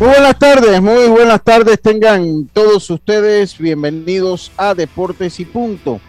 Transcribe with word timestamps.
Muy 0.00 0.10
buenas 0.10 0.38
tardes, 0.38 0.80
muy 0.80 1.08
buenas 1.08 1.42
tardes 1.42 1.82
tengan 1.82 2.46
todos 2.52 2.88
ustedes 2.88 3.58
bienvenidos 3.58 4.52
a 4.56 4.72
Deportes 4.72 5.40
y 5.40 5.44
Punto. 5.44 6.00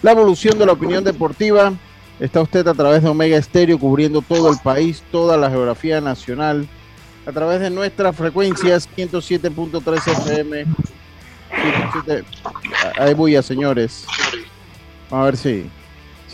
La 0.00 0.12
evolución 0.12 0.58
de 0.58 0.64
la 0.64 0.72
opinión 0.72 1.04
deportiva 1.04 1.74
está 2.18 2.40
usted 2.40 2.66
a 2.66 2.72
través 2.72 3.02
de 3.02 3.10
Omega 3.10 3.36
Estéreo 3.36 3.78
cubriendo 3.78 4.22
todo 4.22 4.50
el 4.50 4.56
país, 4.64 5.02
toda 5.12 5.36
la 5.36 5.50
geografía 5.50 6.00
nacional, 6.00 6.66
a 7.26 7.32
través 7.32 7.60
de 7.60 7.68
nuestras 7.68 8.16
frecuencias 8.16 8.88
107.3 8.96 10.08
FM. 10.08 10.64
Ahí 12.98 13.12
voy 13.12 13.36
a 13.36 13.42
señores. 13.42 14.06
A 15.10 15.22
ver 15.24 15.36
si 15.36 15.66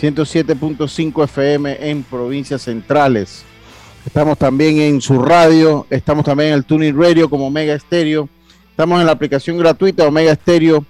107.5 0.00 1.24
FM 1.24 1.90
en 1.90 2.04
provincias 2.04 2.62
centrales 2.62 3.44
Estamos 4.06 4.38
también 4.38 4.80
en 4.80 5.00
su 5.00 5.20
radio, 5.20 5.86
estamos 5.90 6.24
también 6.24 6.50
en 6.50 6.54
el 6.54 6.64
Tuning 6.64 6.96
Radio 6.96 7.28
como 7.28 7.46
Omega 7.46 7.78
Stereo. 7.78 8.28
Estamos 8.70 8.98
en 8.98 9.06
la 9.06 9.12
aplicación 9.12 9.58
gratuita 9.58 10.06
Omega 10.06 10.34
Stereo, 10.34 10.84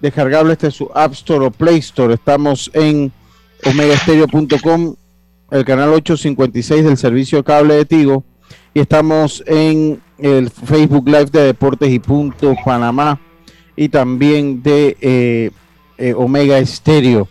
descargable 0.00 0.52
este 0.52 0.70
su 0.70 0.90
App 0.94 1.12
Store 1.12 1.46
o 1.46 1.50
Play 1.50 1.78
Store. 1.78 2.12
Estamos 2.12 2.70
en 2.74 3.12
omegastereo.com, 3.64 4.96
el 5.52 5.64
canal 5.64 5.90
856 5.90 6.84
del 6.84 6.96
servicio 6.96 7.44
cable 7.44 7.74
de 7.74 7.84
Tigo. 7.84 8.24
Y 8.74 8.80
estamos 8.80 9.44
en 9.46 10.02
el 10.18 10.50
Facebook 10.50 11.06
Live 11.06 11.26
de 11.26 11.44
Deportes 11.44 11.90
y 11.90 11.98
Punto 11.98 12.54
Panamá 12.64 13.20
y 13.76 13.88
también 13.88 14.62
de 14.62 14.96
eh, 15.00 15.50
eh, 15.98 16.14
Omega 16.14 16.64
Stereo. 16.66 17.28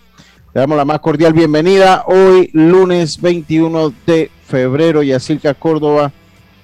Le 0.56 0.62
damos 0.62 0.78
la 0.78 0.86
más 0.86 1.02
cordial 1.02 1.34
bienvenida 1.34 2.06
hoy, 2.08 2.50
lunes 2.54 3.20
21 3.20 3.94
de 4.08 4.32
febrero, 4.48 5.04
Yacilca 5.04 5.54
Córdoba, 5.54 6.14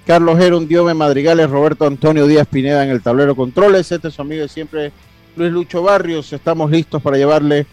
Carlos 0.06 0.38
Geron, 0.38 0.66
Diome 0.66 0.94
Madrigales, 0.94 1.50
Roberto 1.50 1.86
Antonio 1.86 2.26
Díaz 2.26 2.46
Pineda 2.46 2.84
en 2.84 2.88
el 2.88 3.02
tablero 3.02 3.36
controles. 3.36 3.92
Este 3.92 4.08
es 4.08 4.14
su 4.14 4.22
amigo 4.22 4.40
de 4.40 4.48
siempre, 4.48 4.92
Luis 5.36 5.52
Lucho 5.52 5.82
Barrios. 5.82 6.32
Estamos 6.32 6.70
listos 6.70 7.02
para 7.02 7.18
llevarle 7.18 7.66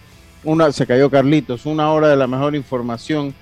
una, 0.44 0.70
se 0.74 0.86
cayó 0.86 1.10
Carlitos, 1.10 1.66
una 1.66 1.90
hora 1.94 2.10
de 2.10 2.18
la 2.18 2.28
mejor 2.28 2.54
información 2.54 3.34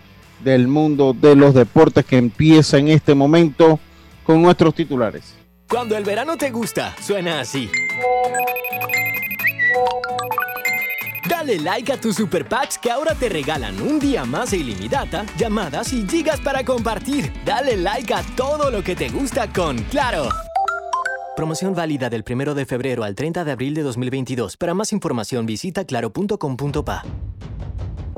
del 0.43 0.67
mundo 0.67 1.15
de 1.19 1.35
los 1.35 1.55
deportes 1.55 2.05
que 2.05 2.17
empieza 2.17 2.77
en 2.77 2.89
este 2.89 3.15
momento 3.15 3.79
con 4.23 4.39
nuestros 4.39 4.75
titulares. 4.75 5.33
Cuando 5.67 5.97
el 5.97 6.03
verano 6.03 6.37
te 6.37 6.51
gusta, 6.51 6.95
suena 7.01 7.39
así. 7.39 7.71
Dale 11.27 11.59
like 11.59 11.91
a 11.91 11.97
tus 11.99 12.15
super 12.15 12.47
packs 12.47 12.77
que 12.77 12.89
ahora 12.89 13.13
te 13.13 13.27
regalan 13.27 13.81
un 13.81 13.99
día 13.99 14.23
más 14.23 14.51
de 14.51 14.57
ilimitada, 14.57 15.25
llamadas 15.37 15.91
y 15.91 16.07
gigas 16.07 16.39
para 16.39 16.63
compartir. 16.63 17.33
Dale 17.45 17.75
like 17.75 18.13
a 18.13 18.21
todo 18.35 18.71
lo 18.71 18.83
que 18.83 18.95
te 18.95 19.09
gusta 19.09 19.51
con 19.51 19.77
Claro. 19.89 20.29
Promoción 21.35 21.75
válida 21.75 22.09
del 22.09 22.23
1 22.27 22.55
de 22.55 22.65
febrero 22.65 23.03
al 23.03 23.13
30 23.15 23.43
de 23.43 23.51
abril 23.51 23.73
de 23.73 23.83
2022. 23.83 24.57
Para 24.57 24.73
más 24.73 24.93
información 24.93 25.45
visita 25.45 25.85
claro.com.pa. 25.85 27.03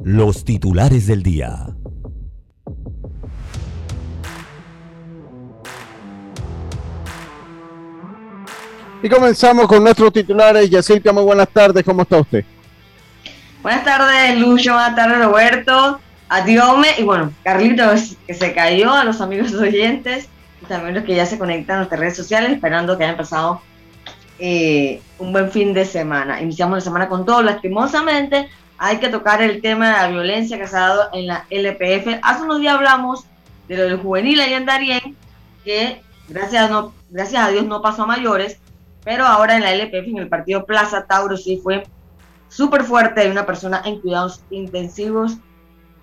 Los 0.04 0.46
titulares 0.46 1.08
del 1.08 1.24
día. 1.24 1.76
Y 9.02 9.10
comenzamos 9.10 9.68
con 9.68 9.84
nuestros 9.84 10.14
titulares. 10.14 10.70
Yacirca, 10.70 11.12
muy 11.12 11.24
buenas 11.24 11.50
tardes. 11.50 11.84
¿Cómo 11.84 12.04
está 12.04 12.20
usted? 12.20 12.46
Buenas 13.62 13.84
tardes, 13.84 14.40
Lucho. 14.40 14.74
Buenas 14.74 14.96
tardes, 14.96 15.20
Roberto. 15.20 16.00
A 16.30 16.42
Diome 16.42 16.88
y 16.98 17.04
bueno, 17.04 17.34
Carlitos, 17.44 18.16
que 18.26 18.34
se 18.34 18.54
cayó, 18.54 18.94
a 18.94 19.04
los 19.04 19.20
amigos 19.20 19.54
oyentes 19.56 20.30
y 20.62 20.66
también 20.66 20.96
los 20.96 21.04
que 21.04 21.16
ya 21.16 21.26
se 21.26 21.38
conectan 21.38 21.76
a 21.76 21.80
nuestras 21.80 22.00
redes 22.00 22.16
sociales, 22.16 22.52
esperando 22.52 22.98
que 22.98 23.04
hayan 23.04 23.18
pasado 23.18 23.62
eh, 24.38 25.02
un 25.18 25.34
buen 25.34 25.52
fin 25.52 25.74
de 25.74 25.84
semana. 25.84 26.42
Iniciamos 26.42 26.78
la 26.78 26.82
semana 26.82 27.10
con 27.10 27.26
todo. 27.26 27.42
Lastimosamente, 27.42 28.48
hay 28.78 28.98
que 28.98 29.10
tocar 29.10 29.42
el 29.42 29.62
tema 29.62 29.88
de 29.88 29.94
la 29.94 30.08
violencia 30.08 30.58
que 30.58 30.68
se 30.68 30.78
ha 30.78 30.88
dado 30.88 31.10
en 31.12 31.28
la 31.28 31.46
LPF. 31.50 32.20
Hace 32.22 32.44
unos 32.44 32.62
días 32.62 32.76
hablamos 32.76 33.26
de 33.68 33.76
lo 33.76 33.84
del 33.84 33.98
juvenil 33.98 34.40
allá 34.40 34.56
en 34.56 34.66
Darien, 34.66 35.18
que 35.66 36.02
gracias 36.30 36.64
a, 36.64 36.70
no, 36.70 36.94
gracias 37.10 37.44
a 37.44 37.50
Dios 37.50 37.66
no 37.66 37.82
pasó 37.82 38.04
a 38.04 38.08
mayores, 38.08 38.58
pero 39.04 39.26
ahora 39.26 39.58
en 39.58 39.64
la 39.64 39.74
LPF, 39.74 40.08
en 40.08 40.18
el 40.20 40.30
partido 40.30 40.66
Plaza 40.66 41.06
Tauro, 41.06 41.36
sí 41.36 41.60
fue 41.62 41.84
súper 42.50 42.84
fuerte 42.84 43.22
de 43.22 43.32
una 43.32 43.46
persona 43.46 43.82
en 43.86 44.02
cuidados 44.02 44.42
intensivos, 44.50 45.38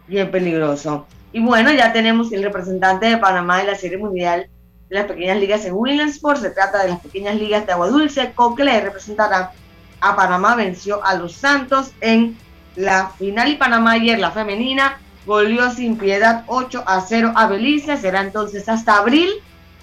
bien 0.06 0.30
peligroso. 0.30 1.06
Y 1.32 1.40
bueno, 1.40 1.72
ya 1.72 1.92
tenemos 1.92 2.32
el 2.32 2.42
representante 2.42 3.06
de 3.06 3.18
Panamá 3.18 3.58
de 3.58 3.64
la 3.64 3.74
Serie 3.74 3.98
Mundial 3.98 4.48
de 4.88 4.94
las 4.94 5.06
Pequeñas 5.06 5.38
Ligas 5.38 5.64
en 5.64 5.74
Williamsport. 5.74 6.40
Se 6.40 6.50
trata 6.50 6.82
de 6.82 6.88
las 6.88 7.00
Pequeñas 7.00 7.36
Ligas 7.36 7.66
de 7.66 7.72
Agua 7.72 7.88
Dulce. 7.88 8.32
Cocle 8.34 8.80
representará 8.80 9.52
a 10.00 10.16
Panamá, 10.16 10.54
venció 10.54 11.04
a 11.04 11.14
los 11.14 11.34
Santos 11.34 11.92
en 12.00 12.38
la 12.76 13.08
final 13.10 13.50
y 13.50 13.56
Panamá 13.56 13.92
ayer, 13.92 14.18
la 14.18 14.30
femenina, 14.30 14.98
volvió 15.24 15.70
sin 15.70 15.96
piedad 15.96 16.44
8 16.46 16.84
a 16.86 17.00
0 17.00 17.32
a 17.34 17.46
Belice. 17.48 17.96
Será 17.96 18.20
entonces 18.20 18.68
hasta 18.68 18.98
abril 18.98 19.30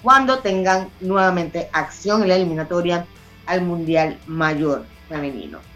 cuando 0.02 0.38
tengan 0.38 0.88
nuevamente 1.00 1.68
acción 1.72 2.22
en 2.22 2.28
la 2.28 2.36
eliminatoria 2.36 3.06
al 3.46 3.62
Mundial 3.62 4.18
Mayor 4.26 4.84
Femenino. 5.08 5.73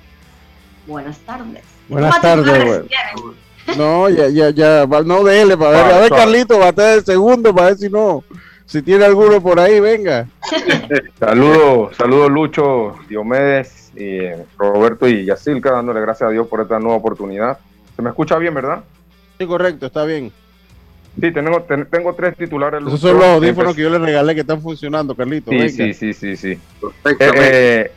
Buenas 0.89 1.19
tardes. 1.19 1.63
Buenas 1.87 2.21
tardes, 2.21 2.85
No, 3.77 4.09
ya, 4.09 4.29
ya, 4.29 4.49
ya, 4.51 4.87
no 4.87 5.23
dele, 5.23 5.57
para 5.57 5.71
ver, 5.71 5.93
a 5.93 5.99
ver 5.99 6.11
Carlito, 6.11 6.59
va 6.59 6.67
a 6.67 6.69
estar 6.71 6.95
el 6.95 7.05
segundo 7.05 7.55
para 7.55 7.69
ver 7.69 7.77
si 7.77 7.91
no, 7.91 8.25
si 8.65 8.81
tiene 8.81 9.05
alguno 9.05 9.43
por 9.43 9.61
ahí, 9.61 9.81
venga. 9.81 10.27
saludos, 11.21 11.95
saludos 11.95 12.31
Lucho, 12.31 12.97
Diomedes, 13.07 13.93
y 13.95 14.21
Roberto 14.57 15.07
y 15.07 15.27
Yacilca, 15.27 15.73
dándole 15.73 16.01
gracias 16.01 16.29
a 16.29 16.33
Dios 16.33 16.47
por 16.47 16.63
esta 16.63 16.79
nueva 16.79 16.97
oportunidad. 16.97 17.59
¿Se 17.95 18.01
me 18.01 18.09
escucha 18.09 18.39
bien, 18.39 18.55
verdad? 18.55 18.83
Sí, 19.39 19.47
correcto, 19.47 19.87
está 19.87 20.05
bien. 20.05 20.33
Sí, 21.21 21.33
tengo, 21.33 21.67
tengo 21.91 22.15
tres 22.15 22.35
titulares. 22.37 22.81
Esos 22.87 23.01
son 23.01 23.19
los 23.19 23.25
audífonos 23.27 23.75
que 23.75 23.83
yo 23.83 23.91
le 23.91 23.99
regalé 23.99 24.35
que 24.35 24.41
están 24.43 24.63
funcionando, 24.63 25.15
Carlito. 25.15 25.51
Sí, 25.51 25.69
sí, 25.69 25.93
sí, 25.93 26.15
sí, 26.15 26.37
sí. 26.37 26.59
Perfecto. 27.03 27.43
Eh, 27.43 27.91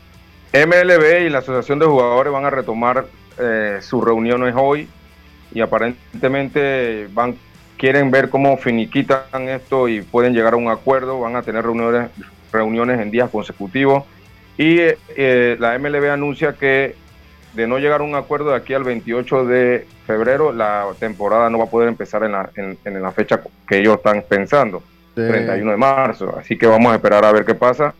MLB 0.53 1.25
y 1.25 1.29
la 1.29 1.39
Asociación 1.39 1.79
de 1.79 1.85
Jugadores 1.85 2.33
van 2.33 2.45
a 2.45 2.49
retomar 2.49 3.05
eh, 3.39 3.79
sus 3.81 4.03
reuniones 4.03 4.53
hoy 4.57 4.87
y 5.53 5.61
aparentemente 5.61 7.07
van 7.13 7.35
quieren 7.77 8.11
ver 8.11 8.29
cómo 8.29 8.57
finiquitan 8.57 9.49
esto 9.49 9.87
y 9.87 10.01
pueden 10.01 10.33
llegar 10.33 10.53
a 10.53 10.57
un 10.57 10.69
acuerdo, 10.69 11.19
van 11.19 11.35
a 11.35 11.41
tener 11.41 11.63
reuniones, 11.63 12.11
reuniones 12.51 12.99
en 12.99 13.09
días 13.09 13.29
consecutivos 13.31 14.03
y 14.55 14.77
eh, 14.79 15.57
la 15.59 15.79
MLB 15.79 16.11
anuncia 16.11 16.53
que 16.53 16.95
de 17.53 17.67
no 17.67 17.79
llegar 17.79 18.01
a 18.01 18.03
un 18.03 18.13
acuerdo 18.13 18.51
de 18.51 18.57
aquí 18.57 18.73
al 18.73 18.83
28 18.83 19.45
de 19.45 19.87
febrero, 20.05 20.51
la 20.51 20.85
temporada 20.99 21.49
no 21.49 21.57
va 21.57 21.65
a 21.65 21.69
poder 21.69 21.87
empezar 21.87 22.23
en 22.23 22.33
la, 22.33 22.49
en, 22.55 23.01
la 23.01 23.11
fecha 23.11 23.41
que 23.67 23.79
ellos 23.79 23.97
están 23.97 24.23
pensando, 24.27 24.83
31 25.15 25.71
de 25.71 25.77
marzo. 25.77 26.35
Así 26.37 26.57
que 26.57 26.67
vamos 26.67 26.91
a 26.91 26.95
esperar 26.95 27.25
a 27.25 27.31
ver 27.31 27.45
qué 27.45 27.55
pasa. 27.55 27.93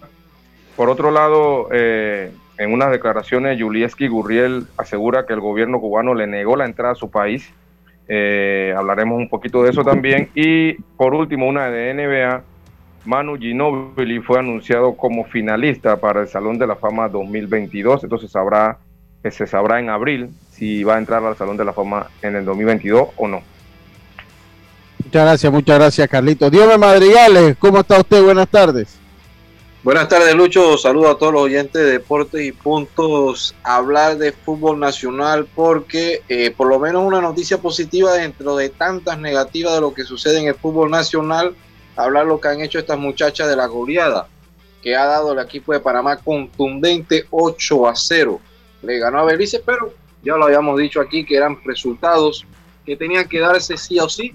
Por 0.75 0.89
otro 0.89 1.12
lado, 1.12 1.68
eh, 1.71 2.31
en 2.57 2.74
unas 2.74 2.92
declaraciones, 2.92 3.57
Yulieski 3.57 4.07
Gurriel 4.07 4.68
asegura 4.77 5.25
que 5.25 5.33
el 5.33 5.39
gobierno 5.39 5.80
cubano 5.80 6.13
le 6.13 6.27
negó 6.27 6.56
la 6.56 6.65
entrada 6.65 6.94
a 6.94 6.95
su 6.95 7.09
país 7.09 7.51
Eh, 8.13 8.74
hablaremos 8.75 9.18
un 9.18 9.30
poquito 9.30 9.63
de 9.63 9.69
eso 9.69 9.83
también. 9.83 10.30
Y 10.36 10.74
por 10.98 11.13
último, 11.13 11.48
una 11.48 11.69
de 11.69 11.94
NBA. 11.94 12.44
Manu 13.06 13.38
Ginobili 13.38 14.19
fue 14.19 14.39
anunciado 14.39 14.98
como 14.98 15.24
finalista 15.24 15.95
para 15.95 16.21
el 16.21 16.27
Salón 16.27 16.59
de 16.59 16.68
la 16.68 16.75
Fama 16.75 17.07
2022. 17.07 18.03
Entonces 18.03 18.31
sabrá, 18.31 18.80
se 19.24 19.47
sabrá 19.47 19.80
en 19.80 19.89
abril 19.89 20.30
si 20.50 20.83
va 20.83 20.95
a 20.95 20.97
entrar 20.97 21.24
al 21.24 21.38
Salón 21.38 21.56
de 21.56 21.63
la 21.63 21.74
Fama 21.74 22.07
en 22.21 22.36
el 22.36 22.44
2022 22.44 23.09
o 23.15 23.27
no. 23.27 23.42
Muchas 25.04 25.24
gracias, 25.24 25.54
muchas 25.54 25.80
gracias, 25.80 26.07
Carlito. 26.07 26.50
Dios 26.50 26.68
me 26.68 26.77
Madrigales, 26.77 27.56
¿cómo 27.57 27.80
está 27.80 28.00
usted? 28.00 28.21
Buenas 28.21 28.50
tardes. 28.50 29.00
Buenas 29.83 30.10
tardes, 30.10 30.36
Lucho. 30.36 30.78
Saludo 30.78 31.10
a 31.10 31.18
todos 31.18 31.33
los 31.33 31.42
oyentes 31.42 31.81
de 31.81 31.94
Deportes 31.94 32.39
y 32.45 32.51
Puntos. 32.51 33.56
Hablar 33.63 34.16
de 34.19 34.31
fútbol 34.31 34.80
nacional 34.80 35.48
porque 35.56 36.22
eh, 36.30 36.51
por 36.51 36.68
lo 36.68 36.78
menos 36.78 37.04
una 37.04 37.19
noticia 37.19 37.57
positiva 37.57 38.13
dentro 38.13 38.56
de 38.56 38.69
tantas 38.69 39.18
negativas 39.18 39.74
de 39.74 39.81
lo 39.81 39.92
que 39.92 40.04
sucede 40.04 40.39
en 40.39 40.45
el 40.45 40.54
fútbol 40.54 40.92
nacional, 40.92 41.56
hablar 41.95 42.28
lo 42.28 42.39
que 42.39 42.50
han 42.50 42.62
hecho 42.62 42.78
estas 42.78 43.00
muchachas 43.00 43.50
de 43.50 43.56
la 43.56 43.66
goleada 43.66 44.28
que 44.83 44.95
ha 44.95 45.06
dado 45.06 45.33
el 45.33 45.39
equipo 45.39 45.74
de 45.74 45.80
Panamá 45.80 46.18
contundente 46.18 47.25
8 47.31 47.88
a 47.88 47.95
0. 47.95 48.39
Le 48.83 49.00
ganó 49.00 49.22
a 49.22 49.24
Belice, 49.24 49.63
pero 49.66 49.95
ya 50.22 50.36
lo 50.38 50.45
habíamos 50.45 50.78
dicho 50.78 51.01
aquí 51.01 51.25
que 51.25 51.38
eran 51.38 51.57
resultados 51.66 52.45
que 52.86 52.95
tenían 52.95 53.28
que 53.28 53.39
darse 53.39 53.78
sí 53.78 54.00
o 54.00 54.07
sí. 54.07 54.31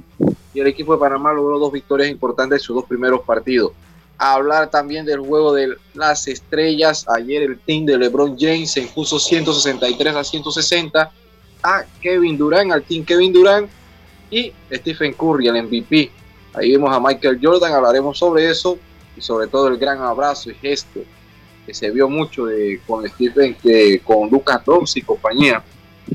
Y 0.55 0.59
el 0.59 0.67
equipo 0.67 0.95
de 0.95 0.99
Panamá 0.99 1.33
logró 1.33 1.61
dos 1.61 1.71
victorias 1.71 2.11
importantes 2.11 2.63
en 2.63 2.65
sus 2.65 2.75
dos 2.75 2.85
primeros 2.87 3.21
partidos 3.21 3.71
hablar 4.19 4.71
también 4.71 5.05
del 5.05 5.21
juego 5.21 5.53
de 5.53 5.77
las 5.95 6.27
estrellas. 6.29 7.07
Ayer 7.09 7.43
el 7.43 7.59
team 7.59 7.87
de 7.87 7.99
LeBron 7.99 8.37
James 8.39 8.73
se 8.73 8.81
impuso 8.81 9.19
163 9.19 10.15
a 10.15 10.25
160 10.25 11.13
a 11.63 11.85
Kevin 12.01 12.39
Durant, 12.39 12.73
al 12.73 12.83
team 12.83 13.05
Kevin 13.05 13.33
Durant 13.33 13.69
y 14.31 14.53
Stephen 14.73 15.13
Curry, 15.13 15.49
el 15.49 15.63
MVP. 15.65 16.11
Ahí 16.55 16.73
vemos 16.73 16.95
a 16.95 17.01
Michael 17.01 17.39
Jordan, 17.43 17.73
hablaremos 17.73 18.19
sobre 18.19 18.49
eso 18.49 18.79
y 19.17 19.21
sobre 19.21 19.47
todo 19.49 19.69
el 19.69 19.77
gran 19.77 20.01
abrazo 20.01 20.51
y 20.51 20.55
gesto 20.55 21.01
que 21.67 21.75
se 21.75 21.91
vio 21.91 22.09
mucho 22.09 22.47
de, 22.47 22.81
con 22.87 23.07
Stephen, 23.09 23.57
con 24.05 24.31
Lucas 24.31 24.65
Dobbs 24.65 24.97
y 24.97 25.03
compañía. 25.03 25.63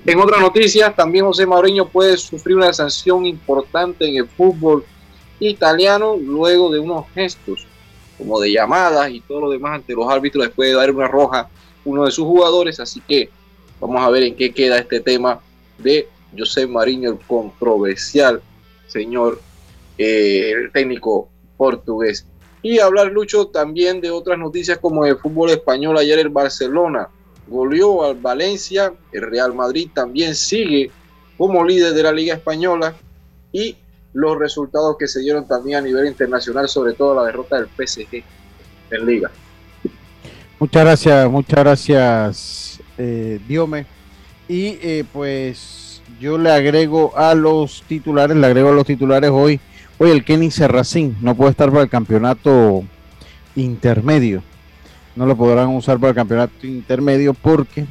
En 0.06 0.20
otras 0.20 0.40
noticias, 0.40 0.96
también 0.96 1.26
José 1.26 1.46
Mourinho 1.46 1.90
puede 1.90 2.16
sufrir 2.16 2.56
una 2.56 2.72
sanción 2.72 3.26
importante 3.26 4.08
en 4.08 4.16
el 4.16 4.28
fútbol 4.28 4.86
italiano 5.42 6.16
luego 6.16 6.72
de 6.72 6.80
unos 6.80 7.06
gestos 7.14 7.68
como 8.22 8.40
de 8.40 8.52
llamadas 8.52 9.10
y 9.10 9.20
todo 9.22 9.42
lo 9.42 9.50
demás 9.50 9.76
ante 9.76 9.94
los 9.94 10.08
árbitros 10.08 10.46
después 10.46 10.70
de 10.70 10.76
dar 10.76 10.92
una 10.92 11.08
roja 11.08 11.50
uno 11.84 12.06
de 12.06 12.12
sus 12.12 12.26
jugadores. 12.26 12.80
Así 12.80 13.02
que 13.02 13.30
vamos 13.80 14.00
a 14.00 14.10
ver 14.12 14.22
en 14.22 14.36
qué 14.36 14.54
queda 14.54 14.78
este 14.78 15.00
tema 15.00 15.40
de 15.80 16.08
José 16.38 16.68
Mariño, 16.68 17.10
el 17.10 17.20
controversial 17.20 18.42
señor, 18.86 19.42
eh, 19.98 20.52
el 20.56 20.72
técnico 20.72 21.30
portugués. 21.58 22.28
Y 22.62 22.78
hablar, 22.78 23.08
Lucho, 23.08 23.48
también 23.48 24.02
de 24.02 24.12
otras 24.12 24.38
noticias 24.38 24.78
como 24.78 25.04
el 25.04 25.18
fútbol 25.18 25.50
español. 25.50 25.98
Ayer 25.98 26.20
el 26.20 26.30
Barcelona 26.30 27.10
goleó 27.48 28.04
al 28.04 28.18
Valencia, 28.18 28.94
el 29.12 29.24
Real 29.24 29.56
Madrid 29.56 29.90
también 29.94 30.36
sigue 30.36 30.92
como 31.40 31.66
líder 31.66 31.96
de 31.96 32.04
la 32.04 32.12
Liga 32.12 32.36
Española 32.36 32.94
y 33.52 33.76
los 34.14 34.38
resultados 34.38 34.98
que 34.98 35.08
se 35.08 35.22
dieron 35.22 35.48
también 35.48 35.78
a 35.78 35.82
nivel 35.82 36.08
internacional, 36.08 36.68
sobre 36.68 36.94
todo 36.94 37.16
la 37.16 37.24
derrota 37.24 37.58
del 37.58 37.68
PSG 37.68 38.24
en 38.92 39.06
Liga. 39.06 39.32
Muchas 40.60 40.84
gracias, 40.84 41.32
muchas 41.32 41.60
gracias, 41.60 42.80
eh, 42.98 43.40
Diome. 43.48 43.86
Y 44.48 44.78
eh, 44.82 45.06
pues 45.12 46.02
yo 46.20 46.38
le 46.38 46.52
agrego 46.52 47.18
a 47.18 47.34
los 47.34 47.84
titulares, 47.88 48.36
le 48.38 48.46
agrego 48.46 48.70
a 48.70 48.74
los 48.74 48.86
titulares 48.86 49.32
hoy. 49.32 49.60
Hoy 49.98 50.12
el 50.12 50.26
Kenny 50.26 50.52
Serracín 50.52 51.16
no 51.22 51.36
puede 51.36 51.52
estar 51.52 51.70
para 51.72 51.84
el 51.84 51.90
campeonato 51.90 52.84
intermedio. 53.56 54.44
No 55.16 55.26
lo 55.26 55.36
podrán 55.36 55.70
usar 55.70 56.00
para 56.00 56.10
el 56.10 56.16
campeonato 56.16 56.68
intermedio 56.68 57.34
porque 57.34 57.86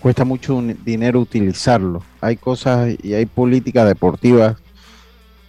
cuesta 0.00 0.24
mucho 0.24 0.60
dinero 0.84 1.20
utilizarlo. 1.20 2.02
Hay 2.20 2.36
cosas 2.36 2.94
y 3.02 3.14
hay 3.14 3.26
políticas 3.26 3.86
deportivas 3.86 4.56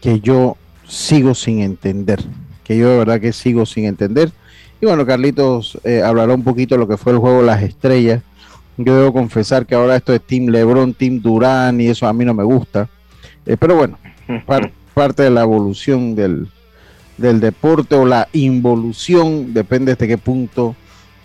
que 0.01 0.19
yo 0.19 0.57
sigo 0.87 1.35
sin 1.35 1.61
entender, 1.61 2.19
que 2.63 2.77
yo 2.77 2.89
de 2.89 2.97
verdad 2.97 3.21
que 3.21 3.31
sigo 3.31 3.65
sin 3.65 3.85
entender. 3.85 4.31
Y 4.81 4.87
bueno, 4.87 5.05
Carlitos 5.05 5.79
eh, 5.83 6.01
hablará 6.03 6.33
un 6.33 6.43
poquito 6.43 6.75
de 6.75 6.79
lo 6.79 6.87
que 6.87 6.97
fue 6.97 7.13
el 7.13 7.19
juego 7.19 7.43
Las 7.43 7.61
Estrellas. 7.61 8.23
Yo 8.77 8.97
debo 8.97 9.13
confesar 9.13 9.65
que 9.65 9.75
ahora 9.75 9.95
esto 9.95 10.13
es 10.13 10.21
Team 10.21 10.47
Lebron, 10.47 10.93
Team 10.95 11.21
Durán 11.21 11.79
y 11.79 11.87
eso 11.87 12.07
a 12.07 12.13
mí 12.13 12.25
no 12.25 12.33
me 12.33 12.43
gusta. 12.43 12.89
Eh, 13.45 13.57
pero 13.57 13.75
bueno, 13.75 13.99
parte 14.93 15.23
de 15.23 15.29
la 15.29 15.43
evolución 15.43 16.15
del, 16.15 16.49
del 17.17 17.39
deporte 17.39 17.95
o 17.95 18.05
la 18.05 18.27
involución, 18.33 19.53
depende 19.53 19.95
de 19.95 20.07
qué 20.07 20.17
punto 20.17 20.75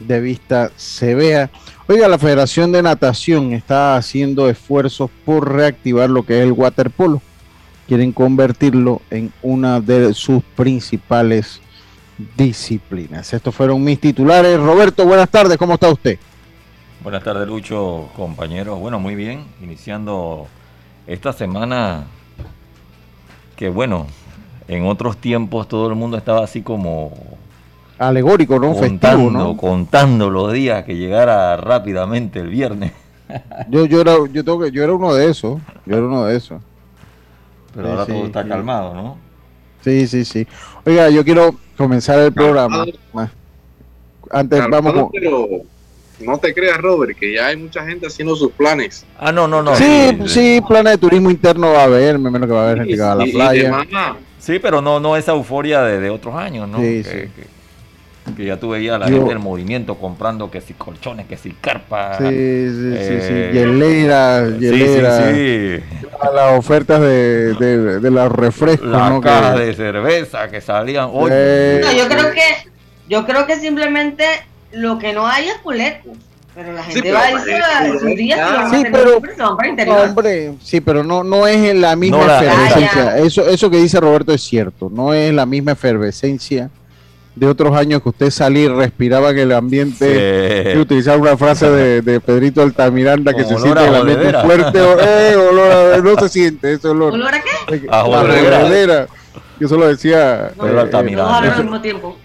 de 0.01 0.21
vista 0.21 0.71
se 0.77 1.15
vea. 1.15 1.51
Oiga, 1.89 2.09
la 2.09 2.19
Federación 2.19 2.73
de 2.73 2.83
Natación 2.83 3.55
está 3.55 3.97
haciendo 3.97 4.51
esfuerzos 4.51 5.11
por 5.25 5.51
reactivar 5.51 6.11
lo 6.11 6.27
que 6.27 6.39
es 6.39 6.45
el 6.45 6.53
waterpolo 6.53 7.23
quieren 7.87 8.13
convertirlo 8.13 9.01
en 9.11 9.33
una 9.43 9.81
de 9.81 10.13
sus 10.15 10.43
principales 10.43 11.61
disciplinas. 12.37 13.33
Estos 13.33 13.55
fueron 13.55 13.83
mis 13.83 14.01
titulares. 14.01 14.59
Roberto, 14.59 15.07
buenas 15.07 15.31
tardes, 15.31 15.57
¿cómo 15.57 15.75
está 15.75 15.89
usted? 15.89 16.19
Buenas 17.03 17.23
tardes, 17.23 17.47
Lucho, 17.47 18.09
compañeros. 18.17 18.81
Bueno, 18.81 18.99
muy 18.99 19.15
bien, 19.15 19.45
iniciando 19.63 20.47
esta 21.07 21.33
semana 21.33 22.05
que 23.55 23.69
bueno, 23.69 24.07
en 24.69 24.87
otros 24.87 25.17
tiempos 25.17 25.69
todo 25.69 25.89
el 25.89 25.95
mundo 25.95 26.17
estaba 26.17 26.43
así 26.45 26.63
como 26.63 27.13
alegórico, 27.99 28.59
¿no? 28.59 28.75
Contando, 28.75 29.31
¿no? 29.31 29.57
contando 29.57 30.31
los 30.31 30.53
días 30.53 30.85
que 30.85 30.97
llegara 30.97 31.57
rápidamente 31.57 32.41
el 32.41 32.49
viernes. 32.49 32.93
Yo, 33.69 33.87
yo 33.87 34.01
era, 34.01 34.15
yo 34.33 34.45
tengo 34.45 34.61
que, 34.61 34.71
yo 34.71 34.85
era 34.85 34.93
uno 34.93 35.13
de 35.13 35.29
esos, 35.29 35.61
yo 35.85 35.97
era 35.97 36.07
uno 36.07 36.27
de 36.27 36.37
esos. 36.37 36.63
Pero 37.77 37.91
ahora 37.91 38.07
todo 38.07 38.27
está 38.27 38.49
calmado, 38.49 38.95
¿no? 38.95 39.19
Sí, 39.83 40.07
sí, 40.09 40.25
sí. 40.25 40.47
Oiga, 40.85 41.11
yo 41.11 41.25
quiero 41.25 41.55
comenzar 41.77 42.19
el 42.19 42.33
programa. 42.33 42.85
Antes 44.31 44.69
vamos 44.69 44.93
con... 44.95 45.11
Pero 45.13 45.49
no 46.21 46.39
te 46.39 46.55
creas, 46.55 46.79
Robert, 46.79 47.17
que 47.17 47.35
ya 47.35 47.49
hay 47.49 47.57
mucha 47.57 47.87
gente 47.87 48.07
haciendo 48.07 48.35
sus 48.35 48.51
planes. 48.53 49.05
Ah, 49.19 49.31
no, 49.31 49.47
no, 49.47 49.63
no. 49.63 49.77
Sí, 49.77 50.19
sí, 50.27 50.61
planes 50.67 50.95
de 50.95 50.99
turismo 50.99 51.31
interno 51.31 51.73
va 51.73 51.83
a 51.83 51.85
haber, 51.85 52.19
menos 52.19 52.49
que 52.49 52.55
va 52.55 52.63
a 52.63 52.67
haber 52.71 52.79
gente 52.79 52.95
que 52.95 53.03
va 53.03 53.13
a 53.13 53.17
la 53.17 53.25
playa. 53.25 53.87
Sí, 54.39 54.59
pero 54.59 54.81
no, 54.81 54.99
no 54.99 55.17
esa 55.17 55.33
euforia 55.33 55.83
de, 55.83 56.09
otros 56.09 56.35
años, 56.35 56.69
¿no? 56.69 56.79
Sí, 56.79 57.03
sí 57.05 57.11
que 57.11 57.56
ya 58.39 58.59
tú 58.59 58.71
veías 58.71 58.97
a 58.97 58.99
la 58.99 59.07
gente 59.07 59.29
del 59.29 59.39
movimiento 59.39 59.97
comprando 59.97 60.51
que 60.51 60.61
si 60.61 60.75
colchones, 60.75 61.27
que 61.27 61.37
si 61.37 61.51
carpas. 61.53 62.19
Sí, 62.19 62.25
sí, 62.25 62.97
sí, 62.99 63.21
sí, 63.21 63.33
eh, 63.33 63.51
hielera, 63.53 64.49
hielera. 64.59 65.33
Sí, 65.33 65.81
sí, 65.81 66.07
Las 66.35 66.59
ofertas 66.59 67.01
de, 67.01 67.55
de, 67.55 68.01
de 68.01 68.11
los 68.11 68.33
refrescos. 68.33 68.89
Las 68.89 69.11
¿no? 69.11 69.21
cajas 69.21 69.59
de 69.59 69.75
cerveza 69.75 70.49
que 70.49 70.61
salían 70.61 71.09
hoy. 71.13 71.31
Eh, 71.33 71.81
no, 71.85 71.93
yo 71.93 72.09
creo 72.09 72.33
que, 72.33 72.71
yo 73.09 73.27
creo 73.27 73.47
que 73.47 73.57
simplemente 73.57 74.25
lo 74.73 74.99
que 74.99 75.13
no 75.13 75.27
hay 75.27 75.49
es 75.49 75.63
boletos. 75.63 76.17
Pero 76.55 76.73
la 76.73 76.83
gente 76.83 77.13
va 77.13 77.21
a 77.21 77.33
irse 77.33 77.55
a 77.55 77.87
sus 77.87 78.03
días 78.17 78.71
sí, 78.71 78.83
pero, 78.91 79.19
hombre, 80.03 80.55
sí, 80.63 80.81
pero 80.81 81.05
no, 81.05 81.23
no 81.23 81.47
es 81.47 81.75
la 81.75 81.95
misma 81.97 82.39
efervescencia. 82.39 83.19
eso, 83.19 83.47
eso 83.47 83.69
que 83.69 83.77
dice 83.77 84.01
Roberto 84.01 84.33
es 84.33 84.41
cierto. 84.41 84.91
No 84.91 85.13
es 85.13 85.35
la 85.35 85.45
misma 85.45 85.73
efervescencia 85.73 86.71
de 87.37 87.47
otros 87.47 87.77
años 87.77 88.03
que 88.03 88.09
usted 88.09 88.31
salía 88.31 88.73
respiraba 88.73 89.31
en 89.31 89.39
el 89.39 89.53
ambiente 89.53 90.73
y 90.75 90.79
utilizaba 90.79 91.19
una 91.19 91.37
frase 91.37 91.69
de, 91.71 92.01
de 92.01 92.19
Pedrito 92.19 92.63
Altamiranda 92.63 93.35
que 93.35 93.45
se 93.45 93.57
siente 93.59 93.87
el 93.87 93.95
ambiente 93.95 94.33
fuerte 94.41 94.79
eh, 94.79 95.37
olor 95.37 96.03
no 96.03 96.19
se 96.19 96.29
siente 96.31 96.73
ese 96.73 96.89
olor. 96.89 97.13
¿olor 97.13 97.35
a 97.35 97.43
qué? 97.43 97.87
a 97.91 98.03
bolera 98.03 99.07
yo 99.61 99.69
solo 99.69 99.87
decía 99.87 100.51
no, 100.57 100.67
eh, 100.67 100.81
Altamiranda. 100.81 101.39
Al 101.39 101.63
mismo 101.63 101.81
tiempo. 101.81 102.17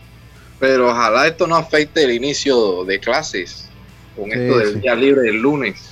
Pero 0.60 0.90
ojalá 0.90 1.28
esto 1.28 1.46
no 1.46 1.56
afecte 1.58 2.04
el 2.04 2.12
inicio 2.12 2.86
de 2.86 3.00
clases 3.00 3.70
con 4.16 4.32
esto 4.32 4.60
del 4.60 4.80
día 4.80 4.96
libre 4.96 5.24
del 5.24 5.42
lunes 5.42 5.92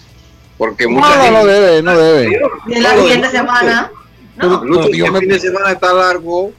porque 0.57 0.85
no, 0.85 0.99
no, 0.99 1.31
no 1.31 1.45
debe 1.45 1.81
no 1.81 1.97
debe. 1.97 2.39
de 2.67 2.81
la 2.81 2.95
siguiente 2.97 3.29
semana 3.29 3.91
no, 4.37 4.83
el 4.85 5.17
fin 5.17 5.29
de 5.29 5.39
semana 5.39 5.71
está 5.71 5.93
largo 5.93 6.51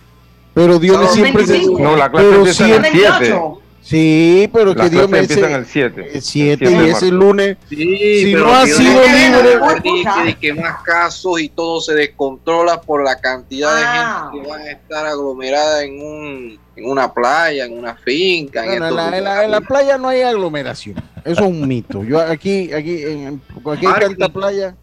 pero 0.54 0.78
Dios 0.78 1.00
me 1.00 1.08
siempre 1.08 1.46
se... 1.46 1.66
No, 1.66 1.96
la 1.96 2.10
clase 2.10 2.34
empieza 2.34 2.66
en 2.66 2.84
el 2.84 2.92
7. 2.92 3.40
Sí, 3.82 4.48
pero 4.52 4.74
que 4.74 4.90
Dios 4.90 5.08
me 5.08 5.20
empieza 5.20 5.48
en 5.48 5.54
el 5.54 5.66
7. 5.66 6.10
El 6.14 6.22
7 6.22 6.70
y 6.70 6.90
ese 6.90 7.10
lunes. 7.10 7.56
Sí, 7.68 8.24
si 8.24 8.34
no 8.34 8.52
ha 8.52 8.66
sido 8.66 9.02
libre. 9.02 10.36
que 10.40 10.52
más 10.52 10.82
casos 10.82 11.40
y 11.40 11.48
todo 11.48 11.80
se 11.80 11.94
descontrola 11.94 12.80
por 12.80 13.02
la 13.02 13.18
cantidad 13.20 13.74
de 13.74 13.82
ah. 13.84 14.30
gente 14.30 14.42
que 14.42 14.50
van 14.50 14.60
a 14.60 14.70
estar 14.70 15.06
aglomerada 15.06 15.82
en, 15.82 16.00
un, 16.02 16.60
en 16.76 16.90
una 16.90 17.12
playa, 17.12 17.64
en 17.64 17.78
una 17.78 17.96
finca. 17.96 18.64
en, 18.64 18.80
la, 18.80 18.88
en, 18.88 19.24
la, 19.24 19.44
en, 19.44 19.50
la, 19.50 19.60
playa 19.60 19.96
no 19.96 20.08
hay 20.08 20.22
aglomeración. 20.22 20.96
Eso 21.24 21.40
es 21.42 21.48
un 21.48 21.66
mito. 21.66 22.04
Yo 22.04 22.20
aquí, 22.20 22.72
aquí, 22.72 23.02
en, 23.02 23.42
aquí 23.72 23.86
hay 23.86 24.00
tanta 24.00 24.28
playa. 24.28 24.76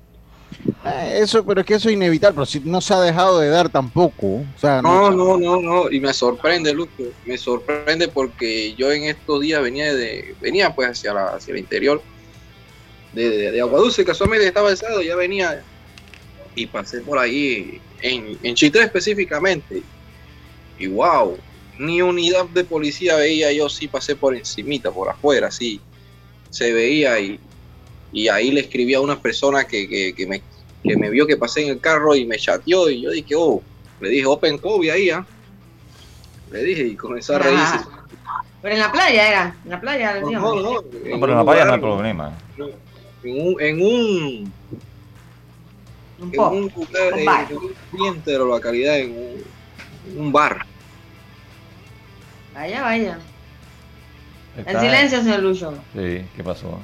Eh, 0.90 1.20
eso, 1.22 1.46
pero 1.46 1.62
es 1.62 1.68
que 1.68 1.76
eso 1.76 1.90
es 1.90 1.96
inevitable, 1.96 2.36
pero 2.36 2.46
si 2.46 2.60
no 2.60 2.82
se 2.82 2.94
ha 2.94 3.02
dejado 3.02 3.40
de 3.40 3.50
dar 3.50 3.70
tampoco. 3.70 4.28
O 4.28 4.60
sea, 4.60 4.82
no, 4.82 5.12
no, 5.12 5.38
no, 5.38 5.62
no, 5.62 5.92
y 5.92 6.00
me 6.00 6.14
sorprende, 6.14 6.74
Lucho, 6.74 7.12
me 7.26 7.38
sorprende 7.38 8.08
porque 8.08 8.74
yo 8.76 8.92
en 8.92 9.04
estos 9.06 9.42
días 9.42 9.62
venía 9.62 9.94
de, 9.94 10.36
venía 10.42 10.74
pues 10.74 10.90
hacia 10.90 11.14
la, 11.14 11.36
hacia 11.36 11.54
el 11.54 11.60
interior 11.60 12.02
de, 13.14 13.30
de, 13.30 13.52
de 13.52 13.62
Aguadulce, 13.62 14.06
casualmente 14.06 14.48
estaba 14.48 14.70
el 14.70 14.78
sábado, 14.78 15.02
ya 15.02 15.16
venía 15.16 15.64
y 16.56 16.66
pasé 16.66 17.02
por 17.02 17.20
ahí 17.20 17.80
en, 18.02 18.38
en 18.44 18.56
Chitre 18.56 18.84
específicamente. 18.84 19.82
Y 20.80 20.88
wow, 20.88 21.38
ni 21.80 22.02
unidad 22.02 22.46
de 22.46 22.64
policía 22.64 23.16
veía 23.16 23.52
yo, 23.52 23.70
sí 23.70 23.88
pasé 23.88 24.16
por 24.16 24.36
encimita, 24.36 24.92
por 24.92 25.10
afuera, 25.10 25.50
sí, 25.52 25.82
se 26.50 26.74
veía 26.74 27.20
y, 27.20 27.40
y 28.12 28.28
ahí 28.28 28.52
le 28.52 28.62
escribí 28.62 28.94
a 28.94 29.02
una 29.02 29.20
persona 29.22 29.66
que, 29.66 29.88
que, 29.88 30.14
que 30.14 30.28
me, 30.28 30.42
que 30.88 30.98
me 30.98 31.10
vio 31.10 31.28
que 31.28 31.38
pasé 31.38 31.64
en 31.64 31.70
el 31.70 31.80
carro 31.80 32.16
y 32.16 32.26
me 32.26 32.38
chateó 32.38 32.90
y 32.90 33.02
yo 33.02 33.12
dije, 33.12 33.36
oh, 33.38 33.62
le 34.00 34.10
dije 34.10 34.26
Open 34.26 34.58
COVID 34.58 34.90
ahí, 34.90 35.10
¿ah? 35.10 35.26
Le 36.52 36.64
dije 36.64 36.84
y 36.84 36.96
comenzó 36.96 37.36
a 37.36 37.40
reírse. 37.40 37.80
Pero 38.62 38.74
en 38.74 38.80
la 38.82 38.92
playa 38.92 39.28
era, 39.28 39.56
en 39.64 39.70
la 39.70 39.82
playa. 39.82 40.20
No, 40.20 40.30
no, 40.32 40.56
no, 40.62 40.82
pero 40.82 41.32
en 41.32 41.38
la 41.38 41.44
playa 41.46 41.66
no 41.66 41.74
hay 41.74 41.80
problema. 41.80 42.38
En 43.24 43.48
un, 43.48 43.62
en 43.62 43.82
un, 43.82 44.54
Un 46.20 46.34
en 46.34 46.40
un, 46.40 46.72
lugar, 46.76 47.14
un 47.14 47.20
en 47.20 47.26
bar. 47.26 47.48
un 47.54 47.74
cliente 47.92 48.32
de 48.32 48.40
la 48.40 48.46
localidad, 48.46 48.98
en 49.00 49.12
un, 49.12 49.44
en 50.12 50.20
un 50.20 50.32
bar. 50.32 50.66
Vaya, 52.54 52.82
vaya. 52.82 53.20
En 54.58 54.80
silencio, 54.80 55.22
señor 55.22 55.44
Lucho. 55.44 55.74
Sí, 55.94 56.26
¿qué 56.36 56.44
pasó? 56.44 56.80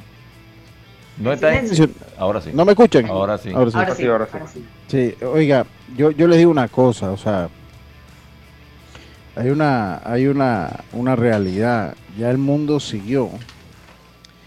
No 1.17 1.29
En 1.29 1.35
está 1.35 1.53
en- 1.53 1.67
silencio. 1.69 1.89
Ahora 2.17 2.41
sí. 2.41 2.49
¿No 2.53 2.65
me 2.65 2.71
escuchan? 2.71 3.05
Ahora 3.07 3.37
sí. 3.37 3.49
Ahora 3.53 3.71
sí. 3.71 3.77
Ahora 3.77 3.95
sí, 3.95 4.05
ahora 4.05 4.25
sí. 4.25 4.31
ahora 4.33 4.47
sí. 4.51 4.65
Sí, 4.87 5.25
oiga, 5.25 5.65
yo, 5.95 6.11
yo 6.11 6.27
les 6.27 6.37
digo 6.39 6.49
una 6.51 6.67
cosa, 6.67 7.11
o 7.11 7.17
sea, 7.17 7.49
hay 9.35 9.49
una, 9.49 10.01
hay 10.05 10.27
una, 10.27 10.69
una 10.91 11.15
realidad, 11.15 11.95
ya 12.17 12.29
el 12.29 12.37
mundo 12.37 12.79
siguió. 12.79 13.29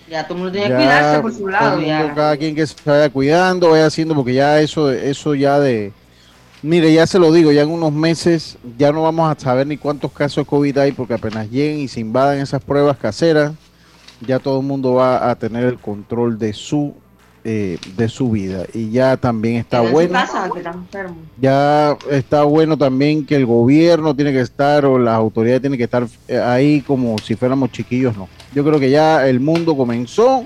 Ya 0.09 0.23
todo 0.25 0.35
el 0.35 0.45
mundo 0.45 0.53
tiene 0.53 0.69
Ya 0.69 0.77
que 0.79 0.85
cuidarse 0.85 1.21
por 1.23 1.33
su 1.33 1.39
todo 1.41 1.49
lado. 1.51 1.67
el 1.75 1.87
mundo, 1.87 2.07
Ya. 2.09 2.15
cada 2.15 2.37
quien 2.37 2.55
que 2.55 2.67
se 2.67 2.75
vaya 2.85 3.11
cuidando, 3.11 3.71
vaya 3.71 3.87
haciendo, 3.87 4.15
porque 4.15 4.35
ya 4.35 4.61
eso, 4.61 4.93
eso 4.93 5.35
ya 5.35 5.59
de, 5.59 5.93
mire, 6.63 6.93
ya 6.93 7.07
se 7.09 7.19
lo 7.19 7.33
digo, 7.33 7.51
ya 7.51 7.63
en 7.63 7.71
unos 7.71 7.93
meses 7.93 8.57
ya 8.79 8.93
no 8.93 9.03
vamos 9.03 9.37
a 9.37 9.39
saber 9.41 9.67
ni 9.67 9.77
cuántos 9.77 10.13
casos 10.13 10.45
de 10.45 10.49
COVID 10.49 10.79
hay, 10.79 10.93
porque 10.93 11.15
apenas 11.15 11.51
lleguen 11.51 11.81
y 11.81 11.89
se 11.89 11.99
invadan 11.99 12.39
esas 12.39 12.63
pruebas 12.63 12.97
caseras, 12.99 13.53
ya 14.21 14.39
todo 14.39 14.61
el 14.61 14.67
mundo 14.67 14.95
va 14.95 15.31
a 15.31 15.35
tener 15.37 15.65
el 15.65 15.79
control 15.79 16.39
de 16.39 16.53
su, 16.53 16.95
eh, 17.45 17.79
de 17.97 18.09
su 18.09 18.31
vida. 18.31 18.65
Y 18.73 18.91
ya 18.91 19.17
también 19.17 19.57
está 19.57 19.85
su 19.85 19.93
bueno. 19.93 20.13
casa, 20.13 20.49
que 20.53 20.59
está. 20.59 20.75
Ya 21.41 21.97
está 22.11 22.43
bueno 22.45 22.77
también 22.77 23.25
que 23.27 23.37
el 23.37 23.47
gobierno 23.47 24.15
tiene 24.15 24.33
que 24.33 24.41
estar 24.41 24.85
o 24.85 24.99
las 24.99 25.15
autoridades 25.15 25.61
tienen 25.61 25.79
que 25.79 25.85
estar 25.85 26.07
eh, 26.29 26.39
ahí 26.39 26.81
como 26.83 27.17
si 27.19 27.35
fuéramos 27.37 27.71
chiquillos, 27.73 28.17
no. 28.17 28.29
Yo 28.55 28.65
creo 28.65 28.81
que 28.81 28.91
ya 28.91 29.27
el 29.29 29.41
mundo 29.41 29.77
comenzó 29.77 30.45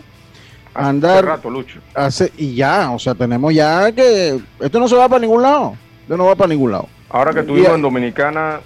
a 0.74 0.80
Hace 0.80 0.88
andar 0.88 1.24
rato, 1.24 1.50
Lucho. 1.50 1.80
hace, 1.94 2.32
y 2.36 2.54
ya, 2.54 2.90
o 2.92 2.98
sea, 2.98 3.14
tenemos 3.14 3.52
ya 3.54 3.90
que 3.92 4.40
esto 4.60 4.78
no 4.80 4.86
se 4.88 4.94
va 4.96 5.08
para 5.08 5.20
ningún 5.20 5.42
lado, 5.42 5.74
esto 6.02 6.16
no 6.16 6.26
va 6.26 6.34
para 6.36 6.48
ningún 6.48 6.70
lado. 6.72 6.86
Ahora 7.08 7.32
que 7.32 7.40
estuvimos 7.40 7.70
en 7.70 7.82
Dominicana, 7.82 8.60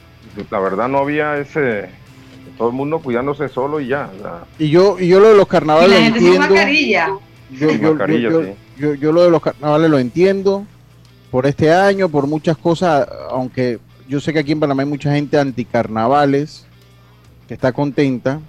la 0.51 0.59
verdad 0.59 0.89
no 0.89 0.99
había 0.99 1.37
ese. 1.39 1.89
Todo 2.59 2.69
el 2.69 2.75
mundo 2.75 2.99
cuidándose 3.01 3.49
solo 3.49 3.81
y 3.81 3.89
ya. 3.89 4.11
o 4.17 4.23
sea, 4.23 4.45
Y 4.59 4.71
yo, 4.71 4.99
y 5.01 5.09
yo 5.09 5.19
lo 5.21 5.31
de 5.31 5.37
los 5.37 5.47
Y 5.47 5.51
carnavales 5.51 5.91
la 5.91 5.97
lo 5.99 6.03
gente 6.05 6.19
sin 6.21 6.29
entiendo. 6.29 6.55
mascarilla. 6.55 7.09
Yo, 7.51 7.71
yo- 7.71 7.89
mascarilla, 7.91 8.31
yo- 8.31 8.43
sí. 8.45 8.51
yo- 8.79 8.95
yo 8.95 9.13
lo 9.13 9.23
de 9.25 9.31
los 9.31 9.43
carnavales 9.43 9.91
lo 9.91 9.99
entiendo 9.99 10.65
por 11.31 11.47
este 11.47 11.73
año, 11.73 12.09
por 12.09 12.27
muchas 12.27 12.57
cosas, 12.57 13.09
aunque 13.31 13.79
yo 14.09 14.21
sé 14.21 14.33
que 14.33 14.39
aquí 14.39 14.53
en 14.53 14.61
Panamá 14.61 14.83
hay 14.83 14.89
mucha 14.89 15.13
gente 15.13 15.39
anticarnavales 15.39 16.67
que 17.49 17.55
está 17.55 17.73
contenta, 17.73 18.41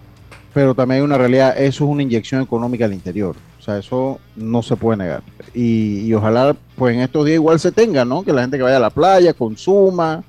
pero 0.54 0.74
también 0.76 1.00
hay 1.02 1.06
una 1.06 1.18
realidad, 1.18 1.56
eso 1.58 1.84
es 1.86 1.90
una 1.90 2.04
inyección 2.04 2.42
económica 2.42 2.86
al 2.86 2.94
interior, 2.94 3.36
o 3.60 3.62
sea, 3.62 3.78
eso 3.78 4.20
no 4.36 4.62
se 4.62 4.76
puede 4.76 4.98
negar. 4.98 5.24
Y, 5.54 6.02
y 6.02 6.14
ojalá, 6.14 6.56
pues 6.76 6.96
en 6.96 7.02
estos 7.02 7.26
días 7.26 7.36
igual 7.36 7.60
se 7.60 7.72
tenga, 7.72 8.06
¿no? 8.06 8.24
Que 8.24 8.32
la 8.32 8.42
gente 8.42 8.58
que 8.58 8.64
vaya 8.64 8.78
a 8.78 8.82
la 8.82 8.90
playa, 8.92 9.34
consuma, 9.34 10.24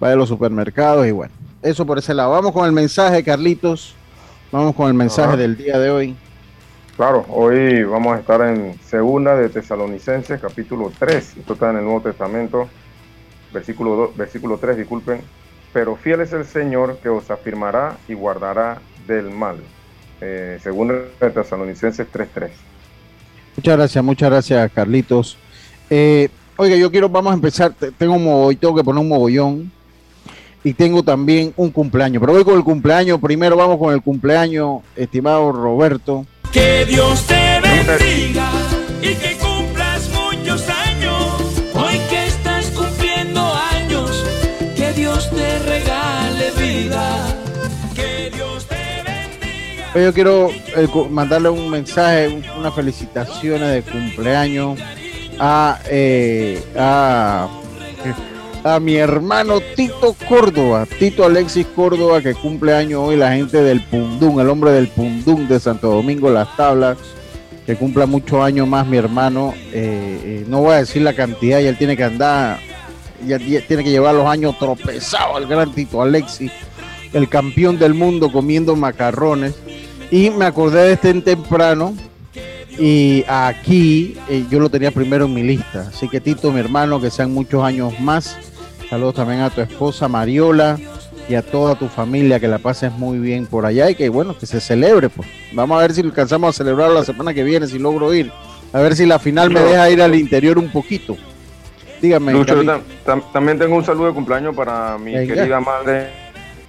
vaya 0.00 0.14
a 0.14 0.16
los 0.16 0.28
supermercados 0.28 1.06
y 1.06 1.10
bueno, 1.12 1.32
eso 1.62 1.86
por 1.86 1.98
ese 1.98 2.14
lado. 2.14 2.30
Vamos 2.32 2.52
con 2.52 2.66
el 2.66 2.72
mensaje, 2.72 3.22
Carlitos, 3.22 3.94
vamos 4.52 4.74
con 4.74 4.88
el 4.88 4.94
mensaje 4.94 5.28
Ajá. 5.30 5.36
del 5.36 5.56
día 5.56 5.78
de 5.78 5.90
hoy. 5.90 6.16
Claro, 6.96 7.24
hoy 7.28 7.82
vamos 7.84 8.16
a 8.16 8.20
estar 8.20 8.40
en 8.42 8.78
Segunda 8.86 9.34
de 9.34 9.48
Tesalonicenses, 9.48 10.40
capítulo 10.40 10.92
3. 10.98 11.36
Esto 11.38 11.52
está 11.54 11.70
en 11.70 11.78
el 11.78 11.84
Nuevo 11.84 12.02
Testamento, 12.02 12.68
versículo, 13.52 13.96
2, 13.96 14.16
versículo 14.16 14.58
3, 14.58 14.76
disculpen. 14.76 15.22
Pero 15.72 15.96
fiel 15.96 16.20
es 16.20 16.32
el 16.32 16.44
Señor 16.44 16.98
que 17.02 17.08
os 17.08 17.30
afirmará 17.30 17.96
y 18.08 18.14
guardará 18.14 18.80
del 19.06 19.30
mal. 19.30 19.56
Eh, 20.20 20.58
segunda 20.62 20.94
de 21.20 21.30
Tesalonicenses 21.30 22.06
3.3. 22.12 22.50
Muchas 23.56 23.76
gracias, 23.76 24.04
muchas 24.04 24.30
gracias, 24.30 24.72
Carlitos. 24.72 25.38
Eh, 25.88 26.28
oiga, 26.56 26.76
yo 26.76 26.90
quiero, 26.90 27.08
vamos 27.08 27.30
a 27.30 27.34
empezar. 27.34 27.72
te- 27.72 27.92
Tengo 27.92 28.14
un 28.14 28.24
mogollón, 28.24 28.56
tengo 28.60 28.74
que 28.74 28.84
poner 28.84 29.00
un 29.00 29.08
mogollón. 29.08 29.72
Y 30.62 30.74
tengo 30.74 31.02
también 31.02 31.52
un 31.56 31.70
cumpleaños. 31.70 32.20
Pero 32.20 32.34
voy 32.34 32.44
con 32.44 32.54
el 32.56 32.64
cumpleaños. 32.64 33.18
Primero 33.20 33.56
vamos 33.56 33.78
con 33.78 33.94
el 33.94 34.02
cumpleaños, 34.02 34.80
estimado 34.94 35.52
Roberto. 35.52 36.26
Que 36.52 36.84
Dios 36.84 37.22
te 37.26 37.60
bendiga 37.62 38.50
y 39.00 39.14
que 39.14 39.36
cumplas 39.38 40.08
muchos 40.10 40.68
años. 40.68 41.24
Hoy 41.74 41.98
que 42.10 42.26
estás 42.26 42.66
cumpliendo 42.70 43.40
años, 43.72 44.24
que 44.76 44.92
Dios 44.92 45.30
te 45.30 45.58
regale 45.60 46.50
vida. 46.58 47.26
Que 47.94 48.30
Dios 48.34 48.66
te 48.66 48.76
bendiga. 49.02 50.04
Yo 50.04 50.12
quiero 50.12 50.50
eh, 50.50 50.88
mandarle 51.08 51.48
un 51.48 51.70
mensaje, 51.70 52.28
un- 52.28 52.44
unas 52.58 52.74
felicitaciones 52.74 53.70
de 53.72 53.82
cumpleaños 53.90 54.78
a, 55.38 55.78
eh, 55.88 56.62
a, 56.76 57.48
a 58.62 58.78
mi 58.78 58.96
hermano 58.96 59.60
Tito 59.74 60.14
Córdoba, 60.28 60.86
Tito 60.98 61.24
Alexis 61.24 61.66
Córdoba, 61.74 62.20
que 62.20 62.34
cumple 62.34 62.74
años 62.74 63.00
hoy, 63.04 63.16
la 63.16 63.32
gente 63.32 63.62
del 63.62 63.80
Pundún, 63.82 64.40
el 64.40 64.48
hombre 64.48 64.72
del 64.72 64.88
Pundún 64.88 65.48
de 65.48 65.58
Santo 65.60 65.90
Domingo, 65.90 66.30
Las 66.30 66.54
Tablas, 66.56 66.98
que 67.66 67.76
cumpla 67.76 68.06
muchos 68.06 68.42
años 68.42 68.68
más 68.68 68.86
mi 68.86 68.96
hermano. 68.98 69.54
Eh, 69.72 70.42
eh, 70.42 70.44
no 70.48 70.60
voy 70.60 70.74
a 70.74 70.78
decir 70.78 71.02
la 71.02 71.14
cantidad, 71.14 71.60
y 71.60 71.66
él 71.66 71.78
tiene 71.78 71.96
que 71.96 72.04
andar, 72.04 72.58
ya 73.26 73.38
tie- 73.38 73.66
tiene 73.66 73.82
que 73.82 73.90
llevar 73.90 74.14
los 74.14 74.26
años 74.26 74.58
tropezados 74.58 75.36
al 75.36 75.46
gran 75.46 75.72
Tito 75.72 76.02
Alexis, 76.02 76.52
el 77.12 77.28
campeón 77.28 77.78
del 77.78 77.94
mundo 77.94 78.30
comiendo 78.30 78.76
macarrones. 78.76 79.54
Y 80.10 80.30
me 80.30 80.44
acordé 80.44 80.82
de 80.82 80.92
este 80.94 81.14
temprano. 81.14 81.94
Y 82.82 83.24
aquí 83.28 84.16
eh, 84.28 84.44
yo 84.50 84.58
lo 84.58 84.70
tenía 84.70 84.90
primero 84.90 85.26
en 85.26 85.34
mi 85.34 85.42
lista. 85.42 85.86
Así 85.94 86.08
que 86.08 86.18
Tito, 86.20 86.50
mi 86.50 86.60
hermano, 86.60 86.98
que 87.00 87.10
sean 87.10 87.30
muchos 87.32 87.62
años 87.62 87.98
más. 88.00 88.38
Saludos 88.88 89.16
también 89.16 89.40
a 89.42 89.50
tu 89.50 89.60
esposa 89.60 90.08
Mariola 90.08 90.78
y 91.28 91.34
a 91.34 91.42
toda 91.42 91.74
tu 91.74 91.88
familia. 91.88 92.40
Que 92.40 92.48
la 92.48 92.58
pases 92.58 92.90
muy 92.92 93.18
bien 93.18 93.46
por 93.46 93.66
allá 93.66 93.90
y 93.90 93.94
que 93.94 94.08
bueno, 94.08 94.36
que 94.38 94.46
se 94.46 94.60
celebre. 94.60 95.10
Pues. 95.10 95.28
Vamos 95.52 95.78
a 95.78 95.82
ver 95.82 95.92
si 95.92 96.00
alcanzamos 96.00 96.54
a 96.54 96.56
celebrar 96.56 96.90
la 96.90 97.04
semana 97.04 97.34
que 97.34 97.44
viene, 97.44 97.66
si 97.66 97.78
logro 97.78 98.14
ir. 98.14 98.32
A 98.72 98.80
ver 98.80 98.96
si 98.96 99.04
la 99.04 99.18
final 99.18 99.50
me 99.50 99.60
deja 99.60 99.90
ir 99.90 100.00
al 100.00 100.14
interior 100.14 100.56
un 100.58 100.70
poquito. 100.70 101.16
Dígame. 102.00 102.32
Lucho, 102.32 102.62
tam- 102.64 102.80
tam- 103.04 103.22
también 103.30 103.58
tengo 103.58 103.76
un 103.76 103.84
saludo 103.84 104.06
de 104.06 104.14
cumpleaños 104.14 104.56
para 104.56 104.96
mi 104.96 105.12
Venga. 105.14 105.34
querida 105.34 105.60
madre, 105.60 106.08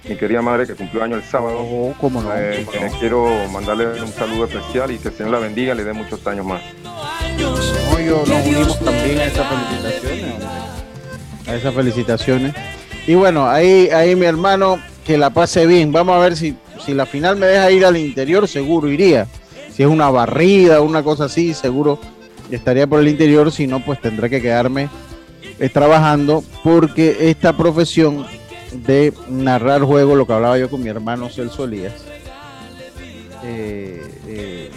mi 0.08 0.16
querida 0.16 0.42
madre 0.42 0.66
que 0.66 0.74
cumplió 0.74 1.04
año 1.04 1.16
el 1.16 1.22
sábado. 1.22 1.58
Oh, 1.60 1.94
cómo 2.00 2.20
no. 2.20 2.30
Eh, 2.36 2.66
quiero 2.98 3.28
mandarle 3.52 4.00
un 4.00 4.12
saludo 4.12 4.46
especial 4.46 4.90
y 4.90 4.98
que 4.98 5.08
el 5.08 5.14
Señor 5.14 5.32
la 5.32 5.38
bendiga 5.38 5.74
y 5.74 5.76
le 5.76 5.84
dé 5.84 5.92
muchos 5.92 6.26
años 6.26 6.44
más. 6.44 6.62
No, 7.38 8.00
yo 8.00 8.24
nos 8.26 8.46
unimos 8.46 8.78
también 8.80 9.18
a 9.18 9.24
esas 9.24 9.46
felicitaciones. 9.48 10.34
A 11.46 11.54
esas 11.54 11.74
felicitaciones. 11.74 12.54
Y 13.06 13.14
bueno, 13.14 13.48
ahí, 13.48 13.88
ahí 13.90 14.16
mi 14.16 14.26
hermano, 14.26 14.80
que 15.04 15.18
la 15.18 15.30
pase 15.30 15.66
bien. 15.66 15.92
Vamos 15.92 16.16
a 16.16 16.18
ver 16.18 16.36
si, 16.36 16.56
si 16.84 16.94
la 16.94 17.06
final 17.06 17.36
me 17.36 17.46
deja 17.46 17.70
ir 17.70 17.84
al 17.84 17.96
interior, 17.96 18.46
seguro 18.48 18.88
iría. 18.88 19.26
Si 19.72 19.82
es 19.82 19.88
una 19.88 20.10
barrida, 20.10 20.80
una 20.80 21.02
cosa 21.02 21.24
así, 21.24 21.54
seguro 21.54 21.98
estaría 22.50 22.86
por 22.86 23.00
el 23.00 23.08
interior. 23.08 23.50
Si 23.52 23.66
no, 23.66 23.84
pues 23.84 24.00
tendré 24.00 24.28
que 24.28 24.42
quedarme 24.42 24.88
eh, 25.58 25.68
trabajando 25.68 26.42
porque 26.62 27.30
esta 27.30 27.56
profesión 27.56 28.26
de 28.72 29.12
narrar 29.28 29.82
juegos, 29.82 30.16
lo 30.16 30.26
que 30.26 30.32
hablaba 30.32 30.58
yo 30.58 30.70
con 30.70 30.82
mi 30.82 30.88
hermano 30.88 31.28
Celso 31.28 31.64
Elías, 31.64 32.04
eh, 33.44 34.02
eh, 34.26 34.70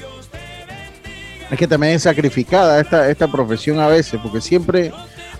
es 1.50 1.60
que 1.60 1.68
también 1.68 1.94
es 1.94 2.04
sacrificada 2.04 2.80
esta, 2.80 3.10
esta 3.10 3.32
profesión 3.32 3.80
a 3.80 3.88
veces, 3.88 4.20
porque 4.22 4.42
siempre 4.42 4.92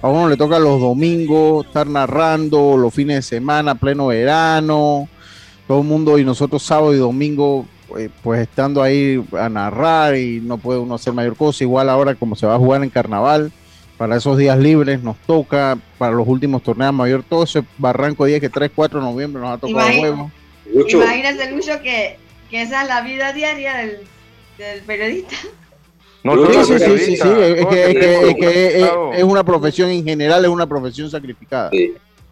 a 0.02 0.08
uno 0.08 0.30
le 0.30 0.38
toca 0.38 0.60
los 0.60 0.80
domingos 0.80 1.66
estar 1.66 1.88
narrando, 1.88 2.78
los 2.78 2.94
fines 2.94 3.18
de 3.18 3.22
semana, 3.22 3.76
pleno 3.76 4.08
verano, 4.08 5.10
todo 5.68 5.82
el 5.82 5.88
mundo 5.88 6.20
y 6.20 6.26
nosotros 6.26 6.62
sábado 6.64 6.94
y 6.94 6.98
domingo 6.98 7.66
eh, 7.98 8.10
pues 8.24 8.42
estando 8.42 8.82
ahí 8.82 9.24
a 9.40 9.50
narrar 9.50 10.16
y 10.16 10.42
no 10.42 10.58
puede 10.58 10.80
uno 10.80 10.96
hacer 10.96 11.14
mayor 11.14 11.36
cosa, 11.36 11.64
igual 11.64 11.90
ahora 11.90 12.16
como 12.16 12.36
se 12.36 12.46
va 12.46 12.56
a 12.56 12.60
jugar 12.60 12.84
en 12.84 12.90
carnaval, 12.90 13.52
para 13.98 14.18
esos 14.18 14.38
días 14.38 14.58
libres, 14.58 15.02
nos 15.02 15.18
toca 15.20 15.78
para 15.98 16.14
los 16.14 16.28
últimos 16.28 16.62
torneos 16.64 16.94
mayor, 16.94 17.24
todo 17.24 17.44
ese 17.44 17.64
barranco 17.78 18.26
día 18.26 18.40
que 18.40 18.50
3, 18.50 18.72
4 18.76 19.00
de 19.00 19.06
noviembre 19.06 19.42
nos 19.42 19.52
ha 19.52 19.58
tocado 19.58 20.02
huevo. 20.02 20.32
Imagínate, 20.66 21.52
Lucho, 21.52 21.82
que, 21.82 22.18
que, 22.50 22.62
esa 22.62 22.82
es 22.82 22.88
la 22.88 23.02
vida 23.02 23.34
diaria 23.34 23.76
del, 23.76 24.00
del 24.58 24.82
periodista. 24.82 25.36
No, 26.24 26.36
sí, 26.48 26.54
sí, 26.66 26.80
sí, 26.80 27.18
sí, 27.18 27.30
es 27.30 27.66
que, 27.68 28.90
es, 29.16 29.24
una 29.24 29.44
profesión 29.44 29.92
en 29.92 30.04
general, 30.04 30.44
es 30.44 30.50
una 30.50 30.66
profesión 30.66 31.08
sacrificada. 31.08 31.70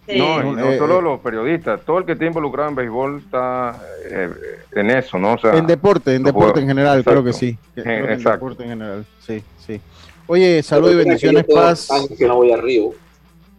No, 0.08 0.42
no 0.42 0.72
eh, 0.72 0.78
solo 0.80 1.00
eh, 1.00 1.02
los 1.04 1.20
periodistas, 1.20 1.82
todo 1.86 2.00
el 2.00 2.06
que 2.06 2.14
está 2.14 2.26
involucrado 2.26 2.70
en 2.70 2.76
béisbol 2.76 3.20
está 3.20 3.80
eh, 4.10 4.30
en 4.72 4.90
eso, 4.90 5.18
¿no? 5.18 5.38
en 5.44 5.66
deporte, 5.68 6.16
en 6.16 6.24
deporte 6.24 6.60
en 6.60 6.68
general, 6.68 7.04
creo 7.04 7.24
que 7.24 7.34
sí. 7.34 7.58
Creo 7.76 8.10
en 8.10 8.22
deporte 8.22 8.64
en 8.64 8.70
general, 8.70 9.06
sí, 9.20 9.44
sí. 9.66 9.80
Oye, 10.28 10.64
saludos 10.64 10.94
y 10.94 10.98
bendiciones, 10.98 11.46
paz. 11.54 11.90
Que 12.18 12.28
no 12.28 12.36
voy 12.38 12.52
a 12.52 12.58
Río. 12.58 12.92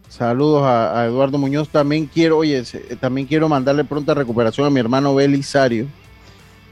Saludos 0.09 0.63
a, 0.65 1.05
Eduardo 1.05 1.37
Muñoz. 1.37 1.69
También 1.69 2.09
quiero, 2.11 2.37
oye, 2.37 2.63
también 2.99 3.27
quiero 3.27 3.49
mandarle 3.49 3.83
pronta 3.83 4.13
recuperación 4.13 4.67
a 4.67 4.69
mi 4.69 4.79
hermano 4.79 5.13
Belisario, 5.13 5.87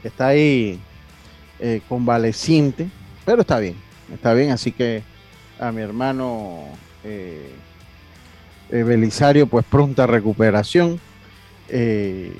que 0.02 0.08
está 0.08 0.28
ahí 0.28 0.80
convaleciente 1.88 2.88
pero 3.24 3.40
está 3.40 3.58
bien, 3.58 3.76
está 4.12 4.34
bien, 4.34 4.50
así 4.50 4.72
que 4.72 5.02
a 5.58 5.72
mi 5.72 5.80
hermano 5.80 6.64
eh, 7.04 7.50
eh, 8.70 8.82
Belisario, 8.82 9.46
pues 9.46 9.64
pronta 9.64 10.06
recuperación 10.06 11.00
eh, 11.68 12.32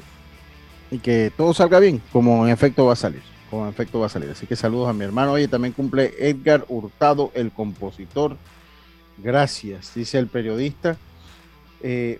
y 0.91 0.99
que 0.99 1.33
todo 1.37 1.55
salga 1.55 1.81
bien, 1.81 2.03
como 2.13 2.47
en 2.47 2.53
efecto 2.53 2.85
va 2.87 2.93
a 2.93 2.97
salir, 2.97 3.23
como 3.55 3.67
en 3.67 3.71
efecto 3.71 4.01
va 4.01 4.07
a 4.07 4.09
salir. 4.09 4.31
Así 4.31 4.47
que 4.47 4.57
saludos 4.57 4.89
a 4.89 4.93
mi 4.93 5.05
hermano. 5.05 5.33
Oye, 5.33 5.47
también 5.47 5.73
cumple 5.73 6.13
Edgar 6.19 6.65
Hurtado, 6.69 7.31
el 7.35 7.53
compositor. 7.53 8.37
Gracias, 9.19 9.95
dice 9.95 10.19
el 10.19 10.27
periodista. 10.27 10.97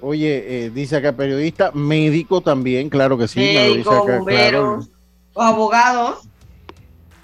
oye, 0.01 0.71
dice 0.73 0.97
acá 0.97 1.13
periodista, 1.13 1.73
médico 1.73 2.41
también, 2.41 2.89
claro 2.89 3.19
que 3.19 3.27
sí. 3.27 3.41
Médico, 3.41 4.07
bomberos, 4.07 4.89
abogados. 5.35 6.29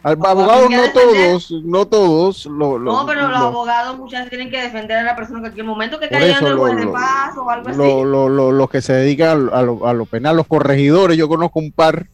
abogados 0.02 0.70
no 0.70 0.92
todos, 0.92 1.50
no 1.62 1.86
todos. 1.86 2.46
Lo, 2.46 2.80
no, 2.80 3.06
pero 3.06 3.28
los 3.28 3.38
abogados 3.38 3.96
muchas 3.96 4.24
veces 4.24 4.30
tienen 4.30 4.50
que 4.50 4.60
defender 4.60 4.98
a 4.98 5.02
la 5.04 5.14
persona 5.14 5.40
que 5.40 5.46
en 5.46 5.52
aquel 5.52 5.64
momento 5.64 6.00
que 6.00 6.08
caiga 6.08 6.36
en 6.36 6.46
el 6.46 6.76
de 6.76 6.86
paz 6.88 7.36
o 7.36 7.48
algo 7.48 7.68
así. 7.68 7.78
los 7.78 8.70
que 8.70 8.82
se 8.82 8.92
dedican 8.92 9.50
a 9.52 9.62
lo, 9.62 9.86
a 9.86 9.94
lo, 9.94 10.04
penal, 10.06 10.36
los 10.36 10.48
corregidores, 10.48 11.16
yo 11.16 11.28
conozco 11.28 11.60
un 11.60 11.70
par, 11.70 12.08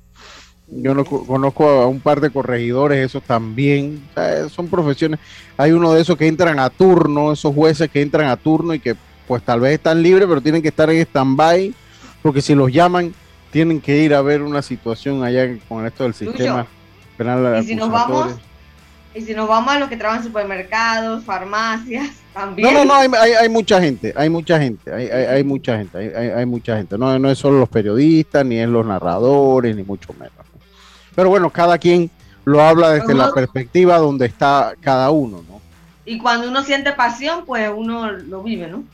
yo 0.68 0.94
no, 0.94 1.04
conozco 1.04 1.68
a 1.68 1.86
un 1.86 2.00
par 2.00 2.20
de 2.20 2.30
corregidores, 2.30 3.04
esos 3.04 3.22
también, 3.22 4.02
son 4.50 4.68
profesiones. 4.68 5.20
Hay 5.56 5.72
uno 5.72 5.92
de 5.92 6.02
esos 6.02 6.16
que 6.16 6.26
entran 6.26 6.58
a 6.58 6.70
turno, 6.70 7.32
esos 7.32 7.54
jueces 7.54 7.90
que 7.90 8.02
entran 8.02 8.28
a 8.28 8.36
turno 8.36 8.74
y 8.74 8.80
que 8.80 8.96
pues 9.26 9.42
tal 9.42 9.60
vez 9.60 9.74
están 9.74 10.02
libres, 10.02 10.26
pero 10.28 10.40
tienen 10.40 10.62
que 10.62 10.68
estar 10.68 10.88
en 10.90 11.00
stand-by, 11.00 11.74
porque 12.22 12.40
si 12.40 12.54
los 12.54 12.72
llaman, 12.72 13.12
tienen 13.50 13.80
que 13.80 13.98
ir 13.98 14.14
a 14.14 14.22
ver 14.22 14.42
una 14.42 14.62
situación 14.62 15.24
allá 15.24 15.56
con 15.68 15.86
esto 15.86 16.04
del 16.04 16.14
sistema 16.14 16.66
y 17.18 17.64
si 17.64 17.74
nos 17.74 17.90
vamos 17.90 18.34
y 19.14 19.22
si 19.22 19.32
nos 19.32 19.48
vamos 19.48 19.74
a 19.74 19.78
los 19.78 19.88
que 19.88 19.96
trabajan 19.96 20.20
en 20.20 20.28
supermercados, 20.28 21.24
farmacias, 21.24 22.10
también. 22.34 22.74
No, 22.74 22.84
no, 22.84 23.08
no, 23.08 23.14
hay, 23.16 23.32
hay, 23.32 23.48
mucha 23.48 23.80
gente, 23.80 24.12
hay 24.14 24.28
mucha 24.28 24.60
gente, 24.60 24.92
hay, 24.92 25.08
hay 25.08 25.42
mucha 25.42 25.78
gente, 25.78 26.14
hay, 26.14 26.44
mucha 26.44 26.76
gente. 26.76 26.98
No, 26.98 27.18
no 27.18 27.30
es 27.30 27.38
solo 27.38 27.58
los 27.58 27.70
periodistas, 27.70 28.44
ni 28.44 28.58
es 28.58 28.68
los 28.68 28.84
narradores, 28.84 29.74
ni 29.74 29.84
mucho 29.84 30.12
menos. 30.12 30.45
Pero 31.16 31.28
bueno, 31.28 31.50
cada 31.50 31.78
quien 31.78 32.08
lo 32.44 32.62
habla 32.62 32.90
desde 32.90 33.14
la 33.14 33.32
perspectiva 33.32 33.98
donde 33.98 34.26
está 34.26 34.74
cada 34.80 35.10
uno, 35.10 35.42
¿no? 35.48 35.60
Y 36.04 36.18
cuando 36.18 36.48
uno 36.48 36.62
siente 36.62 36.92
pasión, 36.92 37.44
pues 37.44 37.68
uno 37.74 38.12
lo 38.12 38.44
vive, 38.44 38.68
¿no? 38.68 38.84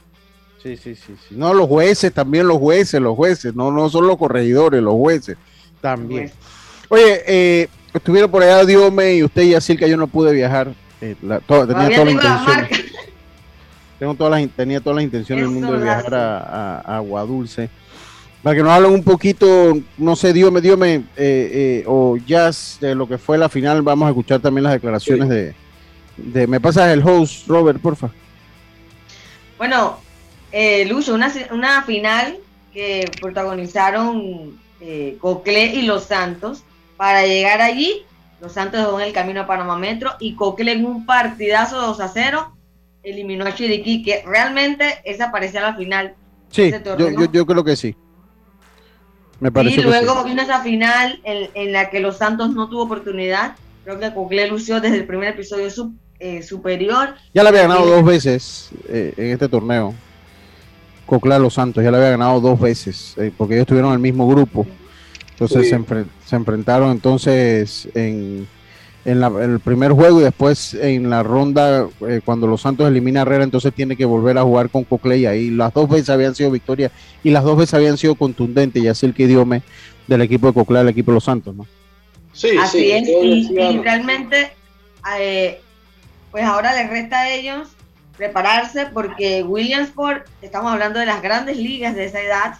Sí, 0.63 0.77
sí, 0.77 0.95
sí, 0.95 1.15
sí. 1.29 1.35
No, 1.35 1.53
los 1.53 1.69
jueces, 1.69 2.15
también 2.15 2.49
los 2.49 2.57
jueces, 2.57 3.01
los 3.01 3.15
jueces, 3.15 3.55
no, 3.55 3.71
no 3.71 3.91
son 3.91 4.07
los 4.07 4.17
corregidores, 4.17 4.81
los 4.81 4.95
jueces 4.95 5.37
también. 5.83 6.33
Oye, 6.89 7.23
eh, 7.27 7.69
estuvieron 7.93 8.31
por 8.31 8.43
allá 8.43 8.65
Diome 8.65 9.15
y 9.17 9.25
usted 9.25 9.43
y 9.43 9.77
que 9.77 9.91
yo 9.91 9.97
no 9.99 10.07
pude 10.07 10.33
viajar. 10.33 10.73
Eh, 11.01 11.17
tenía 11.21 11.41
toda 11.41 11.67
la 11.67 12.11
intención. 12.11 12.69
tengo 13.99 14.15
todas 14.15 14.41
las, 14.41 14.51
tenía 14.51 14.81
todas 14.81 14.97
las 14.97 15.05
intenciones 15.05 15.45
del 15.45 15.53
mundo 15.53 15.73
de 15.73 15.83
viajar 15.83 16.15
a, 16.15 16.81
a, 16.81 16.97
Agua 16.97 17.23
Dulce. 17.23 17.69
Para 18.43 18.57
que 18.57 18.63
nos 18.63 18.73
hablen 18.73 18.93
un 18.93 19.05
poquito, 19.05 19.79
no 19.99 20.17
sé, 20.17 20.33
Diome, 20.33 20.61
Diome, 20.61 20.95
eh, 20.95 21.03
eh, 21.17 21.85
o 21.87 22.17
Jazz, 22.17 22.79
de 22.81 22.95
lo 22.95 23.07
que 23.07 23.19
fue 23.19 23.39
la 23.39 23.49
final. 23.49 23.83
Vamos 23.83 24.07
a 24.07 24.11
escuchar 24.11 24.41
también 24.41 24.65
las 24.65 24.73
declaraciones 24.73 25.29
de, 25.29 25.55
de. 26.17 26.47
¿Me 26.49 26.61
pasas 26.61 26.91
el 26.91 27.07
host, 27.07 27.47
Robert, 27.47 27.81
porfa? 27.81 28.11
Bueno, 29.59 29.99
eh, 30.51 30.85
Lucho, 30.87 31.15
una, 31.15 31.33
una 31.53 31.83
final 31.83 32.37
que 32.73 33.09
protagonizaron 33.21 34.59
eh, 34.81 35.17
Cocle 35.21 35.67
y 35.67 35.83
Los 35.83 36.05
Santos 36.05 36.65
para 36.97 37.27
llegar 37.27 37.61
allí, 37.61 38.05
los 38.41 38.53
Santos 38.53 38.81
dejó 38.81 39.01
en 39.01 39.07
el 39.07 39.13
camino 39.13 39.43
a 39.43 39.47
Panamá 39.47 39.79
Metro 39.79 40.13
y 40.19 40.35
Coquel 40.35 40.69
en 40.69 40.85
un 40.85 41.07
partidazo 41.07 41.81
2 41.81 42.01
a 42.01 42.09
0 42.09 42.57
eliminó 43.03 43.45
a 43.45 43.55
Chiriquí, 43.55 44.03
que 44.03 44.23
realmente 44.27 45.01
esa 45.05 45.31
parecía 45.31 45.61
la 45.61 45.75
final. 45.75 46.15
Sí, 46.51 46.73
yo, 47.33 47.47
creo 47.47 47.65
que 47.65 47.77
sí. 47.77 47.97
Me 49.43 49.51
parece 49.51 49.81
y 49.81 49.83
luego 49.83 50.23
vino 50.23 50.41
esa 50.41 50.61
final 50.61 51.21
en, 51.25 51.73
la 51.73 51.91
que 51.91 51.99
los 51.99 52.19
Santos 52.19 52.55
no 52.55 52.69
tuvo 52.69 52.85
oportunidad. 52.85 53.57
Creo 53.83 53.99
que 53.99 54.15
Coquel 54.15 54.51
lució 54.51 54.81
desde 54.81 54.99
el 54.99 55.05
primer 55.05 55.31
episodio 55.31 55.67
eh, 56.21 56.43
superior. 56.45 57.17
Ya 57.35 57.43
la 57.43 57.49
había 57.49 57.63
ganado 57.63 57.85
dos 57.85 58.05
veces 58.05 58.71
eh, 58.89 59.13
en 59.17 59.33
este 59.33 59.49
torneo. 59.49 59.95
Coclé 61.07 61.41
Los 61.41 61.55
Santos 61.55 61.83
ya 61.83 61.91
la 61.91 61.99
había 61.99 62.11
ganado 62.11 62.41
dos 62.41 62.61
veces, 62.61 63.15
eh, 63.19 63.33
porque 63.37 63.55
ellos 63.55 63.67
tuvieron 63.67 63.93
el 63.93 63.99
mismo 63.99 64.29
grupo. 64.29 64.65
Entonces 65.33 65.71
se, 66.25 66.37
enfrentaron 66.37 66.93
entonces 66.93 67.89
en, 67.95 68.47
el 69.05 69.61
primer 69.61 69.93
juego 69.93 70.21
y 70.21 70.25
después 70.25 70.75
en 70.75 71.11
la 71.11 71.23
ronda, 71.23 71.89
eh, 72.07 72.21
cuando 72.25 72.47
los 72.47 72.61
Santos 72.61 72.87
elimina 72.87 73.21
a 73.21 73.23
Herrera, 73.23 73.45
entonces 73.45 73.75
tiene 73.75 73.97
que 73.97 74.05
volver 74.05 74.39
a 74.39 74.43
jugar 74.43 74.71
con 74.71 74.85
Cocley. 74.85 75.27
Ahí 75.27 75.51
las 75.51 75.75
dos 75.75 75.89
veces 75.89 76.11
habían 76.11 76.35
sido 76.35 76.51
victorias 76.51 76.93
y 77.25 77.31
las 77.31 77.43
dos 77.43 77.57
veces 77.57 77.75
habían 77.75 77.99
sido 77.99 78.15
contundentes. 78.15 78.83
Y 78.83 78.89
así 78.89 79.07
el 79.07 79.15
que 79.15 79.25
idiome 79.25 79.63
del 80.07 80.23
equipo 80.23 80.47
de 80.47 80.53
Cocley 80.53 80.81
al 80.81 80.89
equipo 80.89 81.11
de 81.11 81.17
los 81.17 81.25
Santos, 81.25 81.55
¿no? 81.55 81.67
Sí, 82.33 82.51
así 82.59 82.93
es. 82.93 83.09
Y, 83.09 83.79
realmente, 83.83 84.53
eh, 85.19 85.61
pues 86.31 86.45
ahora 86.45 86.73
les 86.75 86.89
resta 86.89 87.21
a 87.21 87.31
ellos 87.31 87.69
prepararse 88.17 88.87
porque 88.87 89.43
Williamsport, 89.43 90.27
estamos 90.43 90.73
hablando 90.73 91.01
de 91.01 91.07
las 91.07 91.23
grandes 91.23 91.57
ligas 91.57 91.95
de 91.95 92.05
esa 92.05 92.21
edad, 92.21 92.55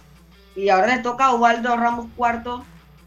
y 0.55 0.69
ahora 0.69 0.87
les 0.87 1.01
toca 1.01 1.25
a 1.25 1.35
Ubaldo 1.35 1.75
Ramos 1.75 2.07
Cuarto 2.15 2.63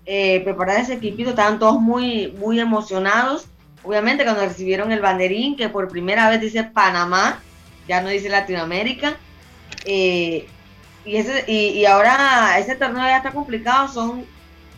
eh, 0.06 0.40
preparar 0.44 0.80
ese 0.80 0.94
equipito, 0.94 1.30
estaban 1.30 1.58
todos 1.58 1.80
muy, 1.80 2.32
muy 2.38 2.60
emocionados. 2.60 3.46
Obviamente 3.82 4.24
cuando 4.24 4.42
recibieron 4.46 4.92
el 4.92 5.00
banderín, 5.00 5.56
que 5.56 5.68
por 5.68 5.88
primera 5.88 6.30
vez 6.30 6.40
dice 6.40 6.64
Panamá, 6.64 7.40
ya 7.88 8.00
no 8.00 8.08
dice 8.08 8.28
Latinoamérica. 8.28 9.16
Eh, 9.84 10.46
y, 11.04 11.16
ese, 11.16 11.44
y, 11.50 11.84
ahora 11.86 12.58
ese 12.58 12.74
torneo 12.74 13.04
ya 13.04 13.18
está 13.18 13.30
complicado, 13.30 13.88
son 13.88 14.24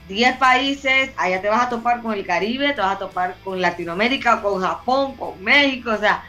10 0.09 0.37
países, 0.37 1.11
allá 1.17 1.41
te 1.41 1.49
vas 1.49 1.63
a 1.63 1.69
topar 1.69 2.03
con 2.03 2.13
el 2.13 2.27
Caribe, 2.27 2.73
te 2.73 2.81
vas 2.81 2.97
a 2.97 2.99
topar 2.99 3.37
con 3.45 3.61
Latinoamérica, 3.61 4.43
con 4.43 4.61
Japón, 4.61 5.17
con 5.17 5.43
México, 5.43 5.91
o 5.93 5.99
sea, 5.99 6.25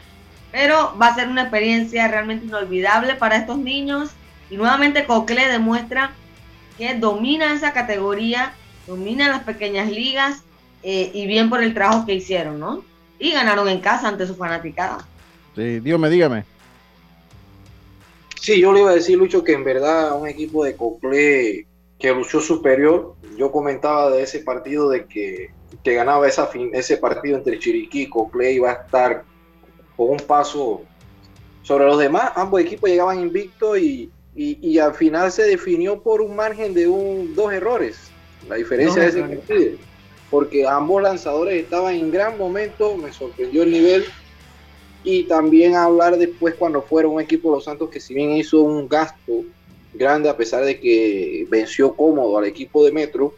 pero 0.52 0.96
va 1.00 1.08
a 1.08 1.14
ser 1.14 1.28
una 1.28 1.42
experiencia 1.42 2.08
realmente 2.08 2.46
inolvidable 2.46 3.14
para 3.14 3.36
estos 3.36 3.58
niños. 3.58 4.10
Y 4.50 4.56
nuevamente 4.56 5.04
Cocle 5.04 5.48
demuestra 5.48 6.12
que 6.76 6.94
domina 6.94 7.52
esa 7.52 7.72
categoría, 7.72 8.52
domina 8.86 9.28
las 9.28 9.44
pequeñas 9.44 9.90
ligas 9.90 10.42
eh, 10.82 11.10
y 11.12 11.26
bien 11.26 11.50
por 11.50 11.62
el 11.62 11.74
trabajo 11.74 12.06
que 12.06 12.14
hicieron, 12.14 12.58
¿no? 12.58 12.84
Y 13.18 13.32
ganaron 13.32 13.68
en 13.68 13.80
casa 13.80 14.08
ante 14.08 14.26
su 14.26 14.34
fanaticada. 14.34 15.06
Sí, 15.54 15.80
dígame, 15.80 16.08
dígame. 16.08 16.44
Sí, 18.40 18.60
yo 18.60 18.72
le 18.72 18.80
iba 18.80 18.90
a 18.90 18.94
decir, 18.94 19.18
Lucho, 19.18 19.44
que 19.44 19.52
en 19.52 19.64
verdad 19.64 20.18
un 20.18 20.26
equipo 20.26 20.64
de 20.64 20.74
Cocle 20.74 21.66
que 21.98 22.14
luchó 22.14 22.40
superior, 22.40 23.14
yo 23.36 23.52
comentaba 23.52 24.10
de 24.10 24.22
ese 24.22 24.40
partido 24.40 24.88
de 24.88 25.04
que, 25.04 25.50
que 25.84 25.94
ganaba 25.94 26.26
esa 26.26 26.48
ese 26.72 26.96
partido 26.96 27.36
entre 27.36 27.58
Chiriquí 27.58 28.02
y 28.02 28.08
Cocle 28.08 28.52
iba 28.52 28.70
a 28.70 28.74
estar 28.74 29.24
con 29.96 30.08
un 30.08 30.16
paso 30.16 30.82
sobre 31.62 31.84
los 31.84 31.98
demás. 31.98 32.32
Ambos 32.36 32.62
equipos 32.62 32.88
llegaban 32.88 33.20
invictos 33.20 33.78
y, 33.78 34.10
y, 34.34 34.78
al 34.78 34.94
final 34.94 35.30
se 35.30 35.42
definió 35.42 36.02
por 36.02 36.22
un 36.22 36.34
margen 36.34 36.72
de 36.72 36.88
un, 36.88 37.34
dos 37.34 37.52
errores. 37.52 38.10
La 38.48 38.56
diferencia 38.56 39.06
es 39.06 39.14
ese 39.14 39.78
porque 40.30 40.66
ambos 40.66 41.02
lanzadores 41.02 41.62
estaban 41.62 41.94
en 41.94 42.10
gran 42.10 42.38
momento, 42.38 42.96
me 42.96 43.12
sorprendió 43.12 43.64
el 43.64 43.72
nivel. 43.72 44.04
Y 45.02 45.24
también 45.24 45.74
hablar 45.74 46.16
después 46.18 46.54
cuando 46.54 46.82
fueron 46.82 47.14
un 47.14 47.20
equipo 47.20 47.50
de 47.50 47.56
los 47.56 47.64
Santos 47.64 47.90
que 47.90 48.00
si 48.00 48.14
bien 48.14 48.32
hizo 48.32 48.60
un 48.60 48.88
gasto 48.88 49.44
grande 49.94 50.28
a 50.28 50.36
pesar 50.36 50.64
de 50.64 50.78
que 50.78 51.46
venció 51.50 51.96
cómodo 51.96 52.38
al 52.38 52.44
equipo 52.44 52.84
de 52.84 52.92
Metro, 52.92 53.34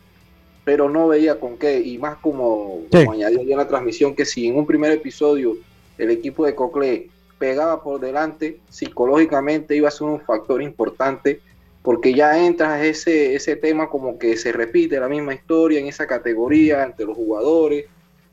pero 0.64 0.88
no 0.88 1.08
veía 1.08 1.40
con 1.40 1.56
qué, 1.56 1.80
y 1.80 1.98
más 1.98 2.18
como, 2.18 2.82
añadió 2.92 3.42
ya 3.42 3.52
en 3.52 3.58
la 3.58 3.68
transmisión, 3.68 4.14
que 4.14 4.24
si 4.24 4.46
en 4.46 4.56
un 4.56 4.66
primer 4.66 4.92
episodio 4.92 5.56
el 5.98 6.10
equipo 6.10 6.44
de 6.44 6.54
Cocle 6.54 7.08
pegaba 7.38 7.82
por 7.82 8.00
delante, 8.00 8.60
psicológicamente 8.68 9.74
iba 9.74 9.88
a 9.88 9.92
ser 9.92 10.08
un 10.08 10.20
factor 10.20 10.62
importante, 10.62 11.40
porque 11.82 12.14
ya 12.14 12.44
entras 12.44 12.82
ese, 12.82 13.34
ese 13.34 13.56
tema 13.56 13.88
como 13.88 14.18
que 14.18 14.36
se 14.36 14.52
repite 14.52 15.00
la 15.00 15.08
misma 15.08 15.34
historia 15.34 15.80
en 15.80 15.86
esa 15.86 16.06
categoría 16.06 16.84
entre 16.84 17.06
los 17.06 17.16
jugadores, 17.16 17.86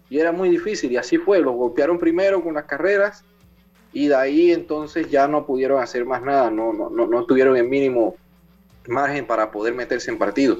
y 0.09 0.19
era 0.19 0.31
muy 0.31 0.49
difícil, 0.49 0.91
y 0.91 0.97
así 0.97 1.17
fue, 1.17 1.39
los 1.39 1.55
golpearon 1.55 1.99
primero 1.99 2.43
con 2.43 2.53
las 2.53 2.65
carreras, 2.65 3.23
y 3.91 4.07
de 4.07 4.15
ahí 4.15 4.51
entonces 4.51 5.09
ya 5.09 5.27
no 5.27 5.45
pudieron 5.45 5.81
hacer 5.81 6.05
más 6.05 6.21
nada, 6.21 6.51
no, 6.51 6.73
no, 6.73 6.89
no, 6.89 7.07
no 7.07 7.25
tuvieron 7.25 7.57
el 7.57 7.67
mínimo 7.67 8.15
margen 8.87 9.25
para 9.25 9.51
poder 9.51 9.73
meterse 9.73 10.11
en 10.11 10.17
partido. 10.17 10.57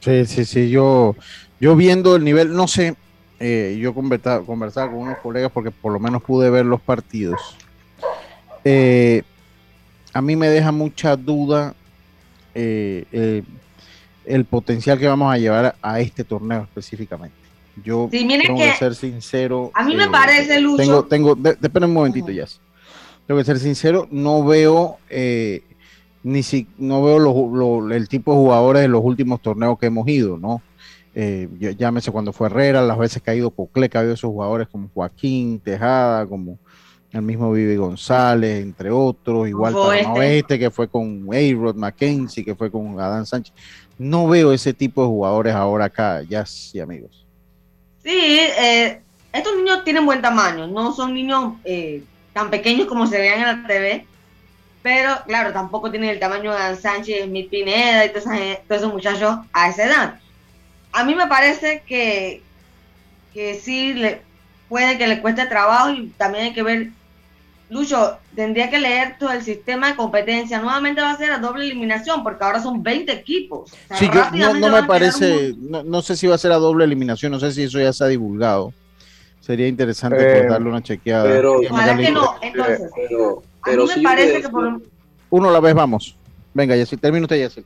Sí, 0.00 0.26
sí, 0.26 0.44
sí, 0.44 0.70
yo, 0.70 1.16
yo 1.60 1.76
viendo 1.76 2.16
el 2.16 2.24
nivel, 2.24 2.52
no 2.52 2.66
sé, 2.66 2.96
eh, 3.40 3.78
yo 3.80 3.94
conversaba, 3.94 4.44
conversaba 4.44 4.90
con 4.90 5.00
unos 5.00 5.18
colegas 5.18 5.52
porque 5.52 5.70
por 5.70 5.92
lo 5.92 6.00
menos 6.00 6.22
pude 6.22 6.50
ver 6.50 6.66
los 6.66 6.80
partidos. 6.80 7.56
Eh, 8.64 9.22
a 10.12 10.20
mí 10.20 10.34
me 10.34 10.48
deja 10.48 10.72
mucha 10.72 11.16
duda 11.16 11.74
eh, 13.12 13.42
el 14.24 14.44
potencial 14.44 14.98
que 14.98 15.06
vamos 15.06 15.32
a 15.32 15.38
llevar 15.38 15.76
a 15.80 16.00
este 16.00 16.24
torneo 16.24 16.62
específicamente. 16.62 17.36
Yo 17.84 18.08
tengo 18.10 18.58
que, 18.58 18.72
ser 18.72 18.94
sincero. 18.94 19.70
A 19.74 19.84
mí 19.84 19.94
me 19.94 20.08
parece, 20.08 20.60
Lucho. 20.60 21.04
Tengo, 21.04 21.36
tengo, 21.36 21.86
un 21.86 21.92
momentito, 21.92 22.30
ya. 22.30 22.46
Tengo 23.26 23.38
que 23.38 23.44
ser 23.44 23.58
sincero, 23.58 24.08
no 24.10 24.44
veo 24.44 24.98
ni 26.24 26.42
si 26.42 26.66
no 26.78 27.02
veo 27.04 27.90
el 27.92 28.08
tipo 28.08 28.32
de 28.32 28.38
jugadores 28.38 28.82
de 28.82 28.88
los 28.88 29.02
últimos 29.04 29.40
torneos 29.40 29.78
que 29.78 29.86
hemos 29.86 30.08
ido, 30.08 30.36
¿no? 30.36 30.60
eh, 31.20 31.48
llámese 31.76 32.12
cuando 32.12 32.32
fue 32.32 32.46
Herrera, 32.46 32.80
las 32.80 32.96
veces 32.96 33.20
que 33.20 33.32
ha 33.32 33.34
ido 33.34 33.50
Cocle, 33.50 33.88
que 33.88 33.98
ha 33.98 34.02
habido 34.02 34.14
esos 34.14 34.30
jugadores 34.30 34.68
como 34.68 34.88
Joaquín, 34.94 35.58
Tejada, 35.58 36.24
como 36.26 36.60
el 37.12 37.22
mismo 37.22 37.52
Vivi 37.52 37.76
González, 37.76 38.62
entre 38.62 38.90
otros, 38.90 39.48
igual 39.48 39.74
para 39.74 40.26
este. 40.26 40.58
que 40.58 40.70
fue 40.70 40.88
con 40.88 41.26
A-Rod 41.30 41.76
Mackenzie, 41.76 42.44
que 42.44 42.54
fue 42.54 42.70
con 42.70 42.98
Adán 43.00 43.26
Sánchez. 43.26 43.54
No 43.98 44.28
veo 44.28 44.52
ese 44.52 44.72
tipo 44.72 45.02
de 45.02 45.08
jugadores 45.08 45.54
ahora 45.54 45.86
acá, 45.86 46.22
ya 46.22 46.44
sí, 46.44 46.78
amigos. 46.78 47.26
Sí, 48.02 48.38
eh, 48.58 49.00
estos 49.32 49.56
niños 49.56 49.84
tienen 49.84 50.06
buen 50.06 50.22
tamaño, 50.22 50.66
no 50.66 50.92
son 50.92 51.14
niños 51.14 51.54
eh, 51.64 52.02
tan 52.32 52.50
pequeños 52.50 52.86
como 52.86 53.06
se 53.06 53.18
vean 53.18 53.40
en 53.40 53.62
la 53.62 53.66
TV, 53.66 54.06
pero 54.82 55.16
claro, 55.26 55.52
tampoco 55.52 55.90
tienen 55.90 56.10
el 56.10 56.20
tamaño 56.20 56.52
de 56.52 56.58
Adán 56.58 56.76
Sánchez, 56.76 57.24
Smith 57.24 57.50
Pineda 57.50 58.04
y 58.04 58.10
todos 58.10 58.26
esos 58.68 58.92
muchachos 58.92 59.38
a 59.52 59.68
esa 59.68 59.84
edad 59.84 60.20
a 60.92 61.04
mí 61.04 61.14
me 61.14 61.26
parece 61.26 61.82
que, 61.86 62.42
que 63.32 63.54
sí 63.54 63.94
le, 63.94 64.22
puede 64.68 64.98
que 64.98 65.06
le 65.06 65.20
cueste 65.20 65.46
trabajo 65.46 65.90
y 65.90 66.08
también 66.16 66.46
hay 66.46 66.52
que 66.52 66.62
ver, 66.62 66.90
Lucho, 67.70 68.18
tendría 68.34 68.70
que 68.70 68.78
leer 68.78 69.16
todo 69.18 69.30
el 69.30 69.42
sistema 69.42 69.88
de 69.88 69.96
competencia. 69.96 70.58
Nuevamente 70.58 71.02
va 71.02 71.10
a 71.10 71.16
ser 71.16 71.30
a 71.30 71.38
doble 71.38 71.64
eliminación 71.64 72.22
porque 72.22 72.42
ahora 72.44 72.62
son 72.62 72.82
20 72.82 73.12
equipos. 73.12 73.70
sí, 73.94 74.08
yo, 74.34 74.54
no, 74.54 74.70
me 74.70 74.82
parece, 74.84 75.54
no, 75.58 76.02
sé 76.02 76.16
si 76.16 76.26
va 76.26 76.36
a 76.36 76.38
ser 76.38 76.52
a 76.52 76.56
doble 76.56 76.84
eliminación, 76.84 77.32
no 77.32 77.40
sé 77.40 77.52
si 77.52 77.64
eso 77.64 77.78
ya 77.78 77.92
se 77.92 78.04
ha 78.04 78.06
divulgado. 78.06 78.72
Sería 79.40 79.68
interesante 79.68 80.40
eh, 80.40 80.46
darle 80.46 80.68
una 80.68 80.82
chequeada. 80.82 81.24
Pero, 81.24 81.60
ojalá 81.60 81.96
que 81.96 82.10
no, 82.10 82.34
entonces. 82.42 82.90
Pero, 82.94 83.42
a 83.62 83.70
mí 83.70 83.76
me 83.96 84.02
parece 84.02 84.42
que 84.42 84.48
por 84.48 84.82
Uno 85.30 85.48
a 85.48 85.52
la 85.52 85.60
vez 85.60 85.74
vamos. 85.74 86.16
Venga, 86.54 86.74
ya 86.74 86.84
termina 86.96 87.24
usted, 87.24 87.40
Yacel 87.40 87.64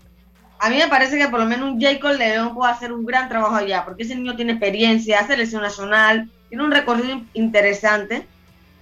a 0.62 0.70
mí 0.70 0.76
me 0.76 0.86
parece 0.86 1.18
que 1.18 1.26
por 1.26 1.40
lo 1.40 1.46
menos 1.46 1.72
un 1.72 1.80
Jacob 1.80 2.16
León 2.16 2.54
puede 2.54 2.70
hacer 2.70 2.92
un 2.92 3.04
gran 3.04 3.28
trabajo 3.28 3.56
allá, 3.56 3.84
porque 3.84 4.04
ese 4.04 4.14
niño 4.14 4.36
tiene 4.36 4.52
experiencia, 4.52 5.26
selección 5.26 5.60
nacional, 5.60 6.30
tiene 6.48 6.62
un 6.62 6.70
recorrido 6.70 7.20
interesante. 7.34 8.28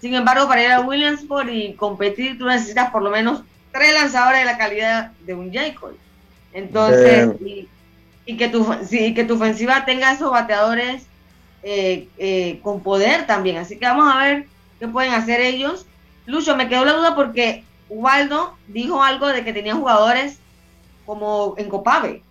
Sin 0.00 0.14
embargo, 0.14 0.48
para 0.48 0.64
ir 0.64 0.70
a 0.70 0.80
Williamsport 0.80 1.48
y 1.50 1.74
competir, 1.74 2.38
tú 2.38 2.46
necesitas 2.46 2.90
por 2.90 3.02
lo 3.02 3.10
menos 3.10 3.42
tres 3.72 3.92
lanzadores 3.92 4.40
de 4.40 4.46
la 4.46 4.58
calidad 4.58 5.12
de 5.26 5.34
un 5.34 5.52
Jacob. 5.52 5.94
Entonces, 6.52 7.30
y, 8.26 8.36
que 8.36 8.48
tu, 8.48 8.66
que 8.88 9.24
tu 9.24 9.34
ofensiva 9.34 9.84
tenga 9.84 10.12
esos 10.12 10.30
bateadores 10.30 11.06
eh, 11.62 12.08
eh, 12.16 12.60
con 12.62 12.80
poder 12.80 13.26
también. 13.26 13.58
Así 13.58 13.78
que 13.78 13.86
vamos 13.86 14.12
a 14.12 14.18
ver 14.18 14.46
qué 14.78 14.88
pueden 14.88 15.12
hacer 15.12 15.40
ellos. 15.40 15.86
Lucho, 16.26 16.56
me 16.56 16.68
quedó 16.68 16.84
la 16.84 16.94
duda 16.94 17.14
porque 17.14 17.64
Waldo 17.88 18.56
dijo 18.68 19.02
algo 19.02 19.28
de 19.28 19.44
que 19.44 19.52
tenía 19.52 19.74
jugadores 19.74 20.38
como 21.04 21.54
en 21.58 21.68
Copave. 21.68 22.22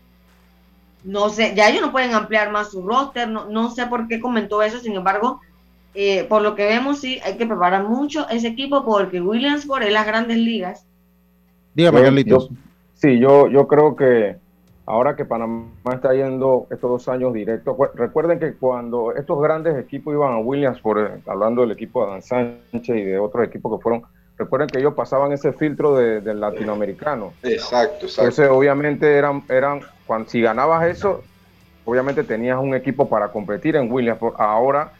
No 1.03 1.29
sé, 1.29 1.53
ya 1.55 1.69
ellos 1.69 1.81
no 1.81 1.91
pueden 1.91 2.13
ampliar 2.13 2.51
más 2.51 2.71
su 2.71 2.81
roster, 2.81 3.27
no, 3.27 3.45
no 3.45 3.71
sé 3.71 3.85
por 3.85 4.07
qué 4.07 4.19
comentó 4.19 4.61
eso, 4.61 4.79
sin 4.79 4.95
embargo, 4.95 5.41
eh, 5.93 6.23
por 6.25 6.41
lo 6.41 6.55
que 6.55 6.65
vemos, 6.65 6.99
sí, 6.99 7.19
hay 7.23 7.37
que 7.37 7.45
preparar 7.45 7.87
mucho 7.87 8.27
ese 8.29 8.47
equipo 8.47 8.85
porque 8.85 9.21
Williamsport 9.21 9.83
es 9.83 9.93
las 9.93 10.05
grandes 10.05 10.37
ligas. 10.37 10.85
Dígame, 11.73 12.01
Carlitos. 12.01 12.49
sí, 12.93 13.19
yo, 13.19 13.47
yo 13.47 13.67
creo 13.67 13.95
que 13.95 14.37
ahora 14.85 15.15
que 15.15 15.25
Panamá 15.25 15.69
está 15.93 16.13
yendo 16.13 16.67
estos 16.71 16.89
dos 16.89 17.07
años 17.09 17.33
directos, 17.33 17.75
recuerden 17.95 18.39
que 18.39 18.53
cuando 18.53 19.13
estos 19.13 19.39
grandes 19.41 19.77
equipos 19.77 20.13
iban 20.13 20.33
a 20.33 20.39
Williamsport, 20.39 21.27
hablando 21.27 21.61
del 21.61 21.71
equipo 21.71 22.05
de 22.05 22.11
Dan 22.11 22.21
Sánchez 22.21 22.95
y 22.95 23.03
de 23.03 23.19
otros 23.19 23.47
equipos 23.47 23.77
que 23.77 23.83
fueron 23.83 24.03
Recuerden 24.39 24.69
que 24.69 24.79
ellos 24.79 24.93
pasaban 24.93 25.33
ese 25.33 25.51
filtro 25.51 25.97
del 25.97 26.39
latinoamericano. 26.39 27.33
Exacto, 27.43 28.05
exacto. 28.05 28.21
Entonces, 28.21 28.49
obviamente, 28.49 29.17
eran, 29.17 29.43
eran 29.49 29.81
cuando, 30.07 30.29
si 30.29 30.41
ganabas 30.41 30.87
eso, 30.87 31.21
obviamente 31.83 32.23
tenías 32.23 32.57
un 32.57 32.73
equipo 32.73 33.09
para 33.09 33.33
competir 33.33 33.75
en 33.75 33.91
Williams. 33.91 34.21
Ahora, 34.37 34.93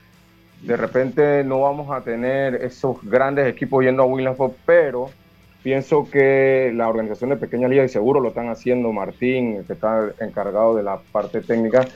de 0.62 0.76
repente, 0.76 1.44
no 1.44 1.62
vamos 1.62 1.90
a 1.92 2.02
tener 2.02 2.56
esos 2.56 3.02
grandes 3.04 3.48
equipos 3.48 3.84
yendo 3.84 4.04
a 4.04 4.06
Williamsport, 4.06 4.56
pero 4.66 5.10
pienso 5.64 6.10
que 6.10 6.72
la 6.76 6.90
organización 6.90 7.30
de 7.30 7.38
Pequeña 7.38 7.68
Liga, 7.68 7.84
y 7.84 7.90
seguro 7.90 8.20
lo 8.20 8.30
están 8.30 8.50
haciendo 8.50 8.92
Martín, 8.92 9.64
que 9.66 9.74
está 9.74 10.10
encargado 10.20 10.76
de 10.76 10.84
la 10.84 11.00
parte 11.12 11.42
técnica, 11.42 11.88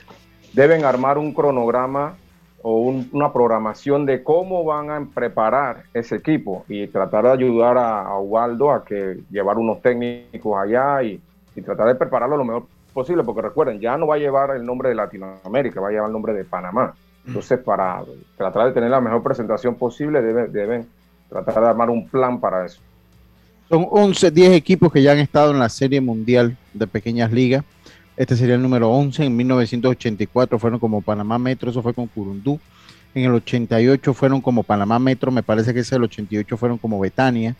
deben 0.54 0.84
armar 0.84 1.18
un 1.18 1.34
cronograma 1.34 2.16
o 2.62 2.78
una 2.78 3.30
programación 3.30 4.06
de 4.06 4.22
cómo 4.22 4.64
van 4.64 4.90
a 4.90 5.06
preparar 5.14 5.82
ese 5.92 6.16
equipo 6.16 6.64
y 6.66 6.86
tratar 6.86 7.24
de 7.24 7.32
ayudar 7.32 7.76
a, 7.76 8.18
Ubaldo 8.18 8.72
a 8.72 8.82
que 8.82 9.20
llevar 9.30 9.58
unos 9.58 9.82
técnicos 9.82 10.58
allá 10.58 11.02
y, 11.02 11.20
tratar 11.62 11.88
de 11.88 11.94
prepararlo 11.94 12.38
lo 12.38 12.44
mejor 12.44 12.66
posible, 12.94 13.22
porque 13.22 13.42
recuerden, 13.42 13.80
ya 13.80 13.98
no 13.98 14.06
va 14.06 14.14
a 14.14 14.18
llevar 14.18 14.56
el 14.56 14.64
nombre 14.64 14.88
de 14.88 14.94
Latinoamérica, 14.94 15.80
va 15.80 15.88
a 15.88 15.90
llevar 15.90 16.06
el 16.06 16.12
nombre 16.12 16.32
de 16.32 16.44
Panamá. 16.44 16.94
Entonces, 17.26 17.58
para 17.58 18.02
tratar 18.36 18.66
de 18.66 18.72
tener 18.72 18.90
la 18.90 19.00
mejor 19.00 19.22
presentación 19.22 19.74
posible, 19.76 20.20
deben, 20.20 20.52
deben 20.52 20.86
tratar 21.28 21.62
de 21.62 21.68
armar 21.68 21.90
un 21.90 22.08
plan 22.08 22.40
para 22.40 22.66
eso. 22.66 22.80
Son 23.68 23.86
11, 23.90 24.30
10 24.30 24.52
equipos 24.52 24.92
que 24.92 25.02
ya 25.02 25.12
han 25.12 25.18
estado 25.18 25.50
en 25.52 25.58
la 25.58 25.68
Serie 25.68 26.00
Mundial 26.00 26.56
de 26.74 26.86
Pequeñas 26.86 27.32
Ligas. 27.32 27.64
Este 28.16 28.36
sería 28.36 28.54
el 28.54 28.62
número 28.62 28.90
11. 28.90 29.24
En 29.24 29.36
1984 29.36 30.58
fueron 30.58 30.78
como 30.78 31.00
Panamá 31.00 31.38
Metro, 31.38 31.70
eso 31.70 31.82
fue 31.82 31.94
con 31.94 32.06
Curundú. 32.06 32.60
En 33.14 33.24
el 33.24 33.32
88 33.32 34.12
fueron 34.12 34.40
como 34.40 34.62
Panamá 34.62 34.98
Metro, 34.98 35.30
me 35.30 35.42
parece 35.42 35.72
que 35.72 35.80
ese 35.80 35.96
el 35.96 36.04
88 36.04 36.56
fueron 36.56 36.78
como 36.78 37.00
Betania. 37.00 37.56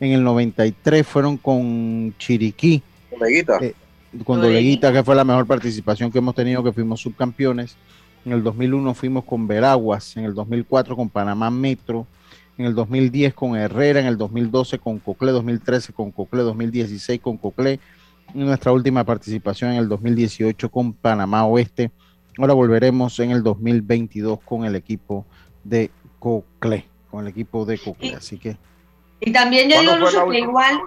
En 0.00 0.12
el 0.12 0.22
93 0.22 1.06
fueron 1.06 1.36
con 1.36 2.14
Chiriquí. 2.18 2.82
Con 3.10 3.20
Leguita. 3.20 3.58
Eh, 3.60 3.74
con 4.24 4.40
Doleguita, 4.40 4.92
que 4.92 5.02
fue 5.02 5.14
la 5.14 5.24
mejor 5.24 5.46
participación 5.46 6.10
que 6.10 6.18
hemos 6.18 6.34
tenido, 6.34 6.62
que 6.62 6.72
fuimos 6.72 7.00
subcampeones. 7.00 7.76
En 8.24 8.32
el 8.32 8.42
2001 8.42 8.94
fuimos 8.94 9.24
con 9.24 9.46
Veraguas, 9.46 10.16
en 10.16 10.24
el 10.24 10.34
2004 10.34 10.96
con 10.96 11.08
Panamá 11.08 11.50
Metro, 11.50 12.06
en 12.58 12.66
el 12.66 12.74
2010 12.74 13.34
con 13.34 13.56
Herrera, 13.56 14.00
en 14.00 14.06
el 14.06 14.18
2012 14.18 14.78
con 14.78 14.98
Cocle, 14.98 15.30
2013 15.32 15.92
con 15.92 16.10
Cocle, 16.10 16.42
2016 16.42 17.20
con 17.20 17.36
Cocle, 17.36 17.78
nuestra 18.34 18.72
última 18.72 19.04
participación 19.04 19.72
en 19.72 19.78
el 19.78 19.88
2018 19.88 20.70
con 20.70 20.92
Panamá 20.92 21.46
Oeste. 21.46 21.90
Ahora 22.36 22.54
volveremos 22.54 23.18
en 23.20 23.30
el 23.30 23.42
2022 23.42 24.40
con 24.44 24.64
el 24.64 24.76
equipo 24.76 25.24
de 25.64 25.90
Cocle, 26.18 26.86
con 27.10 27.22
el 27.24 27.28
equipo 27.28 27.64
de 27.64 27.78
Cocle. 27.78 28.14
Así 28.14 28.38
que. 28.38 28.56
Y 29.20 29.32
también 29.32 29.70
yo 29.70 29.80
digo, 29.80 29.96
Lucho, 29.96 30.28
que 30.28 30.40
igual 30.40 30.78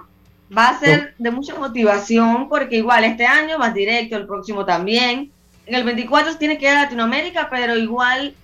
va 0.56 0.68
a 0.68 0.78
ser 0.78 1.14
de 1.18 1.30
mucha 1.30 1.58
motivación, 1.58 2.48
porque 2.48 2.76
igual 2.76 3.04
este 3.04 3.26
año 3.26 3.58
más 3.58 3.74
directo, 3.74 4.16
el 4.16 4.26
próximo 4.26 4.64
también. 4.64 5.32
En 5.66 5.74
el 5.74 5.84
24 5.84 6.36
tiene 6.36 6.58
que 6.58 6.64
ir 6.64 6.72
a 6.72 6.82
Latinoamérica, 6.82 7.48
pero 7.50 7.76
igual 7.76 8.34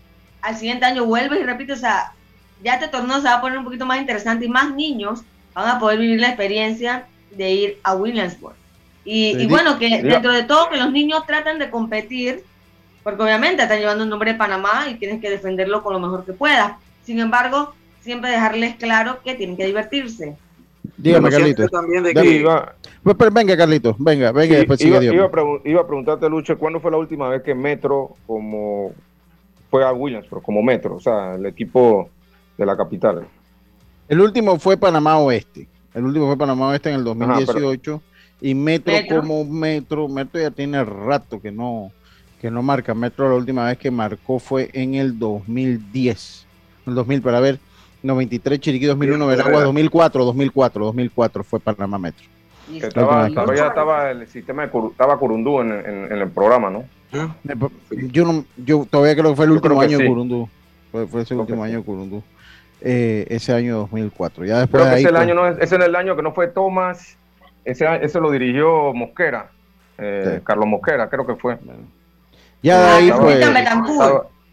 al 0.40 0.56
siguiente 0.56 0.84
año 0.84 1.04
vuelves 1.04 1.40
y 1.40 1.44
repite, 1.44 1.72
o 1.72 1.76
sea, 1.76 2.12
ya 2.62 2.74
este 2.74 2.88
torneo 2.88 3.16
se 3.16 3.24
va 3.24 3.34
a 3.34 3.40
poner 3.40 3.58
un 3.58 3.64
poquito 3.64 3.86
más 3.86 4.00
interesante 4.00 4.44
y 4.44 4.48
más 4.48 4.74
niños 4.74 5.22
van 5.54 5.68
a 5.68 5.78
poder 5.78 5.98
vivir 5.98 6.20
la 6.20 6.28
experiencia 6.28 7.06
de 7.30 7.50
ir 7.50 7.78
a 7.82 7.94
Williamsburg. 7.94 8.54
Y, 9.04 9.46
bueno, 9.46 9.78
que 9.78 10.02
dentro 10.02 10.32
de 10.32 10.42
todo, 10.44 10.68
que 10.68 10.76
los 10.76 10.92
niños 10.92 11.24
tratan 11.26 11.58
de 11.58 11.70
competir, 11.70 12.44
porque 13.02 13.22
obviamente 13.22 13.62
están 13.62 13.78
llevando 13.78 14.04
el 14.04 14.10
nombre 14.10 14.32
de 14.32 14.38
Panamá 14.38 14.86
y 14.90 14.96
tienes 14.96 15.20
que 15.20 15.30
defenderlo 15.30 15.82
con 15.82 15.94
lo 15.94 16.00
mejor 16.00 16.26
que 16.26 16.34
puedas. 16.34 16.72
Sin 17.04 17.18
embargo, 17.18 17.74
siempre 18.02 18.30
dejarles 18.30 18.76
claro 18.76 19.22
que 19.22 19.34
tienen 19.34 19.56
que 19.56 19.64
divertirse. 19.64 20.36
Dígame, 20.96 21.30
Carlitos. 21.30 21.70
Pues, 23.02 23.16
pues, 23.16 23.32
venga, 23.32 23.56
Carlitos, 23.56 23.96
venga, 23.98 24.32
venga, 24.32 24.56
después 24.56 24.80
iba, 24.80 25.02
iba, 25.02 25.24
a 25.24 25.86
preguntarte, 25.86 26.28
Lucho, 26.28 26.58
¿cuándo 26.58 26.80
fue 26.80 26.90
la 26.90 26.96
última 26.96 27.28
vez 27.28 27.42
que 27.42 27.54
Metro 27.54 28.16
como 28.26 28.92
fue 29.70 29.84
a 29.84 29.92
Williams, 29.92 30.26
pero 30.28 30.42
como 30.42 30.62
Metro, 30.62 30.96
o 30.96 31.00
sea, 31.00 31.34
el 31.34 31.46
equipo 31.46 32.10
de 32.56 32.66
la 32.66 32.76
capital? 32.76 33.26
El 34.08 34.20
último 34.20 34.58
fue 34.58 34.76
Panamá 34.76 35.18
Oeste. 35.18 35.68
El 35.94 36.04
último 36.04 36.26
fue 36.26 36.36
Panamá 36.36 36.68
Oeste 36.68 36.90
en 36.90 36.96
el 36.96 37.04
2018. 37.04 38.02
y 38.40 38.54
Metro, 38.54 38.94
como 39.08 39.44
Metro, 39.44 40.08
Metro 40.08 40.40
ya 40.40 40.50
tiene 40.50 40.84
rato 40.84 41.40
que 41.40 41.52
no, 41.52 41.90
que 42.40 42.50
no 42.50 42.62
marca. 42.62 42.94
Metro 42.94 43.28
la 43.28 43.34
última 43.34 43.66
vez 43.66 43.78
que 43.78 43.90
marcó 43.90 44.38
fue 44.38 44.70
en 44.72 44.94
el 44.94 45.18
2010. 45.18 46.46
El 46.86 46.94
2000, 46.94 47.22
para 47.22 47.40
ver, 47.40 47.58
93 48.08 48.60
Chiriquí, 48.60 48.86
2001 48.86 49.26
Veragua, 49.26 49.62
2004, 49.64 50.24
2004, 50.24 50.84
2004 50.86 51.44
fue 51.44 51.60
Panamá 51.60 51.98
Metro. 51.98 52.26
estaba, 52.72 53.28
todavía 53.28 53.68
estaba 53.68 54.10
el 54.10 54.26
sistema 54.26 54.66
de 54.66 54.78
estaba 54.90 55.18
Curundú 55.18 55.60
en, 55.60 55.70
el 55.70 56.28
programa, 56.30 56.70
¿no? 56.70 56.84
Yo 57.90 58.24
no, 58.24 58.44
yo 58.56 58.86
todavía 58.90 59.14
creo 59.14 59.30
que 59.30 59.36
fue 59.36 59.44
el 59.44 59.52
último 59.52 59.80
año 59.80 59.98
de 59.98 60.06
Curundú. 60.06 60.48
Fue, 60.90 61.06
fue 61.06 61.22
ese 61.22 61.34
último 61.34 61.62
año 61.62 61.78
de 61.78 61.84
Curundú. 61.84 62.22
Eh, 62.80 63.26
ese 63.28 63.52
año 63.52 63.78
2004. 63.78 64.44
Ya 64.44 64.60
después 64.60 64.84
ese, 64.86 65.08
año 65.16 65.34
no, 65.34 65.46
ese 65.48 65.62
es 65.62 65.72
el 65.72 65.96
año 65.96 66.14
que 66.16 66.22
no 66.22 66.32
fue 66.32 66.48
Tomás, 66.48 67.16
ese, 67.64 67.86
ese 68.02 68.20
lo 68.20 68.30
dirigió 68.30 68.92
Mosquera, 68.94 69.50
eh, 69.98 70.40
Carlos 70.44 70.66
Mosquera, 70.66 71.08
creo 71.08 71.26
que 71.26 71.34
fue. 71.34 71.58
Ya 72.62 72.80
de 72.80 72.88
ahí 72.88 73.10
fue. 73.10 73.40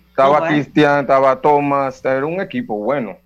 Estaba, 0.10 0.48
Cristian, 0.48 1.02
estaba 1.02 1.41
Tomás, 1.41 2.04
era 2.04 2.26
un 2.26 2.39
equipo 2.41 2.78
bueno. 2.78 3.18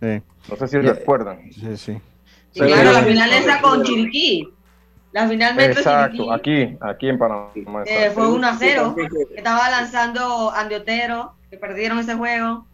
No 0.00 0.56
sé 0.56 0.68
si 0.68 0.78
recuerdan. 0.78 1.50
Sí, 1.52 1.76
sí. 1.76 2.00
claro, 2.52 2.92
la 2.92 3.02
final 3.02 3.32
esa 3.32 3.60
con 3.60 3.82
Chiriquí. 3.82 4.48
La 5.12 5.26
final 5.26 5.54
Metro 5.54 5.78
Exacto, 5.78 6.30
aquí, 6.30 6.76
aquí 6.78 7.08
en 7.08 7.18
Panamá. 7.18 7.50
Eh, 7.86 8.10
fue 8.12 8.28
1 8.28 8.46
a 8.46 8.56
0. 8.58 8.96
Estaba 9.34 9.70
lanzando 9.70 10.50
Andiotero, 10.50 11.32
que 11.48 11.56
perdieron 11.56 11.98
ese 11.98 12.14
juego. 12.14 12.66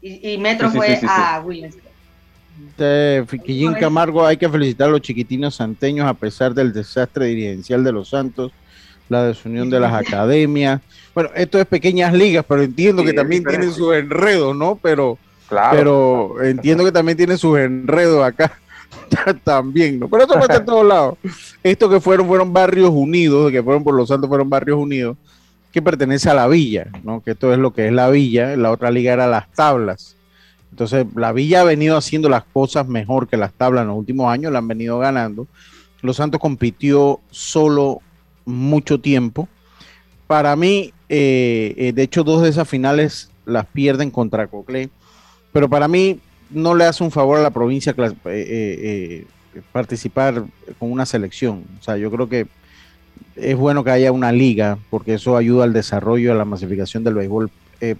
Y, 0.00 0.36
Metro 0.38 0.70
fue 0.70 0.98
a 1.06 1.40
Williams. 1.44 1.76
Fiquillín 3.26 3.74
Camargo, 3.74 4.24
hay 4.26 4.36
que 4.36 4.48
felicitar 4.48 4.88
a 4.88 4.92
los 4.92 5.00
chiquitinos 5.00 5.56
santeños 5.56 6.06
a 6.06 6.14
pesar 6.14 6.54
del 6.54 6.72
desastre 6.72 7.26
dirigencial 7.26 7.84
de 7.84 7.92
los 7.92 8.08
Santos, 8.08 8.52
la 9.08 9.24
desunión 9.24 9.70
de 9.70 9.78
las 9.78 9.92
academias. 9.92 10.80
Bueno, 11.14 11.30
esto 11.34 11.60
es 11.60 11.66
pequeñas 11.66 12.12
ligas, 12.12 12.44
pero 12.48 12.62
entiendo 12.62 13.04
que 13.04 13.12
también 13.12 13.44
tienen 13.44 13.72
sus 13.72 13.94
enredos, 13.94 14.56
¿no? 14.56 14.78
Pero, 14.82 15.18
pero 15.70 16.42
entiendo 16.42 16.84
que 16.84 16.92
también 16.92 17.16
tiene 17.16 17.36
sus 17.36 17.58
enredos 17.58 18.24
acá 18.24 18.52
también, 19.44 19.98
¿no? 19.98 20.08
Pero 20.08 20.24
eso 20.24 20.34
pasa 20.34 20.56
en 20.56 20.64
todos 20.64 20.86
lados. 20.86 21.18
Estos 21.62 21.90
que 21.90 22.00
fueron, 22.00 22.26
fueron 22.26 22.52
barrios 22.52 22.90
unidos, 22.90 23.50
que 23.50 23.62
fueron 23.62 23.84
por 23.84 23.94
los 23.94 24.08
Santos, 24.08 24.28
fueron 24.28 24.48
barrios 24.48 24.78
unidos 24.78 25.16
que 25.72 25.82
pertenece 25.82 26.28
a 26.28 26.34
la 26.34 26.46
villa, 26.46 26.88
¿no? 27.02 27.22
que 27.22 27.30
esto 27.32 27.52
es 27.52 27.58
lo 27.58 27.72
que 27.72 27.86
es 27.86 27.92
la 27.92 28.10
villa, 28.10 28.56
la 28.56 28.70
otra 28.70 28.90
liga 28.90 29.14
era 29.14 29.26
las 29.26 29.50
tablas. 29.52 30.16
Entonces, 30.70 31.06
la 31.16 31.32
villa 31.32 31.62
ha 31.62 31.64
venido 31.64 31.96
haciendo 31.96 32.28
las 32.28 32.44
cosas 32.44 32.86
mejor 32.86 33.26
que 33.26 33.36
las 33.36 33.52
tablas 33.52 33.82
en 33.82 33.88
los 33.88 33.98
últimos 33.98 34.30
años, 34.30 34.52
la 34.52 34.58
han 34.58 34.68
venido 34.68 34.98
ganando. 34.98 35.46
Los 36.02 36.16
Santos 36.16 36.40
compitió 36.40 37.20
solo 37.30 38.00
mucho 38.44 39.00
tiempo. 39.00 39.48
Para 40.26 40.56
mí, 40.56 40.92
eh, 41.08 41.74
eh, 41.76 41.92
de 41.92 42.02
hecho, 42.02 42.22
dos 42.22 42.42
de 42.42 42.50
esas 42.50 42.68
finales 42.68 43.30
las 43.44 43.66
pierden 43.66 44.10
contra 44.10 44.46
Coclé, 44.46 44.90
pero 45.52 45.68
para 45.68 45.88
mí 45.88 46.18
no 46.50 46.74
le 46.74 46.84
hace 46.84 47.02
un 47.04 47.10
favor 47.10 47.38
a 47.38 47.42
la 47.42 47.50
provincia 47.50 47.94
eh, 48.26 49.24
participar 49.72 50.44
con 50.78 50.90
una 50.90 51.06
selección. 51.06 51.64
O 51.80 51.82
sea, 51.82 51.96
yo 51.96 52.10
creo 52.10 52.28
que 52.28 52.46
es 53.36 53.56
bueno 53.56 53.84
que 53.84 53.90
haya 53.90 54.12
una 54.12 54.32
liga, 54.32 54.78
porque 54.90 55.14
eso 55.14 55.36
ayuda 55.36 55.64
al 55.64 55.72
desarrollo, 55.72 56.32
a 56.32 56.34
la 56.34 56.44
masificación 56.44 57.04
del 57.04 57.14
béisbol 57.14 57.50
eh, 57.80 57.96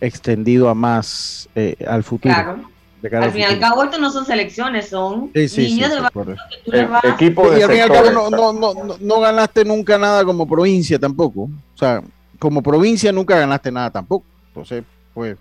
extendido 0.00 0.68
a 0.68 0.74
más 0.74 1.48
eh, 1.54 1.76
al 1.86 2.02
futuro. 2.04 2.34
Claro. 2.34 2.70
Al 3.02 3.32
fin 3.32 3.40
y 3.40 3.44
al 3.44 3.58
cabo, 3.58 3.82
esto 3.84 3.98
no 3.98 4.10
son 4.10 4.26
selecciones, 4.26 4.90
son 4.90 5.30
niños 5.32 5.90
de 5.90 6.80
eh, 6.80 6.88
equipo 7.14 7.50
de 7.50 7.60
y 7.60 7.62
al 7.62 7.70
fin 7.70 7.78
y 7.78 7.80
al 7.80 7.90
cabo 7.90 8.10
no, 8.10 8.28
no, 8.28 8.52
no, 8.52 8.96
no, 9.00 9.20
ganaste 9.20 9.64
nunca 9.64 9.96
nada 9.96 10.22
como 10.22 10.46
provincia 10.46 10.98
tampoco. 10.98 11.44
O 11.74 11.78
sea, 11.78 12.02
como 12.38 12.62
provincia 12.62 13.10
nunca 13.10 13.38
ganaste 13.38 13.72
nada 13.72 13.90
tampoco. 13.90 14.26
Entonces, 14.48 14.84
pues, 15.14 15.38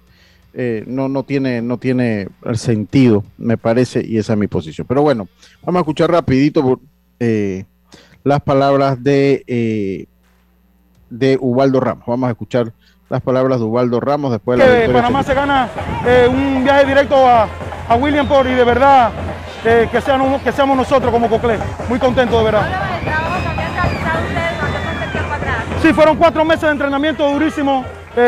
no, 0.87 1.07
no, 1.07 1.23
tiene, 1.23 1.61
no 1.61 1.77
tiene 1.77 2.27
sentido, 2.53 3.23
me 3.37 3.57
parece, 3.57 4.05
y 4.05 4.17
esa 4.17 4.33
es 4.33 4.39
mi 4.39 4.47
posición. 4.47 4.85
Pero 4.87 5.01
bueno, 5.01 5.27
vamos 5.63 5.79
a 5.79 5.81
escuchar 5.81 6.11
rapidito 6.11 6.79
eh, 7.19 7.65
las 8.23 8.41
palabras 8.41 9.01
de, 9.01 9.43
eh, 9.47 10.05
de 11.09 11.37
Ubaldo 11.39 11.79
Ramos. 11.79 12.03
Vamos 12.07 12.27
a 12.27 12.31
escuchar 12.31 12.73
las 13.09 13.21
palabras 13.21 13.59
de 13.59 13.65
Ubaldo 13.65 13.99
Ramos 13.99 14.31
después 14.31 14.59
de 14.59 14.65
la 14.65 14.85
que 14.87 14.93
Panamá 14.93 15.23
se 15.23 15.33
gana 15.33 15.69
eh, 16.05 16.27
un 16.29 16.63
viaje 16.63 16.85
directo 16.85 17.15
a, 17.15 17.47
a 17.87 17.95
Williamsport 17.95 18.49
y 18.49 18.53
de 18.53 18.63
verdad 18.63 19.11
eh, 19.65 19.87
que, 19.91 19.99
sean, 20.01 20.39
que 20.39 20.51
seamos 20.51 20.77
nosotros 20.77 21.11
como 21.11 21.29
Coclé. 21.29 21.57
Muy 21.87 21.99
contento 21.99 22.37
de 22.37 22.43
verdad. 22.43 22.67
Sí, 25.81 25.93
fueron 25.93 26.17
cuatro 26.17 26.43
meses 26.43 26.63
de 26.63 26.71
entrenamiento 26.71 27.31
durísimo 27.31 27.85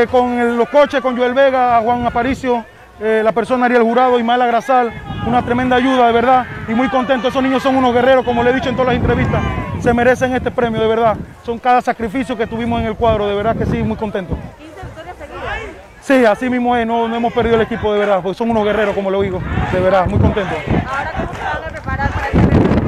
con 0.09 0.57
los 0.57 0.69
coches, 0.69 1.01
con 1.01 1.17
Joel 1.17 1.33
Vega, 1.33 1.79
Juan 1.81 2.05
Aparicio, 2.05 2.65
la 2.99 3.31
persona 3.31 3.65
Ariel 3.65 3.83
Jurado 3.83 4.19
y 4.19 4.23
Mala 4.23 4.45
Grasal. 4.45 4.91
Una 5.25 5.43
tremenda 5.43 5.75
ayuda, 5.75 6.07
de 6.07 6.13
verdad, 6.13 6.45
y 6.67 6.73
muy 6.73 6.89
contento. 6.89 7.27
Esos 7.27 7.43
niños 7.43 7.61
son 7.61 7.75
unos 7.75 7.93
guerreros, 7.93 8.25
como 8.25 8.43
le 8.43 8.51
he 8.51 8.53
dicho 8.53 8.69
en 8.69 8.75
todas 8.75 8.93
las 8.93 9.01
entrevistas 9.01 9.41
se 9.81 9.93
merecen 9.95 10.33
este 10.35 10.51
premio, 10.51 10.79
de 10.79 10.87
verdad. 10.87 11.17
Son 11.43 11.57
cada 11.57 11.81
sacrificio 11.81 12.37
que 12.37 12.45
tuvimos 12.45 12.79
en 12.81 12.85
el 12.87 12.95
cuadro, 12.95 13.27
de 13.27 13.33
verdad 13.33 13.55
que 13.55 13.65
sí, 13.65 13.81
muy 13.81 13.97
contento. 13.97 14.35
¿15 14.35 14.85
victorias 14.85 15.15
seguidas? 15.17 15.57
Sí, 16.01 16.25
así 16.25 16.49
mismo 16.49 16.75
es, 16.75 16.85
no, 16.85 17.13
hemos 17.15 17.33
perdido 17.33 17.55
el 17.55 17.61
equipo, 17.63 17.91
de 17.91 17.99
verdad, 17.99 18.21
porque 18.21 18.37
son 18.37 18.51
unos 18.51 18.63
guerreros, 18.63 18.93
como 18.93 19.09
lo 19.09 19.21
digo, 19.21 19.41
de 19.71 19.79
verdad, 19.79 20.05
muy 20.05 20.19
contento. 20.19 20.53
¿Ahora 20.87 21.11
cómo 21.17 21.33
se 21.33 21.43
van 21.43 21.63
a 21.63 21.67
preparar 21.67 22.11
para 22.11 22.27
este 22.27 22.80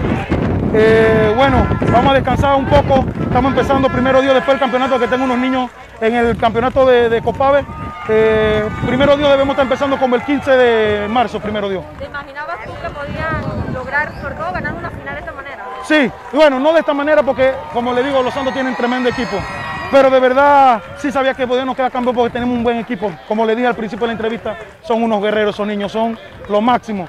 eh, 0.74 1.34
bueno, 1.36 1.68
vamos 1.92 2.12
a 2.12 2.16
descansar 2.16 2.56
un 2.56 2.66
poco, 2.66 3.06
estamos 3.22 3.52
empezando 3.52 3.90
primero 3.90 4.22
Dios 4.22 4.34
después 4.34 4.56
del 4.56 4.60
campeonato, 4.60 5.00
que 5.00 5.08
tengo 5.08 5.26
unos 5.26 5.38
niños 5.38 5.70
en 6.02 6.16
el 6.16 6.38
campeonato 6.38 6.86
de, 6.86 7.10
de 7.10 7.22
Copave. 7.22 7.64
Eh, 8.10 8.68
primero 8.86 9.16
Dios 9.16 9.30
debemos 9.30 9.54
estar 9.54 9.64
empezando 9.64 9.98
como 9.98 10.16
el 10.16 10.24
15 10.24 10.52
de 10.52 11.08
marzo, 11.08 11.40
primero 11.40 11.70
Dios. 11.70 11.84
¿Te 11.98 12.06
imaginabas 12.06 12.58
tú 12.66 12.72
que 12.82 12.90
podían 12.90 13.74
lograr, 13.74 14.12
sobre 14.22 14.36
todo, 14.36 14.52
ganar 14.52 14.74
una 14.74 14.90
final 14.90 15.14
de 15.14 15.20
esta 15.20 15.32
manera? 15.32 15.66
Sí, 15.84 16.12
bueno, 16.34 16.60
no 16.60 16.74
de 16.74 16.80
esta 16.80 16.94
manera 16.94 17.24
porque, 17.24 17.54
como 17.72 17.94
le 17.94 18.04
digo, 18.04 18.22
los 18.22 18.34
Santos 18.34 18.54
tienen 18.54 18.76
tremendo 18.76 19.10
equipo. 19.10 19.38
Pero 19.92 20.10
de 20.10 20.20
verdad 20.20 20.82
sí 20.98 21.12
sabía 21.12 21.36
que 21.36 21.46
podíamos 21.46 21.76
quedar 21.76 21.92
cambio 21.92 22.14
porque 22.14 22.34
tenemos 22.34 22.58
un 22.58 22.64
buen 22.64 22.78
equipo. 22.78 23.12
Como 23.28 23.46
le 23.46 23.56
dije 23.56 23.68
al 23.68 23.76
principio 23.76 24.08
de 24.08 24.08
la 24.08 24.14
entrevista, 24.14 24.58
son 24.82 25.04
unos 25.04 25.22
guerreros, 25.22 25.56
son 25.56 25.68
niños, 25.68 25.92
son 25.92 26.18
lo 26.50 26.62
máximo. 26.62 27.08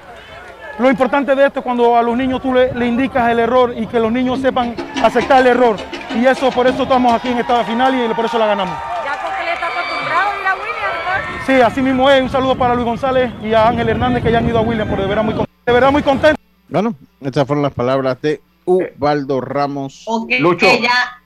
Lo 0.79 0.91
importante 0.91 1.35
de 1.37 1.47
esto 1.47 1.61
es 1.61 1.65
cuando 1.65 1.97
a 1.97 2.03
los 2.03 2.17
niños 2.17 2.43
tú 2.43 2.53
le, 2.53 2.87
indicas 2.87 3.31
el 3.31 3.39
error 3.39 3.73
y 3.77 3.87
que 3.87 4.01
los 4.01 4.11
niños 4.11 4.41
sepan 4.41 4.75
aceptar 5.03 5.41
el 5.41 5.49
error. 5.49 5.77
Y 6.17 6.27
eso, 6.27 6.51
por 6.51 6.67
eso 6.67 6.83
estamos 6.83 7.13
aquí 7.13 7.29
en 7.29 7.39
esta 7.39 7.63
final 7.65 7.95
y 7.95 8.13
por 8.15 8.25
eso 8.25 8.39
la 8.39 8.47
ganamos. 8.47 8.77
¿Ya 9.05 9.13
le 9.45 9.53
está 9.53 9.67
acostumbrado 9.69 10.31
a 10.31 10.41
ir 10.41 10.47
a 10.47 10.55
Williams? 10.55 11.47
Sí, 11.47 11.53
así 11.61 11.81
mismo 11.81 12.11
es. 12.11 12.23
Un 12.23 12.31
saludo 12.31 12.57
para 12.57 12.75
Luis 12.75 12.87
González 12.87 13.33
y 13.43 13.55
a 13.55 13.69
Ángel 13.69 13.89
Hernández 13.89 14.23
que 14.23 14.33
ya 14.33 14.39
han 14.39 14.49
ido 14.49 14.59
a 14.59 14.63
Williams, 14.63 14.91
por 14.91 15.01
de 15.01 15.07
verdad 15.07 15.23
muy, 15.23 15.35
de 15.35 15.73
verdad 15.73 15.93
muy 15.93 16.03
contento. 16.03 16.41
Bueno, 16.69 16.95
estas 17.21 17.47
fueron 17.47 17.63
las 17.63 17.73
palabras 17.73 18.21
de 18.21 18.41
Ubaldo 18.65 19.41
Ramos. 19.41 20.05
Lucho. 20.41 20.67
ya, 20.81 21.23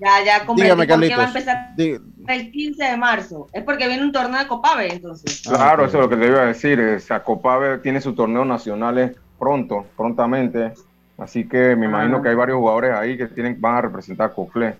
ya, 0.00 0.24
ya 0.24 0.54
Dígame, 0.54 0.86
¿por 0.86 1.00
qué 1.00 1.16
va 1.16 1.24
a 1.24 1.26
empezar 1.26 1.74
el 1.76 2.50
15 2.50 2.84
de 2.84 2.96
marzo? 2.96 3.48
Es 3.52 3.62
porque 3.64 3.86
viene 3.86 4.02
un 4.02 4.12
torneo 4.12 4.40
de 4.40 4.46
Copave, 4.46 4.92
entonces. 4.92 5.42
Claro, 5.46 5.84
eso 5.84 5.98
es 5.98 6.02
lo 6.04 6.08
que 6.08 6.16
te 6.16 6.26
iba 6.26 6.42
a 6.42 6.46
decir. 6.46 6.80
O 6.80 7.00
sea, 7.00 7.22
Copave 7.22 7.78
tiene 7.78 8.00
su 8.00 8.14
torneo 8.14 8.44
nacional 8.44 9.14
pronto, 9.38 9.86
prontamente. 9.96 10.72
Así 11.18 11.46
que 11.46 11.76
me 11.76 11.86
imagino 11.86 12.22
que 12.22 12.30
hay 12.30 12.34
varios 12.34 12.58
jugadores 12.58 12.94
ahí 12.94 13.16
que 13.18 13.26
tienen, 13.26 13.60
van 13.60 13.76
a 13.76 13.80
representar 13.82 14.30
a 14.30 14.32
Cofle. 14.32 14.76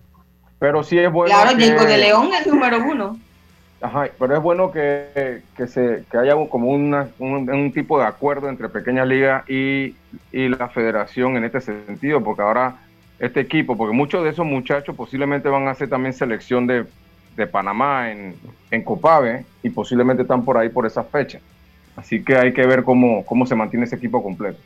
Pero 0.58 0.82
sí 0.82 0.98
es 0.98 1.10
bueno. 1.10 1.34
Claro, 1.34 1.56
Diego 1.56 1.84
de 1.84 1.98
León 1.98 2.30
es 2.38 2.46
número 2.46 2.78
uno. 2.78 3.18
Ajá, 3.82 4.08
pero 4.18 4.36
es 4.36 4.42
bueno 4.42 4.70
que, 4.70 5.42
se, 5.66 6.04
que 6.10 6.18
haya 6.18 6.34
como 6.48 6.70
una, 6.70 7.08
un, 7.18 7.72
tipo 7.72 7.98
de 7.98 8.04
acuerdo 8.04 8.50
entre 8.50 8.68
Pequeña 8.68 9.06
Liga 9.06 9.44
y, 9.48 9.94
la 10.32 10.68
federación 10.68 11.36
en 11.38 11.44
este 11.44 11.60
sentido, 11.62 12.22
porque 12.22 12.42
ahora 12.42 12.76
este 13.20 13.40
equipo, 13.40 13.76
porque 13.76 13.94
muchos 13.94 14.24
de 14.24 14.30
esos 14.30 14.46
muchachos 14.46 14.96
posiblemente 14.96 15.48
van 15.48 15.68
a 15.68 15.72
hacer 15.72 15.88
también 15.88 16.14
selección 16.14 16.66
de, 16.66 16.86
Panamá 17.50 18.10
en, 18.10 18.34
en 18.70 18.82
Copave 18.82 19.46
y 19.62 19.70
posiblemente 19.70 20.24
están 20.24 20.44
por 20.44 20.58
ahí 20.58 20.68
por 20.68 20.84
esa 20.84 21.02
fecha. 21.02 21.40
Así 21.96 22.22
que 22.22 22.36
hay 22.36 22.52
que 22.52 22.66
ver 22.66 22.84
cómo, 22.84 23.24
cómo 23.24 23.46
se 23.46 23.54
mantiene 23.54 23.86
ese 23.86 23.96
equipo 23.96 24.22
completo. 24.22 24.58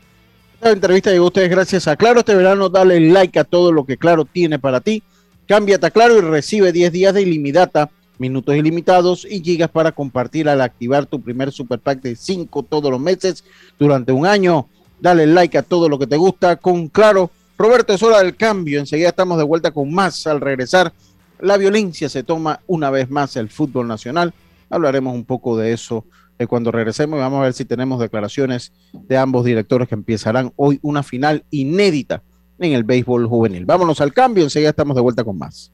Esta 0.55 0.71
entrevista 0.71 1.09
llegó 1.09 1.23
a 1.23 1.27
ustedes 1.27 1.49
gracias 1.49 1.87
a 1.87 1.95
Claro. 1.95 2.19
Este 2.19 2.35
verano 2.35 2.67
dale 2.67 2.99
like 2.99 3.39
a 3.39 3.45
todo 3.45 3.71
lo 3.71 3.85
que 3.85 3.95
Claro 3.95 4.25
tiene 4.25 4.59
para 4.59 4.81
ti. 4.81 5.03
Cámbiate 5.47 5.85
a 5.85 5.91
Claro 5.91 6.17
y 6.17 6.21
recibe 6.21 6.73
10 6.73 6.91
días 6.91 7.13
de 7.13 7.21
ilimitada 7.21 7.89
minutos 8.17 8.55
ilimitados 8.55 9.27
y 9.29 9.43
gigas 9.43 9.69
para 9.69 9.91
compartir 9.91 10.47
al 10.47 10.61
activar 10.61 11.05
tu 11.05 11.21
primer 11.21 11.51
super 11.51 11.79
pack 11.79 12.01
de 12.01 12.15
5 12.15 12.63
todos 12.63 12.91
los 12.91 12.99
meses 12.99 13.43
durante 13.77 14.11
un 14.11 14.25
año. 14.25 14.67
Dale 14.99 15.27
like 15.27 15.57
a 15.57 15.63
todo 15.63 15.89
lo 15.89 15.99
que 15.99 16.07
te 16.07 16.17
gusta 16.17 16.55
con 16.55 16.87
Claro. 16.87 17.29
Roberto, 17.57 17.93
es 17.93 18.03
hora 18.03 18.19
del 18.19 18.35
cambio. 18.35 18.79
Enseguida 18.79 19.09
estamos 19.09 19.37
de 19.37 19.43
vuelta 19.43 19.71
con 19.71 19.93
más 19.93 20.27
al 20.27 20.41
regresar. 20.41 20.93
La 21.39 21.57
violencia 21.57 22.09
se 22.09 22.23
toma 22.23 22.59
una 22.67 22.89
vez 22.89 23.09
más 23.09 23.35
el 23.35 23.49
fútbol 23.49 23.87
nacional. 23.87 24.33
Hablaremos 24.69 25.13
un 25.13 25.25
poco 25.25 25.57
de 25.57 25.73
eso 25.73 26.05
cuando 26.49 26.71
regresemos 26.71 27.17
y 27.17 27.21
vamos 27.21 27.39
a 27.39 27.43
ver 27.43 27.53
si 27.53 27.63
tenemos 27.63 27.99
declaraciones 27.99 28.73
de 28.91 29.17
ambos 29.17 29.45
directores 29.45 29.87
que 29.87 29.95
empezarán 29.95 30.51
hoy 30.57 30.79
una 30.81 31.01
final 31.01 31.45
inédita 31.49 32.23
en 32.59 32.73
el 32.73 32.83
béisbol 32.83 33.25
juvenil. 33.27 33.65
Vámonos 33.65 34.01
al 34.01 34.13
cambio, 34.13 34.43
enseguida 34.43 34.71
estamos 34.71 34.95
de 34.95 35.01
vuelta 35.01 35.23
con 35.23 35.37
más. 35.37 35.71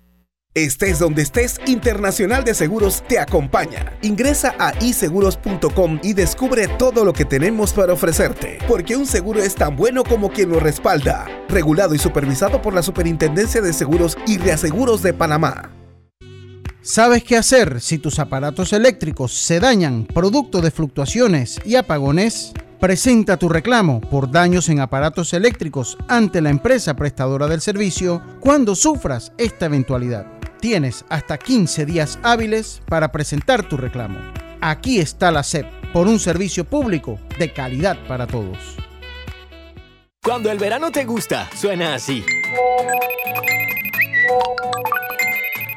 Estés 0.53 0.99
donde 0.99 1.21
estés, 1.21 1.61
Internacional 1.65 2.43
de 2.43 2.53
Seguros 2.53 3.03
te 3.07 3.19
acompaña. 3.19 3.93
Ingresa 4.01 4.53
a 4.59 4.73
iseguros.com 4.83 5.99
y 6.03 6.11
descubre 6.11 6.67
todo 6.67 7.05
lo 7.05 7.13
que 7.13 7.23
tenemos 7.23 7.71
para 7.71 7.93
ofrecerte, 7.93 8.59
porque 8.67 8.97
un 8.97 9.05
seguro 9.05 9.41
es 9.41 9.55
tan 9.55 9.77
bueno 9.77 10.03
como 10.03 10.29
quien 10.29 10.49
lo 10.49 10.59
respalda. 10.59 11.25
Regulado 11.47 11.95
y 11.95 11.99
supervisado 11.99 12.61
por 12.61 12.73
la 12.73 12.83
Superintendencia 12.83 13.61
de 13.61 13.71
Seguros 13.71 14.17
y 14.27 14.39
Reaseguros 14.39 15.01
de 15.01 15.13
Panamá. 15.13 15.71
¿Sabes 16.81 17.23
qué 17.23 17.37
hacer 17.37 17.79
si 17.79 17.97
tus 17.97 18.19
aparatos 18.19 18.73
eléctricos 18.73 19.31
se 19.31 19.61
dañan 19.61 20.05
producto 20.05 20.59
de 20.59 20.71
fluctuaciones 20.71 21.61
y 21.63 21.75
apagones? 21.75 22.51
Presenta 22.77 23.37
tu 23.37 23.47
reclamo 23.47 24.01
por 24.01 24.29
daños 24.29 24.67
en 24.67 24.81
aparatos 24.81 25.33
eléctricos 25.33 25.97
ante 26.09 26.41
la 26.41 26.49
empresa 26.49 26.93
prestadora 26.95 27.47
del 27.47 27.61
servicio 27.61 28.21
cuando 28.41 28.75
sufras 28.75 29.31
esta 29.37 29.67
eventualidad. 29.67 30.40
Tienes 30.61 31.05
hasta 31.09 31.39
15 31.39 31.87
días 31.87 32.19
hábiles 32.21 32.83
para 32.87 33.11
presentar 33.11 33.67
tu 33.67 33.77
reclamo. 33.77 34.19
Aquí 34.61 34.99
está 34.99 35.31
la 35.31 35.41
SEP 35.41 35.65
por 35.91 36.07
un 36.07 36.19
servicio 36.19 36.65
público 36.65 37.19
de 37.39 37.51
calidad 37.51 37.97
para 38.07 38.27
todos. 38.27 38.77
Cuando 40.23 40.51
el 40.51 40.59
verano 40.59 40.91
te 40.91 41.03
gusta, 41.03 41.49
suena 41.55 41.95
así. 41.95 42.23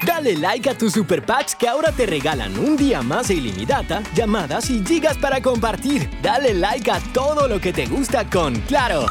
Dale 0.07 0.37
like 0.37 0.69
a 0.69 0.77
tus 0.77 0.93
super 0.93 1.25
packs 1.25 1.57
que 1.57 1.67
ahora 1.67 1.91
te 1.91 2.05
regalan 2.05 2.59
un 2.59 2.77
día 2.77 3.01
más 3.01 3.29
de 3.29 3.37
ilimitada, 3.37 4.03
llamadas 4.15 4.69
y 4.69 4.85
gigas 4.85 5.17
para 5.17 5.41
compartir. 5.41 6.11
Dale 6.21 6.53
like 6.53 6.91
a 6.91 7.01
todo 7.15 7.49
lo 7.49 7.59
que 7.59 7.73
te 7.73 7.87
gusta 7.87 8.29
con 8.29 8.55
Claro. 8.69 9.07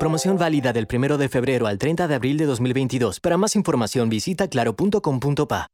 Promoción 0.00 0.36
válida 0.38 0.72
del 0.72 0.88
1 0.90 1.18
de 1.18 1.28
febrero 1.28 1.66
al 1.66 1.76
30 1.76 2.08
de 2.08 2.14
abril 2.14 2.38
de 2.38 2.46
2022. 2.46 3.20
Para 3.20 3.36
más 3.36 3.54
información 3.54 4.08
visita 4.08 4.48
claro.com.pa. 4.48 5.66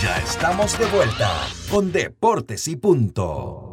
Ya 0.00 0.16
estamos 0.18 0.78
de 0.78 0.86
vuelta 0.86 1.32
con 1.70 1.90
Deportes 1.92 2.68
y 2.68 2.76
Punto. 2.76 3.71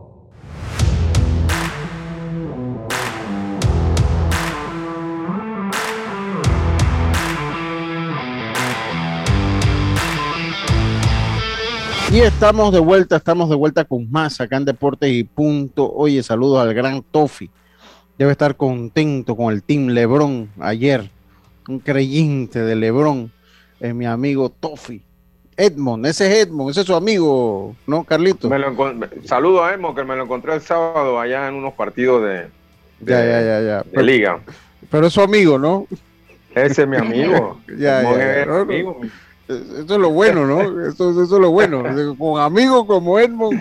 Y 12.11 12.21
estamos 12.21 12.73
de 12.73 12.79
vuelta, 12.79 13.17
estamos 13.17 13.51
de 13.51 13.55
vuelta 13.55 13.85
con 13.85 14.09
más 14.09 14.41
acá 14.41 14.57
en 14.57 14.65
Deportes 14.65 15.11
y 15.11 15.23
Punto. 15.23 15.91
Oye, 15.93 16.23
saludos 16.23 16.59
al 16.59 16.73
gran 16.73 17.03
Tofi. 17.03 17.51
Debe 18.17 18.31
estar 18.31 18.55
contento 18.55 19.35
con 19.35 19.53
el 19.53 19.61
Team 19.61 19.89
Lebron 19.89 20.49
ayer. 20.59 21.11
Un 21.67 21.79
creyente 21.79 22.61
de 22.61 22.75
Lebron, 22.75 23.31
es 23.79 23.93
mi 23.93 24.07
amigo 24.07 24.49
Tofi. 24.49 25.03
Edmond, 25.55 26.07
ese 26.07 26.31
es 26.31 26.47
Edmond, 26.47 26.71
ese 26.71 26.81
es 26.81 26.87
su 26.87 26.95
amigo, 26.95 27.75
¿no, 27.85 28.03
Carlito? 28.05 28.49
saludo 29.25 29.63
a 29.63 29.73
Edmond, 29.73 29.95
que 29.95 30.03
me 30.03 30.15
lo 30.15 30.23
encontré 30.23 30.55
el 30.55 30.61
sábado 30.61 31.19
allá 31.19 31.47
en 31.47 31.55
unos 31.55 31.73
partidos 31.73 32.23
de, 32.23 32.47
ya, 33.01 33.23
ya, 33.23 33.41
ya, 33.41 33.61
ya. 33.61 33.83
de 33.83 34.03
liga. 34.03 34.39
Pero 34.89 35.07
es 35.07 35.13
su 35.13 35.21
amigo, 35.21 35.59
¿no? 35.59 35.85
Ese 36.55 36.83
es 36.83 36.87
mi 36.87 36.97
amigo. 36.97 37.59
ya, 37.67 38.01
ya, 38.01 38.41
Es 38.41 38.47
mi 38.47 38.55
amigo. 38.55 39.01
Eso 39.49 39.95
es 39.95 39.99
lo 39.99 40.11
bueno, 40.11 40.45
¿no? 40.45 40.61
Eso, 40.87 41.09
eso 41.09 41.23
es 41.23 41.29
lo 41.41 41.49
bueno. 41.49 41.83
Con 42.17 42.39
amigos 42.39 42.85
como 42.85 43.17
Edmond, 43.17 43.59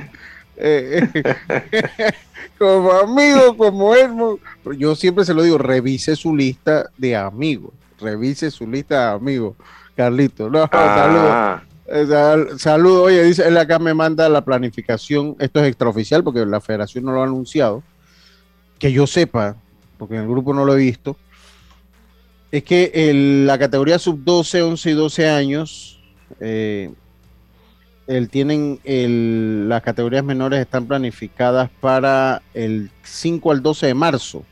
eh, 0.56 1.08
eh, 1.72 2.12
como 2.58 2.92
amigos 2.92 3.54
como 3.56 3.94
Edmond, 3.94 4.38
yo 4.76 4.94
siempre 4.94 5.24
se 5.24 5.32
lo 5.32 5.42
digo, 5.42 5.56
revise 5.56 6.14
su 6.14 6.36
lista 6.36 6.90
de 6.98 7.16
amigos, 7.16 7.72
revise 7.98 8.50
su 8.50 8.66
lista 8.66 9.08
de 9.08 9.16
amigos, 9.16 9.56
Carlito. 9.96 10.50
No, 10.50 10.68
Ah. 10.72 11.62
saludos. 11.86 12.60
Saludos, 12.60 13.06
oye, 13.06 13.24
dice, 13.24 13.48
él 13.48 13.56
acá 13.56 13.78
me 13.78 13.94
manda 13.94 14.28
la 14.28 14.44
planificación, 14.44 15.36
esto 15.38 15.60
es 15.60 15.68
extraoficial 15.68 16.22
porque 16.22 16.44
la 16.44 16.60
federación 16.60 17.04
no 17.06 17.12
lo 17.12 17.22
ha 17.22 17.24
anunciado, 17.24 17.82
que 18.78 18.92
yo 18.92 19.06
sepa, 19.06 19.56
porque 19.96 20.16
en 20.16 20.20
el 20.22 20.28
grupo 20.28 20.52
no 20.52 20.66
lo 20.66 20.74
he 20.74 20.76
visto, 20.76 21.16
es 22.50 22.62
que 22.64 22.90
el- 22.94 23.46
la 23.46 23.58
categoría 23.58 23.98
sub 23.98 24.22
12, 24.24 24.62
11 24.62 24.90
y 24.90 24.94
12 24.94 25.28
años, 25.28 26.00
eh, 26.40 26.90
el, 28.06 28.28
tienen 28.30 28.80
el- 28.84 29.68
las 29.68 29.82
categorías 29.82 30.24
menores 30.24 30.60
están 30.60 30.86
planificadas 30.86 31.68
para 31.80 32.40
el 32.54 32.90
5 33.02 33.50
al 33.52 33.62
12 33.62 33.86
de 33.88 33.94
marzo. 33.94 34.44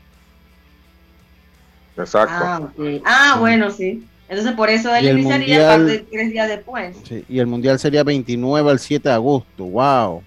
Exacto. 1.97 2.33
Ah, 2.37 2.59
ok. 2.63 3.01
Ah, 3.05 3.37
bueno, 3.39 3.71
sí. 3.71 4.03
Entonces 4.29 4.53
por 4.55 4.69
eso 4.69 4.93
él 4.93 5.07
el 5.07 5.19
iniciaría 5.19 5.77
mundial- 5.77 6.05
tres 6.11 6.31
días 6.31 6.47
después. 6.49 6.97
Sí, 7.07 7.23
y 7.29 7.39
el 7.39 7.47
mundial 7.47 7.79
sería 7.79 8.03
29 8.03 8.69
al 8.69 8.79
7 8.79 9.09
de 9.09 9.15
agosto. 9.15 9.63
Wow. 9.65 10.21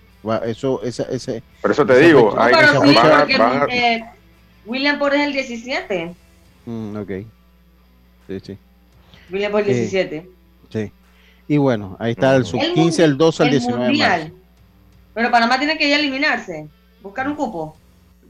Eso, 0.44 0.82
ese, 0.82 1.06
ese, 1.10 1.42
Por 1.62 1.70
eso 1.70 1.86
te 1.86 1.92
esa 1.92 2.02
digo, 2.02 2.34
hay- 2.38 2.52
Pero 2.52 2.66
esa 2.66 2.80
sí, 2.82 2.96
porque 3.58 3.94
eh, 3.94 4.04
William 4.66 4.98
Port 4.98 5.14
es 5.14 5.20
el 5.20 5.32
17. 5.32 6.14
Mm, 6.66 6.96
ok. 6.96 7.10
Sí, 8.38 8.38
sí, 8.40 9.48
Port 9.50 9.66
Eh, 9.66 9.74
17. 9.74 10.30
sí. 10.68 10.92
Y 11.48 11.56
bueno, 11.56 11.96
ahí 11.98 12.12
está 12.12 12.36
el 12.36 12.44
sub 12.44 12.60
El 12.62 12.74
15, 12.74 13.02
el 13.02 13.16
12 13.18 13.42
al 13.42 13.48
el 13.48 13.52
19 13.54 13.82
de 13.82 13.88
mundial. 13.88 14.20
marzo. 14.20 14.34
Pero 15.14 15.30
Panamá 15.32 15.58
tiene 15.58 15.76
que 15.76 15.88
ya 15.88 15.98
eliminarse. 15.98 16.68
Buscar 17.02 17.26
un 17.26 17.34
cupo. 17.34 17.76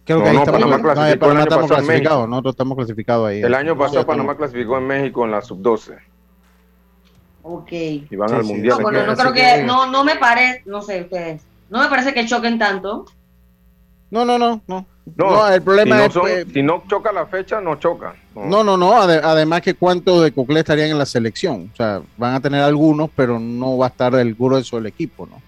Creo 0.05 0.19
No, 0.19 0.25
que 0.25 0.31
ahí 0.31 0.37
no, 0.37 0.41
estamos, 0.43 0.61
Panamá 0.61 0.77
no, 0.79 0.83
clasificó 0.83 1.13
el 1.13 1.19
Panamá 1.19 1.41
año 1.41 1.49
estamos 1.49 1.69
clasificados, 1.71 2.29
nosotros 2.29 2.53
estamos 2.55 2.77
clasificados 2.79 3.29
ahí. 3.29 3.43
El 3.43 3.55
año 3.55 3.77
pasado 3.77 4.01
estamos- 4.01 4.07
Panamá 4.07 4.37
clasificó 4.39 4.79
en 4.79 4.87
México 4.87 5.25
en 5.27 5.31
la 5.33 5.43
sub-12 5.43 5.99
Ok. 7.43 7.73
y 7.73 8.17
van 8.17 8.29
Sí, 8.31 8.35
al 8.37 8.45
sí. 8.45 8.53
mundial. 8.53 8.77
No, 8.79 8.83
bueno, 8.83 9.07
no 9.07 9.17
creo 9.17 9.33
que- 9.35 9.41
que, 9.41 9.63
no, 9.65 9.87
no 9.91 10.03
me 10.05 10.17
parece, 10.17 10.63
no 10.67 10.81
sé 10.83 11.03
ustedes, 11.03 11.43
no 11.69 11.81
me 11.83 11.89
parece 11.89 12.15
que 12.15 12.25
choquen 12.27 12.59
tanto. 12.59 13.05
No, 14.11 14.25
no, 14.25 14.39
no, 14.39 14.61
no. 14.67 14.87
No, 15.17 15.31
No, 15.31 15.49
el 15.49 15.63
problema 15.63 15.97
si 15.97 16.01
no 16.01 16.07
es 16.07 16.13
son- 16.45 16.53
si 16.53 16.63
no 16.63 16.83
choca 16.89 17.11
la 17.13 17.27
fecha, 17.27 17.61
no 17.61 17.77
choca. 17.77 18.15
No, 18.35 18.63
no, 18.63 18.77
no. 18.77 18.93
ade- 19.03 19.21
además 19.23 19.61
que 19.63 19.75
cuántos 19.75 20.23
de 20.23 20.31
Coclé 20.33 20.61
estarían 20.61 20.91
en 20.91 20.99
la 20.99 21.07
selección. 21.07 21.71
O 21.73 21.77
sea, 21.77 22.01
van 22.17 22.35
a 22.35 22.41
tener 22.41 22.63
algunos, 22.63 23.11
pero 23.15 23.39
no 23.41 23.77
va 23.79 23.87
a 23.87 23.89
estar 23.89 24.15
el 24.15 24.35
grueso 24.35 24.77
del 24.77 24.87
equipo, 24.87 25.27
¿no? 25.27 25.41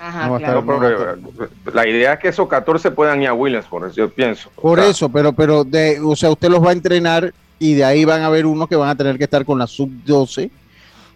Ajá, 0.00 0.24
No 0.26 0.30
va 0.32 0.36
a 0.36 0.40
claro. 0.40 0.62
No, 0.62 0.78
pero, 0.78 1.44
eh, 1.44 1.48
la 1.74 1.86
idea 1.86 2.14
es 2.14 2.20
que 2.20 2.28
esos 2.28 2.48
14 2.48 2.90
puedan 2.90 3.20
ir 3.20 3.28
a 3.28 3.34
Williams, 3.34 3.66
por 3.66 3.84
eso 3.86 3.94
yo 3.96 4.08
pienso. 4.10 4.48
Por 4.56 4.78
O 4.78 4.82
sea, 4.82 4.90
eso, 4.90 5.08
pero, 5.10 5.32
pero 5.34 5.64
de, 5.64 6.00
o 6.02 6.16
sea, 6.16 6.30
usted 6.30 6.48
los 6.48 6.64
va 6.64 6.70
a 6.70 6.72
entrenar 6.72 7.34
y 7.58 7.74
de 7.74 7.84
ahí 7.84 8.06
van 8.06 8.22
a 8.22 8.26
haber 8.26 8.46
unos 8.46 8.68
que 8.68 8.76
van 8.76 8.88
a 8.88 8.94
tener 8.94 9.18
que 9.18 9.24
estar 9.24 9.44
con 9.44 9.58
la 9.58 9.66
sub 9.66 9.90
12 10.06 10.50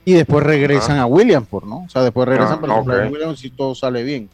y 0.05 0.13
después 0.13 0.45
regresan 0.45 0.99
a 0.99 1.07
Williamsport, 1.07 1.65
¿no? 1.65 1.85
O 1.85 1.89
sea, 1.89 2.03
después 2.03 2.29
regresan 2.29 2.59
Ah, 2.59 2.61
para 2.61 2.75
ok. 2.75 2.89
el 2.91 3.13
Williams 3.13 3.39
si 3.41 3.49
todo 3.49 3.75
sale 3.75 4.03
bien. 4.03 4.29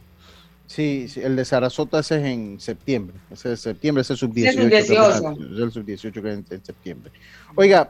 Sí, 0.71 1.09
sí, 1.09 1.19
el 1.21 1.35
de 1.35 1.43
Sarasota 1.43 1.99
ese 1.99 2.21
es 2.21 2.25
en 2.27 2.57
septiembre. 2.57 3.13
Ese 3.29 3.51
es 3.51 3.59
septiembre, 3.59 4.03
ese 4.03 4.13
es 4.13 4.19
sub 4.19 4.33
18. 4.33 4.67
Ese 4.67 4.77
es 4.77 4.87
sub-18. 4.87 5.53
Es 5.53 5.59
el 5.59 5.71
sub 5.73 5.83
18 5.83 6.21
que 6.21 6.29
es 6.29 6.37
en, 6.49 6.65
septiembre. 6.65 7.11
Oiga, 7.55 7.89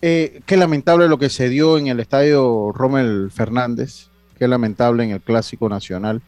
eh, 0.00 0.40
qué 0.46 0.56
lamentable 0.56 1.08
lo 1.08 1.18
que 1.18 1.28
se 1.28 1.50
dio 1.50 1.76
en 1.76 1.88
el 1.88 2.00
estadio 2.00 2.72
Rommel 2.72 3.30
Fernández. 3.30 4.06
Qué 4.38 4.48
lamentable 4.48 5.04
en 5.04 5.10
el 5.10 5.20
Clásico 5.20 5.68
Nacional, 5.68 6.22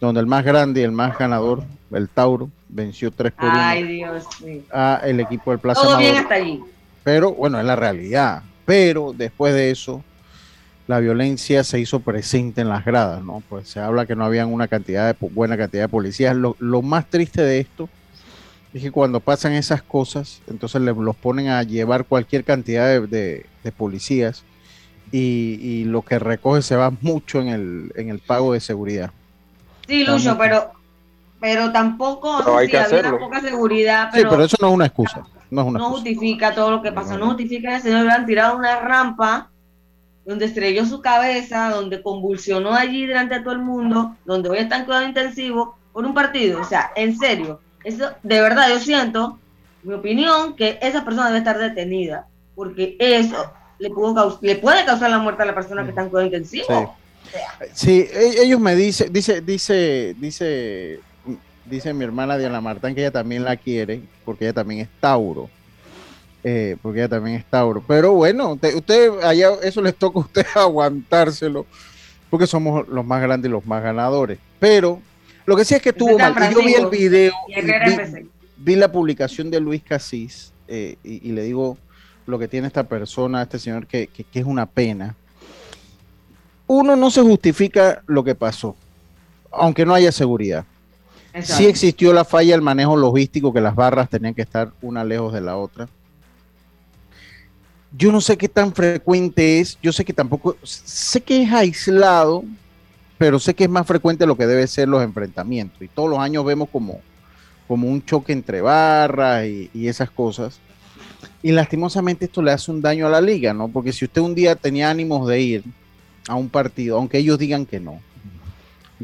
donde 0.00 0.20
el 0.20 0.26
más 0.28 0.44
grande 0.44 0.82
y 0.82 0.84
el 0.84 0.92
más 0.92 1.18
ganador, 1.18 1.64
el 1.90 2.08
Tauro, 2.08 2.48
venció 2.68 3.10
3 3.10 3.32
por 3.32 3.48
1 3.48 3.54
Ay, 3.56 3.82
Dios 3.82 4.24
mío. 4.42 4.62
a 4.72 5.00
el 5.02 5.18
equipo 5.18 5.50
del 5.50 5.58
Plaza 5.58 5.82
Todo 5.82 5.98
bien 5.98 6.10
Amador. 6.10 6.32
hasta 6.32 6.34
allí. 6.36 6.60
Pero 7.02 7.34
bueno, 7.34 7.58
es 7.58 7.66
la 7.66 7.74
realidad. 7.74 8.44
Pero 8.64 9.12
después 9.12 9.52
de 9.52 9.72
eso, 9.72 10.04
la 10.90 10.98
violencia 10.98 11.62
se 11.62 11.78
hizo 11.78 12.00
presente 12.00 12.62
en 12.62 12.68
las 12.68 12.84
gradas, 12.84 13.22
¿no? 13.22 13.44
Pues 13.48 13.68
se 13.68 13.78
habla 13.78 14.06
que 14.06 14.16
no 14.16 14.24
habían 14.24 14.52
una 14.52 14.66
cantidad 14.66 15.06
de 15.06 15.28
buena 15.28 15.56
cantidad 15.56 15.84
de 15.84 15.88
policías. 15.88 16.34
Lo, 16.34 16.56
lo 16.58 16.82
más 16.82 17.08
triste 17.08 17.42
de 17.42 17.60
esto 17.60 17.88
es 18.74 18.82
que 18.82 18.90
cuando 18.90 19.20
pasan 19.20 19.52
esas 19.52 19.82
cosas, 19.82 20.42
entonces 20.48 20.82
le, 20.82 20.92
los 20.92 21.14
ponen 21.14 21.46
a 21.46 21.62
llevar 21.62 22.06
cualquier 22.06 22.42
cantidad 22.42 23.00
de, 23.00 23.46
policías 23.76 24.42
y, 25.12 25.84
lo 25.84 26.02
que 26.02 26.18
recoge 26.18 26.62
se 26.62 26.74
va 26.74 26.90
mucho 27.00 27.40
en 27.40 27.48
el, 27.50 27.92
en 27.94 28.08
el 28.08 28.18
pago 28.18 28.52
de 28.52 28.58
seguridad. 28.58 29.12
Sí, 29.86 30.02
Lucho, 30.02 30.36
pero, 30.36 30.72
pero 31.38 31.70
tampoco 31.70 32.56
hay 32.58 32.66
que 32.66 32.78
hacerlo. 32.78 33.16
poca 33.16 33.40
seguridad. 33.40 34.08
Pero, 34.12 34.28
sí, 34.28 34.28
pero 34.28 34.44
eso 34.44 34.56
no 34.60 34.68
es 34.70 34.74
una 34.74 34.86
excusa. 34.86 35.24
No, 35.52 35.62
es 35.62 35.68
una 35.68 35.78
no 35.78 35.90
justifica 35.90 36.52
todo 36.52 36.72
lo 36.72 36.82
que 36.82 36.90
pasó, 36.90 37.16
no, 37.16 37.26
justifica 37.26 37.68
que 37.68 37.76
el 37.76 37.82
señor 37.82 38.06
le 38.06 38.10
han 38.10 38.26
tirado 38.26 38.56
una 38.56 38.80
rampa 38.80 39.50
donde 40.24 40.46
estrelló 40.46 40.86
su 40.86 41.00
cabeza, 41.00 41.70
donde 41.70 42.02
convulsionó 42.02 42.74
allí 42.74 43.06
delante 43.06 43.36
de 43.36 43.40
todo 43.40 43.54
el 43.54 43.60
mundo, 43.60 44.16
donde 44.24 44.48
hoy 44.48 44.58
está 44.58 44.76
en 44.76 44.84
cuidado 44.84 45.06
intensivo 45.06 45.76
por 45.92 46.04
un 46.04 46.14
partido. 46.14 46.60
O 46.60 46.64
sea, 46.64 46.92
en 46.94 47.18
serio, 47.18 47.60
eso 47.84 48.10
de 48.22 48.40
verdad 48.40 48.68
yo 48.68 48.78
siento, 48.78 49.38
mi 49.82 49.94
opinión, 49.94 50.54
que 50.54 50.78
esa 50.82 51.04
persona 51.04 51.26
debe 51.26 51.38
estar 51.38 51.58
detenida, 51.58 52.26
porque 52.54 52.96
eso 52.98 53.52
le, 53.78 53.90
pudo 53.90 54.38
le 54.42 54.56
puede 54.56 54.84
causar 54.84 55.10
la 55.10 55.18
muerte 55.18 55.42
a 55.42 55.46
la 55.46 55.54
persona 55.54 55.82
que 55.82 55.90
está 55.90 56.02
en 56.02 56.10
cuidado 56.10 56.26
intensivo. 56.26 56.96
Sí. 57.74 58.08
E, 58.12 58.42
ellos 58.42 58.60
me 58.60 58.74
dicen, 58.74 59.12
dice, 59.12 59.40
dice, 59.40 60.14
dice, 60.18 61.00
dice 61.64 61.94
mi 61.94 62.04
hermana 62.04 62.36
Diana 62.36 62.60
Martán 62.60 62.94
que 62.94 63.00
ella 63.00 63.10
también 63.10 63.44
la 63.44 63.56
quiere, 63.56 64.02
porque 64.24 64.44
ella 64.44 64.54
también 64.54 64.80
es 64.82 64.88
Tauro. 65.00 65.48
Eh, 66.42 66.76
porque 66.80 67.00
ella 67.00 67.08
también 67.08 67.36
es 67.36 67.44
Tauro. 67.44 67.82
Pero 67.86 68.12
bueno, 68.12 68.52
usted, 68.52 69.10
allá 69.22 69.50
eso 69.62 69.82
les 69.82 69.94
toca 69.94 70.18
a 70.18 70.22
usted 70.22 70.46
aguantárselo, 70.54 71.66
porque 72.30 72.46
somos 72.46 72.88
los 72.88 73.04
más 73.04 73.22
grandes 73.22 73.48
y 73.48 73.52
los 73.52 73.66
más 73.66 73.82
ganadores. 73.82 74.38
Pero 74.58 75.00
lo 75.44 75.56
que 75.56 75.64
sí 75.64 75.74
es 75.74 75.82
que 75.82 75.92
tuvo 75.92 76.18
mal. 76.18 76.34
yo 76.52 76.58
vi 76.60 76.74
el 76.74 76.86
video, 76.86 77.32
vi, 78.56 78.76
la 78.76 78.90
publicación 78.90 79.50
de 79.50 79.60
Luis 79.60 79.82
Casís 79.82 80.52
eh, 80.68 80.96
y, 81.02 81.32
le 81.32 81.42
digo 81.42 81.76
lo 82.26 82.38
que 82.38 82.48
tiene 82.48 82.66
esta 82.66 82.84
persona, 82.84 83.42
este 83.42 83.58
señor, 83.58 83.86
que, 83.86 84.08
es 84.32 84.44
una 84.44 84.66
pena. 84.66 85.16
Uno 86.66 86.94
no 86.94 87.10
se 87.10 87.20
justifica 87.20 88.02
lo 88.06 88.22
que 88.22 88.36
pasó, 88.36 88.76
aunque 89.50 89.84
no 89.84 89.92
haya 89.92 90.12
seguridad. 90.12 90.64
Sí 91.42 91.66
existió 91.66 92.12
la 92.12 92.24
falla 92.24 92.52
del 92.52 92.62
manejo 92.62 92.96
logístico, 92.96 93.52
que 93.52 93.60
las 93.60 93.74
barras 93.74 94.08
tenían 94.08 94.34
que 94.34 94.42
estar 94.42 94.72
una 94.82 95.04
lejos 95.04 95.32
de 95.32 95.40
la 95.40 95.56
otra 95.56 95.88
yo 97.96 98.12
no 98.12 98.20
sé 98.20 98.36
qué 98.36 98.48
tan 98.48 98.72
frecuente 98.72 99.60
es, 99.60 99.78
yo 99.82 99.92
sé 99.92 100.04
que 100.04 100.12
tampoco, 100.12 100.56
sé 100.62 101.20
que 101.20 101.42
es 101.42 101.52
aislado, 101.52 102.44
pero 103.18 103.38
sé 103.38 103.54
que 103.54 103.64
es 103.64 103.70
más 103.70 103.86
frecuente 103.86 104.26
lo 104.26 104.36
que 104.36 104.46
debe 104.46 104.66
ser 104.66 104.88
los 104.88 105.02
enfrentamientos. 105.02 105.82
Y 105.82 105.88
todos 105.88 106.08
los 106.08 106.18
años 106.18 106.44
vemos 106.44 106.68
como, 106.70 107.00
como 107.66 107.88
un 107.88 108.04
choque 108.04 108.32
entre 108.32 108.60
barras 108.60 109.44
y, 109.46 109.88
esas 109.88 110.10
cosas. 110.10 110.60
Y 111.42 111.52
lastimosamente 111.52 112.26
esto 112.26 112.42
le 112.42 112.52
hace 112.52 112.70
un 112.70 112.80
daño 112.80 113.06
a 113.06 113.10
la 113.10 113.20
liga, 113.20 113.52
¿no? 113.52 113.68
Porque 113.68 113.92
si 113.92 114.04
usted 114.04 114.20
un 114.20 114.34
día 114.34 114.56
tenía 114.56 114.90
ánimos 114.90 115.26
de 115.28 115.40
ir 115.40 115.64
a 116.28 116.34
un 116.34 116.48
partido, 116.48 116.96
aunque 116.96 117.18
ellos 117.18 117.38
digan 117.38 117.66
que 117.66 117.80
no, 117.80 118.00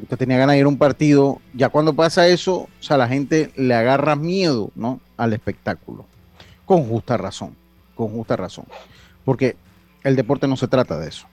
usted 0.00 0.16
tenía 0.16 0.38
ganas 0.38 0.54
de 0.54 0.60
ir 0.60 0.64
a 0.64 0.68
un 0.68 0.78
partido, 0.78 1.40
ya 1.52 1.68
cuando 1.70 1.92
pasa 1.92 2.28
eso, 2.28 2.54
o 2.54 2.68
sea, 2.80 2.96
la 2.96 3.08
gente 3.08 3.50
le 3.56 3.74
agarra 3.74 4.16
miedo, 4.16 4.70
¿no? 4.74 5.00
Al 5.16 5.32
espectáculo, 5.32 6.06
con 6.64 6.84
justa 6.84 7.16
razón 7.16 7.65
con 7.96 8.10
justa 8.10 8.36
razón. 8.36 8.66
Porque 9.24 9.56
el 10.04 10.14
deporte 10.14 10.46
no 10.46 10.56
se 10.56 10.68
trata 10.68 10.98
de 11.00 11.08
eso. 11.08 11.26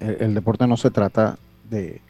El, 0.00 0.34
deporte 0.34 0.66
no 0.66 0.76
se 0.76 0.90
trata 0.90 1.38
de, 1.68 2.00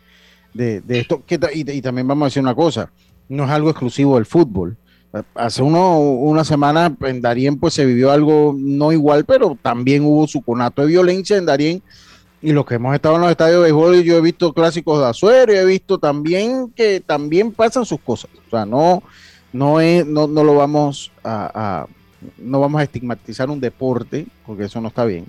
esto. 0.88 1.22
y, 1.52 1.80
también 1.82 2.06
vamos 2.06 2.22
a 2.22 2.26
decir 2.26 2.42
una 2.42 2.54
cosa, 2.54 2.90
no 3.28 3.44
es 3.44 3.50
algo 3.50 3.70
exclusivo 3.70 4.14
del 4.14 4.26
fútbol. 4.26 4.76
Hace 5.34 5.62
uno, 5.62 5.98
una 5.98 6.44
semana 6.44 6.94
en 7.02 7.20
Darien 7.20 7.58
pues 7.58 7.74
se 7.74 7.84
vivió 7.84 8.10
algo 8.10 8.54
no 8.56 8.90
igual, 8.90 9.24
pero 9.24 9.56
también 9.60 10.04
hubo 10.04 10.26
su 10.26 10.42
conato 10.42 10.82
de 10.82 10.88
violencia 10.88 11.36
en 11.36 11.46
Darien. 11.46 11.82
Y 12.42 12.52
los 12.52 12.66
que 12.66 12.74
hemos 12.74 12.94
estado 12.94 13.14
en 13.14 13.22
los 13.22 13.30
estadios 13.30 13.58
de 13.58 13.62
béisbol, 13.62 14.02
yo 14.02 14.18
he 14.18 14.20
visto 14.20 14.52
clásicos 14.52 15.00
de 15.00 15.06
Azuero 15.06 15.52
y 15.52 15.56
he 15.56 15.64
visto 15.64 15.98
también 15.98 16.70
que 16.74 17.00
también 17.00 17.52
pasan 17.52 17.84
sus 17.84 18.00
cosas. 18.00 18.30
O 18.46 18.50
sea, 18.50 18.66
no, 18.66 19.02
no, 19.52 19.80
es, 19.80 20.04
no, 20.04 20.26
no 20.26 20.44
lo 20.44 20.56
vamos 20.56 21.10
a 21.22 21.86
no 22.38 22.60
vamos 22.60 22.80
a 22.80 22.84
estigmatizar 22.84 23.50
un 23.50 23.60
deporte, 23.60 24.26
porque 24.46 24.64
eso 24.64 24.80
no 24.80 24.88
está 24.88 25.04
bien. 25.04 25.26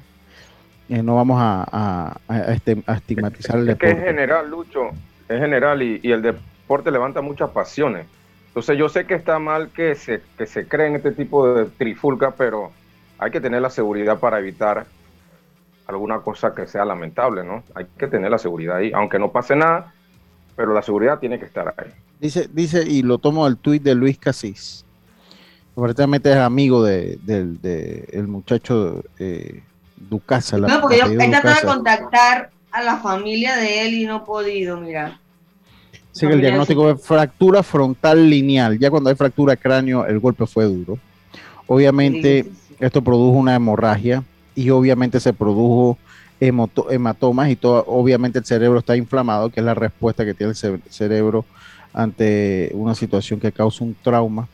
Eh, 0.90 1.02
no 1.02 1.16
vamos 1.16 1.38
a, 1.40 2.20
este, 2.52 2.84
estigmatizar 2.88 3.58
el 3.58 3.66
deporte. 3.66 3.90
Es 3.90 3.96
que 3.96 4.00
es 4.02 4.06
general, 4.06 4.50
Lucho, 4.50 4.90
es 5.28 5.40
general 5.40 5.82
y, 5.82 6.00
el 6.12 6.22
deporte 6.22 6.92
levanta 6.92 7.22
muchas 7.22 7.50
pasiones. 7.50 8.06
Entonces 8.48 8.78
yo 8.78 8.88
sé 8.88 9.06
que 9.06 9.16
está 9.16 9.40
mal 9.40 9.70
que 9.70 9.96
se, 9.96 10.22
que 10.38 10.46
se 10.46 10.68
creen 10.68 10.96
este 10.96 11.12
tipo 11.12 11.48
de 11.54 11.66
trifulca, 11.66 12.32
pero 12.32 12.72
hay 13.18 13.32
que 13.32 13.42
tener 13.42 13.62
la 13.62 13.70
seguridad 13.70 14.20
para 14.20 14.40
evitar 14.40 14.86
alguna 15.88 16.20
cosa 16.20 16.54
que 16.54 16.68
sea 16.68 16.86
lamentable, 16.86 17.44
¿no? 17.44 17.64
Hay 17.74 17.86
que 17.98 18.08
tener 18.08 18.32
la 18.32 18.38
seguridad 18.38 18.78
ahí, 18.78 18.92
aunque 18.94 19.20
no 19.20 19.32
pase 19.32 19.56
nada, 19.56 19.94
pero 20.56 20.74
la 20.74 20.82
seguridad 20.82 21.20
tiene 21.20 21.40
que 21.40 21.46
estar 21.46 21.74
ahí. 21.78 21.92
Dice, 22.20 22.48
dice, 22.52 22.84
y 22.88 23.02
lo 23.02 23.18
tomo 23.18 23.46
del 23.46 23.58
tuit 23.58 23.84
de 23.84 23.94
Luis 23.94 24.18
Casís. 24.18 24.85
Aparentemente 25.76 26.32
es 26.32 26.38
amigo 26.38 26.84
de, 26.84 27.20
el 28.12 28.28
muchacho 28.28 29.04
eh, 29.20 29.62
Ducasa. 29.98 30.58
no, 30.58 30.82
porque 30.82 31.00
yo 31.00 31.06
he 31.08 31.30
tratado 31.30 31.56
de 31.56 31.62
contactar 31.68 32.50
a 32.72 32.82
la 32.82 32.98
familia 32.98 33.58
de 33.58 33.86
él 33.86 33.94
y 33.96 34.06
no 34.06 34.18
he 34.18 34.20
podido, 34.22 34.78
mira. 34.78 35.20
Sí, 36.14 36.26
que 36.28 36.34
el 36.34 36.40
diagnóstico 36.40 36.92
es 36.92 37.02
fractura 37.02 37.62
frontal 37.62 38.30
lineal. 38.30 38.80
Ya 38.80 38.90
cuando 38.90 39.10
hay 39.10 39.18
fractura 39.18 39.54
de 39.54 39.58
cráneo, 39.58 40.06
el 40.06 40.20
golpe 40.20 40.46
fue 40.46 40.64
duro. 40.64 40.98
Obviamente, 41.68 42.50
esto 42.80 43.02
produjo 43.02 43.38
una 43.38 43.56
hemorragia 43.56 44.24
y 44.56 44.70
obviamente 44.70 45.20
se 45.20 45.34
produjo 45.34 45.98
hematomas 46.40 47.50
y 47.50 47.56
todo, 47.58 47.84
obviamente 47.88 48.40
el 48.40 48.46
cerebro 48.46 48.80
está 48.80 48.96
inflamado, 48.96 49.50
que 49.50 49.60
es 49.60 49.66
la 49.66 49.74
respuesta 49.74 50.24
que 50.24 50.34
tiene 50.34 50.54
el 50.62 50.82
cerebro 50.90 51.46
ante 51.94 52.72
una 52.74 52.96
situación 52.96 53.40
que 53.40 53.52
causa 53.52 53.84
un 53.84 53.96
trauma 54.02 54.48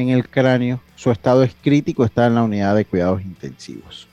en 0.00 0.10
el 0.10 0.28
cráneo, 0.28 0.80
su 0.96 1.10
estado 1.10 1.42
es 1.42 1.54
crítico, 1.62 2.04
está 2.04 2.26
en 2.26 2.34
la 2.34 2.42
unidad 2.42 2.74
de 2.74 2.84
cuidados 2.84 3.22
intensivos. 3.22 4.08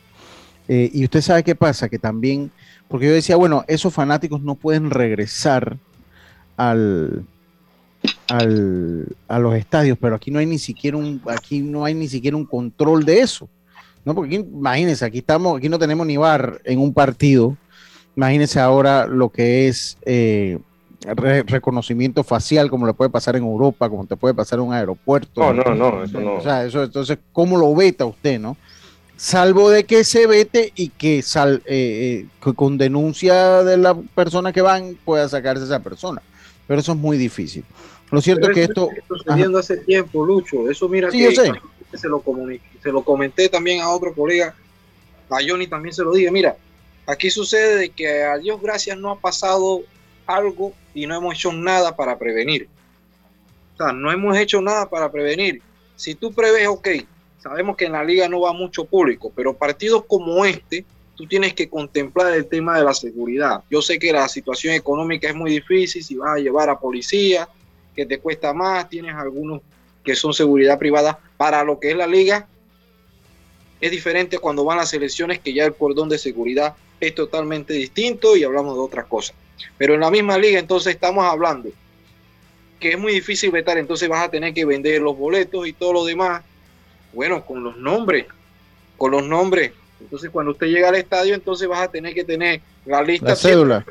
Eh, 0.67 0.89
y 0.93 1.03
usted 1.03 1.21
sabe 1.21 1.43
qué 1.43 1.55
pasa, 1.55 1.89
que 1.89 1.97
también, 1.97 2.51
porque 2.87 3.07
yo 3.07 3.13
decía, 3.13 3.35
bueno, 3.35 3.63
esos 3.67 3.93
fanáticos 3.93 4.41
no 4.41 4.55
pueden 4.55 4.89
regresar 4.89 5.77
al, 6.57 7.23
a 8.27 9.39
los 9.39 9.55
estadios, 9.55 9.97
pero 9.99 10.15
aquí 10.15 10.31
no 10.31 10.39
hay 10.39 10.45
ni 10.45 10.59
siquiera 10.59 10.97
un, 10.97 11.21
aquí 11.27 11.61
no 11.61 11.85
hay 11.85 11.93
ni 11.93 12.07
siquiera 12.07 12.35
un 12.37 12.45
control 12.45 13.05
de 13.05 13.21
eso. 13.21 13.49
¿no? 14.03 14.15
Porque 14.15 14.35
imagínense, 14.35 15.05
aquí 15.05 15.19
estamos, 15.19 15.57
aquí 15.57 15.69
no 15.69 15.79
tenemos 15.79 16.07
ni 16.07 16.17
bar 16.17 16.61
en 16.63 16.79
un 16.79 16.93
partido. 16.93 17.57
Imagínense 18.15 18.59
ahora 18.59 19.05
lo 19.05 19.29
que 19.29 19.67
es 19.67 19.97
eh, 20.05 20.59
reconocimiento 21.01 22.23
facial 22.23 22.69
como 22.69 22.87
le 22.87 22.93
puede 22.93 23.09
pasar 23.09 23.35
en 23.35 23.43
Europa, 23.43 23.89
como 23.89 24.05
te 24.05 24.15
puede 24.15 24.33
pasar 24.33 24.59
en 24.59 24.65
un 24.65 24.73
aeropuerto. 24.73 25.53
No, 25.53 25.53
no, 25.53 25.75
no, 25.75 26.03
eso 26.03 26.19
no. 26.19 26.35
O 26.35 26.41
sea, 26.41 26.65
eso, 26.65 26.83
entonces, 26.83 27.19
¿cómo 27.31 27.57
lo 27.57 27.73
veta 27.75 28.05
usted, 28.05 28.39
no? 28.39 28.57
Salvo 29.15 29.69
de 29.69 29.85
que 29.85 30.03
se 30.03 30.27
vete 30.27 30.71
y 30.75 30.89
que, 30.89 31.21
sal, 31.21 31.63
eh, 31.65 32.27
eh, 32.45 32.53
con 32.53 32.77
denuncia 32.77 33.63
de 33.63 33.77
la 33.77 33.95
persona 33.95 34.53
que 34.53 34.61
van 34.61 34.97
pueda 35.03 35.27
sacarse 35.27 35.63
esa 35.63 35.79
persona. 35.79 36.21
Pero 36.67 36.81
eso 36.81 36.91
es 36.91 36.97
muy 36.97 37.17
difícil. 37.17 37.63
Lo 38.11 38.21
cierto 38.21 38.49
es 38.49 38.55
que 38.55 38.63
esto... 38.63 38.89
sucediendo 39.07 39.57
hace 39.57 39.77
tiempo, 39.77 40.25
Lucho. 40.25 40.69
Eso 40.69 40.87
mira 40.87 41.09
que 41.09 41.35
Se, 41.35 42.07
lo 42.07 42.21
se 42.83 42.91
lo 42.91 43.03
comenté 43.03 43.49
también 43.49 43.81
a 43.81 43.89
otro 43.89 44.13
colega, 44.13 44.53
a 45.29 45.37
Johnny 45.45 45.67
también 45.67 45.93
se 45.93 46.03
lo 46.03 46.13
dije. 46.13 46.29
Mira, 46.29 46.55
aquí 47.05 47.29
sucede 47.29 47.89
que 47.89 48.23
a 48.23 48.37
Dios 48.37 48.61
gracias 48.61 48.97
no 48.97 49.11
ha 49.11 49.19
pasado 49.19 49.81
algo 50.27 50.73
y 50.93 51.07
no 51.07 51.15
hemos 51.15 51.35
hecho 51.35 51.51
nada 51.51 51.95
para 51.95 52.17
prevenir. 52.17 52.67
O 53.73 53.77
sea, 53.77 53.91
no 53.91 54.11
hemos 54.11 54.37
hecho 54.37 54.61
nada 54.61 54.89
para 54.89 55.11
prevenir. 55.11 55.61
Si 55.95 56.15
tú 56.15 56.33
preves, 56.33 56.67
ok, 56.67 56.87
sabemos 57.39 57.77
que 57.77 57.85
en 57.85 57.93
la 57.93 58.03
liga 58.03 58.27
no 58.27 58.41
va 58.41 58.53
mucho 58.53 58.85
público, 58.85 59.31
pero 59.35 59.55
partidos 59.55 60.03
como 60.05 60.45
este, 60.45 60.85
tú 61.15 61.25
tienes 61.25 61.53
que 61.53 61.69
contemplar 61.69 62.33
el 62.33 62.45
tema 62.47 62.77
de 62.77 62.83
la 62.83 62.93
seguridad. 62.93 63.63
Yo 63.69 63.81
sé 63.81 63.97
que 63.97 64.11
la 64.11 64.27
situación 64.27 64.73
económica 64.73 65.27
es 65.27 65.35
muy 65.35 65.51
difícil, 65.51 66.03
si 66.03 66.15
vas 66.15 66.37
a 66.37 66.39
llevar 66.39 66.69
a 66.69 66.79
policía, 66.79 67.47
que 67.95 68.05
te 68.05 68.19
cuesta 68.19 68.53
más, 68.53 68.87
tienes 68.89 69.15
algunos 69.15 69.61
que 70.03 70.15
son 70.15 70.33
seguridad 70.33 70.77
privada. 70.77 71.19
Para 71.37 71.63
lo 71.63 71.79
que 71.79 71.91
es 71.91 71.97
la 71.97 72.07
liga, 72.07 72.47
es 73.81 73.91
diferente 73.91 74.37
cuando 74.39 74.63
van 74.63 74.77
las 74.77 74.93
elecciones, 74.93 75.39
que 75.39 75.53
ya 75.53 75.65
el 75.65 75.75
cordón 75.75 76.09
de 76.09 76.17
seguridad 76.17 76.75
es 76.99 77.13
totalmente 77.13 77.73
distinto 77.73 78.35
y 78.35 78.43
hablamos 78.43 78.75
de 78.75 78.81
otras 78.81 79.05
cosas. 79.05 79.35
Pero 79.77 79.93
en 79.93 80.01
la 80.01 80.11
misma 80.11 80.37
liga 80.37 80.59
entonces 80.59 80.93
estamos 80.93 81.25
hablando 81.25 81.69
que 82.79 82.91
es 82.91 82.99
muy 82.99 83.13
difícil 83.13 83.51
vetar, 83.51 83.77
entonces 83.77 84.07
vas 84.07 84.25
a 84.25 84.29
tener 84.29 84.53
que 84.53 84.65
vender 84.65 85.01
los 85.01 85.17
boletos 85.17 85.67
y 85.67 85.73
todo 85.73 85.93
lo 85.93 86.05
demás. 86.05 86.43
Bueno, 87.13 87.43
con 87.45 87.63
los 87.63 87.77
nombres, 87.77 88.25
con 88.97 89.11
los 89.11 89.23
nombres. 89.23 89.71
Entonces 89.99 90.29
cuando 90.29 90.51
usted 90.51 90.67
llega 90.67 90.89
al 90.89 90.95
estadio, 90.95 91.33
entonces 91.33 91.67
vas 91.67 91.81
a 91.81 91.91
tener 91.91 92.13
que 92.13 92.23
tener 92.23 92.61
la 92.85 93.01
lista. 93.01 93.29
La 93.29 93.35
cédula. 93.35 93.85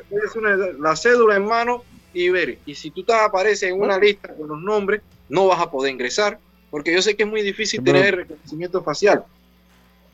la 0.79 0.95
cédula 0.95 1.35
en 1.35 1.45
mano 1.45 1.83
y 2.13 2.29
ver. 2.29 2.59
Y 2.65 2.75
si 2.75 2.91
tú 2.91 3.03
te 3.03 3.13
apareces 3.13 3.69
en 3.69 3.81
una 3.81 3.99
lista 3.99 4.33
con 4.33 4.47
los 4.47 4.61
nombres, 4.61 5.01
no 5.27 5.47
vas 5.47 5.59
a 5.59 5.69
poder 5.69 5.91
ingresar. 5.91 6.39
porque 6.69 6.93
yo 6.93 7.01
sé 7.01 7.15
que 7.15 7.23
es 7.23 7.29
muy 7.29 7.41
difícil 7.41 7.83
tener 7.83 8.05
el 8.05 8.13
reconocimiento 8.13 8.83
facial, 8.83 9.23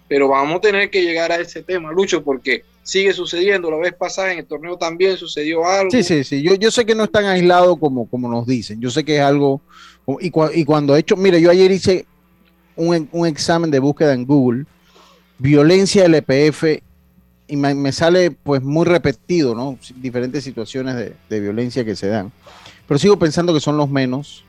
pero 0.07 0.27
vamos 0.27 0.57
a 0.57 0.61
tener 0.61 0.89
que 0.89 1.01
llegar 1.01 1.31
a 1.31 1.37
ese 1.37 1.63
tema, 1.63 1.91
Lucho, 1.91 2.23
porque 2.23 2.63
sigue 2.83 3.13
sucediendo. 3.13 3.71
La 3.71 3.77
vez 3.77 3.93
pasada 3.93 4.31
en 4.33 4.39
el 4.39 4.45
torneo 4.45 4.77
también 4.77 5.17
sucedió 5.17 5.65
algo. 5.65 5.89
Sí, 5.89 6.03
sí, 6.03 6.23
sí. 6.23 6.41
Yo, 6.41 6.53
yo 6.55 6.69
sé 6.69 6.85
que 6.85 6.93
no 6.93 7.05
es 7.05 7.11
tan 7.11 7.25
aislado 7.25 7.77
como, 7.77 8.07
como 8.07 8.29
nos 8.29 8.45
dicen. 8.45 8.79
Yo 8.79 8.89
sé 8.89 9.03
que 9.03 9.17
es 9.17 9.21
algo. 9.21 9.61
Y, 10.19 10.31
y 10.53 10.65
cuando 10.65 10.95
he 10.95 10.99
hecho. 10.99 11.15
Mire, 11.15 11.41
yo 11.41 11.49
ayer 11.49 11.71
hice 11.71 12.05
un, 12.75 13.07
un, 13.11 13.27
examen 13.27 13.71
de 13.71 13.79
búsqueda 13.79 14.13
en 14.13 14.25
Google, 14.25 14.65
violencia 15.37 16.05
LPF, 16.05 16.63
y 17.47 17.55
me, 17.55 17.73
me, 17.73 17.91
sale 17.91 18.31
pues 18.31 18.61
muy 18.61 18.85
repetido, 18.85 19.55
¿no? 19.55 19.77
Diferentes 19.95 20.43
situaciones 20.43 20.95
de, 20.95 21.13
de, 21.29 21.39
violencia 21.39 21.85
que 21.85 21.95
se 21.95 22.07
dan. 22.07 22.31
Pero 22.87 22.97
sigo 22.97 23.17
pensando 23.17 23.53
que 23.53 23.59
son 23.59 23.77
los 23.77 23.89
menos. 23.89 24.43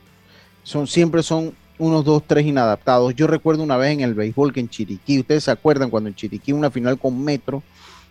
Son, 0.63 0.87
siempre 0.87 1.21
son 1.21 1.53
unos 1.77 2.03
dos, 2.03 2.23
tres 2.25 2.45
inadaptados. 2.45 3.15
Yo 3.15 3.27
recuerdo 3.27 3.63
una 3.63 3.77
vez 3.77 3.91
en 3.91 4.01
el 4.01 4.13
béisbol 4.13 4.53
que 4.53 4.59
en 4.59 4.69
Chiriquí, 4.69 5.19
ustedes 5.19 5.43
se 5.43 5.51
acuerdan 5.51 5.89
cuando 5.89 6.09
en 6.09 6.15
Chiriquí 6.15 6.51
una 6.51 6.71
final 6.71 6.97
con 6.97 7.23
Metro, 7.23 7.63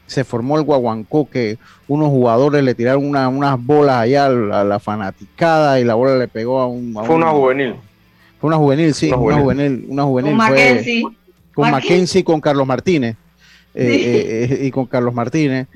se 0.06 0.24
formó 0.24 0.58
el 0.58 0.64
guaguancó 0.64 1.28
que 1.28 1.58
unos 1.88 2.08
jugadores 2.08 2.62
le 2.62 2.74
tiraron 2.74 3.06
una, 3.06 3.28
unas 3.28 3.62
bolas 3.64 3.96
allá 3.96 4.26
a 4.26 4.64
la, 4.64 4.78
fanaticada 4.78 5.80
y 5.80 5.84
la 5.84 5.94
bola 5.94 6.16
le 6.16 6.28
pegó 6.28 6.60
a 6.60 6.66
un... 6.66 6.94
fue 7.04 7.16
una 7.16 7.30
juvenil. 7.30 7.74
Fue 8.40 8.48
una 8.48 8.56
juvenil, 8.56 8.94
sí, 8.94 9.06
una 9.06 9.16
juvenil. 9.16 9.40
Una 9.40 9.44
juvenil, 9.44 9.86
una 9.88 10.02
juvenil 10.04 10.30
con 10.30 10.36
Mackenzie. 10.36 11.02
Con 11.54 11.70
Mackenzie 11.70 12.20
y 12.20 12.24
con 12.24 12.40
Carlos 12.40 12.66
Martínez. 12.66 13.16
Eh, 13.74 13.86
eh, 13.86 14.48
eh, 14.62 14.66
y 14.66 14.70
con 14.70 14.86
Carlos 14.86 15.12
Martínez. 15.12 15.66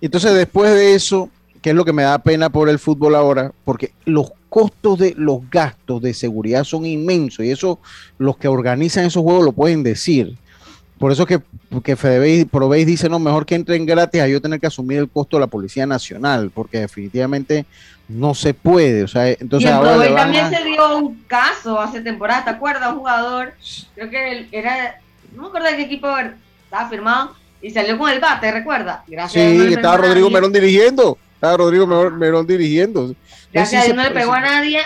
Entonces 0.00 0.34
después 0.34 0.74
de 0.74 0.94
eso, 0.94 1.30
que 1.62 1.70
es 1.70 1.76
lo 1.76 1.84
que 1.84 1.92
me 1.92 2.02
da 2.02 2.18
pena 2.18 2.50
por 2.50 2.68
el 2.68 2.78
fútbol 2.78 3.14
ahora, 3.14 3.52
porque 3.64 3.92
los 4.04 4.32
costos 4.50 4.98
de 4.98 5.14
los 5.16 5.48
gastos 5.50 6.02
de 6.02 6.12
seguridad 6.12 6.64
son 6.64 6.84
inmensos 6.84 7.44
y 7.44 7.50
eso 7.50 7.78
los 8.18 8.36
que 8.36 8.48
organizan 8.48 9.06
esos 9.06 9.22
juegos 9.22 9.44
lo 9.44 9.52
pueden 9.52 9.82
decir. 9.82 10.36
Por 10.98 11.12
eso 11.12 11.26
que, 11.26 11.40
que 11.84 11.94
Fedebase, 11.94 12.46
Probéis 12.46 12.86
dice, 12.86 13.08
no, 13.08 13.18
mejor 13.18 13.44
que 13.44 13.54
entren 13.54 13.84
gratis 13.84 14.22
a 14.22 14.28
yo 14.28 14.40
tener 14.40 14.58
que 14.58 14.66
asumir 14.66 14.98
el 14.98 15.10
costo 15.10 15.36
de 15.36 15.42
la 15.42 15.46
Policía 15.46 15.86
Nacional, 15.86 16.50
porque 16.54 16.80
definitivamente 16.80 17.66
no 18.08 18.34
se 18.34 18.54
puede. 18.54 19.02
O 19.02 19.08
sea, 19.08 19.28
entonces 19.28 19.68
y 19.68 19.72
ahora 19.72 20.14
también 20.14 20.48
se 20.50 20.64
dio 20.64 20.96
un 20.96 21.22
caso 21.24 21.78
hace 21.78 22.00
temporada, 22.00 22.44
¿te 22.44 22.50
acuerdas? 22.50 22.92
Un 22.92 22.98
jugador, 22.98 23.52
creo 23.94 24.08
que 24.08 24.48
era, 24.52 24.98
no 25.34 25.42
me 25.42 25.48
acuerdo 25.48 25.68
de 25.68 25.76
qué 25.76 25.82
equipo 25.82 26.08
estaba 26.64 26.88
firmado, 26.88 27.36
y 27.60 27.70
salió 27.70 27.98
con 27.98 28.10
el 28.10 28.20
bate, 28.20 28.50
¿recuerda? 28.50 29.04
Gracias 29.06 29.50
sí, 29.50 29.74
estaba 29.74 29.98
Rodrigo 29.98 30.30
Merón 30.30 30.52
dirigiendo, 30.52 31.18
estaba 31.34 31.58
Rodrigo 31.58 31.86
Merón, 31.86 32.46
dirigiendo. 32.46 33.14
Gracias 33.52 33.82
a 33.82 33.84
Dios 33.84 33.96
no 33.96 34.02
le 34.02 34.10
pegó 34.12 34.32
a 34.32 34.40
nadie, 34.40 34.80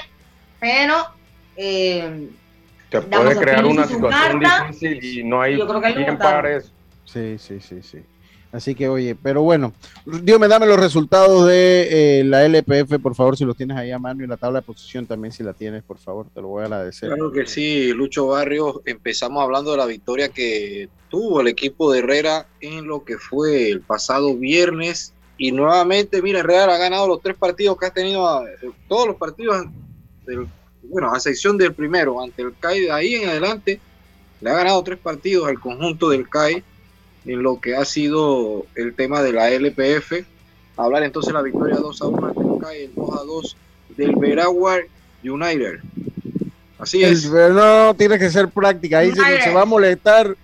pero... 0.58 1.06
Eh, 1.56 2.30
te 2.91 3.01
puede 3.01 3.36
crear 3.36 3.64
una 3.64 3.86
situación 3.86 4.41
difícil 4.41 5.05
y 5.05 5.24
no 5.24 5.41
hay 5.41 5.59
quien 5.95 6.18
para 6.18 6.57
eso. 6.57 6.70
Sí, 7.05 7.36
sí, 7.38 7.61
sí, 7.61 7.82
sí. 7.82 7.99
Así 8.53 8.74
que, 8.74 8.88
oye, 8.88 9.14
pero 9.14 9.43
bueno, 9.43 9.72
Dios 10.05 10.41
me 10.41 10.49
dame 10.49 10.66
los 10.66 10.78
resultados 10.78 11.47
de 11.47 12.20
eh, 12.20 12.24
la 12.24 12.45
LPF, 12.45 13.01
por 13.01 13.14
favor, 13.14 13.36
si 13.36 13.45
los 13.45 13.57
tienes 13.57 13.76
ahí 13.76 13.93
a 13.93 13.99
mano 14.01 14.24
y 14.24 14.26
la 14.26 14.36
tabla 14.36 14.59
de 14.61 14.66
posición 14.66 15.07
también, 15.07 15.30
si 15.30 15.45
la 15.45 15.53
tienes, 15.53 15.84
por 15.84 15.99
favor, 15.99 16.26
te 16.34 16.43
lo 16.43 16.49
voy 16.49 16.62
a 16.62 16.64
agradecer. 16.64 17.11
Claro 17.11 17.30
que 17.30 17.47
sí, 17.47 17.93
Lucho 17.93 18.26
Barrios, 18.26 18.80
empezamos 18.86 19.41
hablando 19.41 19.70
de 19.70 19.76
la 19.76 19.86
victoria 19.86 20.30
que 20.30 20.88
tuvo 21.09 21.41
el 21.41 21.47
equipo 21.47 21.93
de 21.93 22.01
Herrera 22.01 22.49
en 22.61 22.88
lo 22.88 23.05
que 23.05 23.18
fue 23.18 23.70
el 23.70 23.82
pasado 23.82 24.34
viernes. 24.36 25.14
Y 25.38 25.53
nuevamente, 25.53 26.20
mira, 26.20 26.41
Herrera 26.41 26.74
ha 26.74 26.78
ganado 26.78 27.07
los 27.07 27.22
tres 27.22 27.36
partidos 27.36 27.78
que 27.78 27.86
ha 27.86 27.93
tenido, 27.93 28.47
eh, 28.47 28.72
todos 28.88 29.07
los 29.07 29.16
partidos 29.16 29.64
del 30.26 30.49
bueno, 30.91 31.12
a 31.12 31.16
excepción 31.16 31.57
del 31.57 31.72
primero 31.72 32.20
ante 32.22 32.43
el 32.43 32.53
CAI, 32.59 32.80
de 32.80 32.93
ahí 32.93 33.14
en 33.14 33.28
adelante 33.28 33.80
le 34.41 34.51
ha 34.51 34.55
ganado 34.55 34.82
tres 34.82 34.99
partidos 34.99 35.49
al 35.49 35.61
conjunto 35.61 36.11
del 36.11 36.28
CAI 36.28 36.62
en 37.26 37.43
lo 37.43 37.61
que 37.61 37.76
ha 37.76 37.84
sido 37.84 38.66
el 38.74 38.95
tema 38.95 39.22
de 39.22 39.32
la 39.32 39.51
LPF. 39.51 40.24
Hablar 40.76 41.03
entonces 41.05 41.32
la 41.32 41.43
victoria 41.43 41.76
2 41.76 42.03
a 42.03 42.07
1 42.07 42.26
ante 42.26 42.41
el 42.41 42.61
CAI, 42.61 42.84
el 42.84 42.95
2 42.95 43.20
a 43.20 43.24
2 43.24 43.57
del 43.97 44.16
Veragua 44.16 44.78
United. 45.22 45.80
Así 46.78 47.03
es. 47.03 47.30
no, 47.30 47.95
tiene 47.95 48.18
que 48.18 48.30
ser 48.30 48.49
práctica. 48.49 48.99
Ahí 48.99 49.12
se, 49.12 49.43
se, 49.43 49.53
va 49.53 49.62
a 49.62 49.66
molestar. 49.66 50.34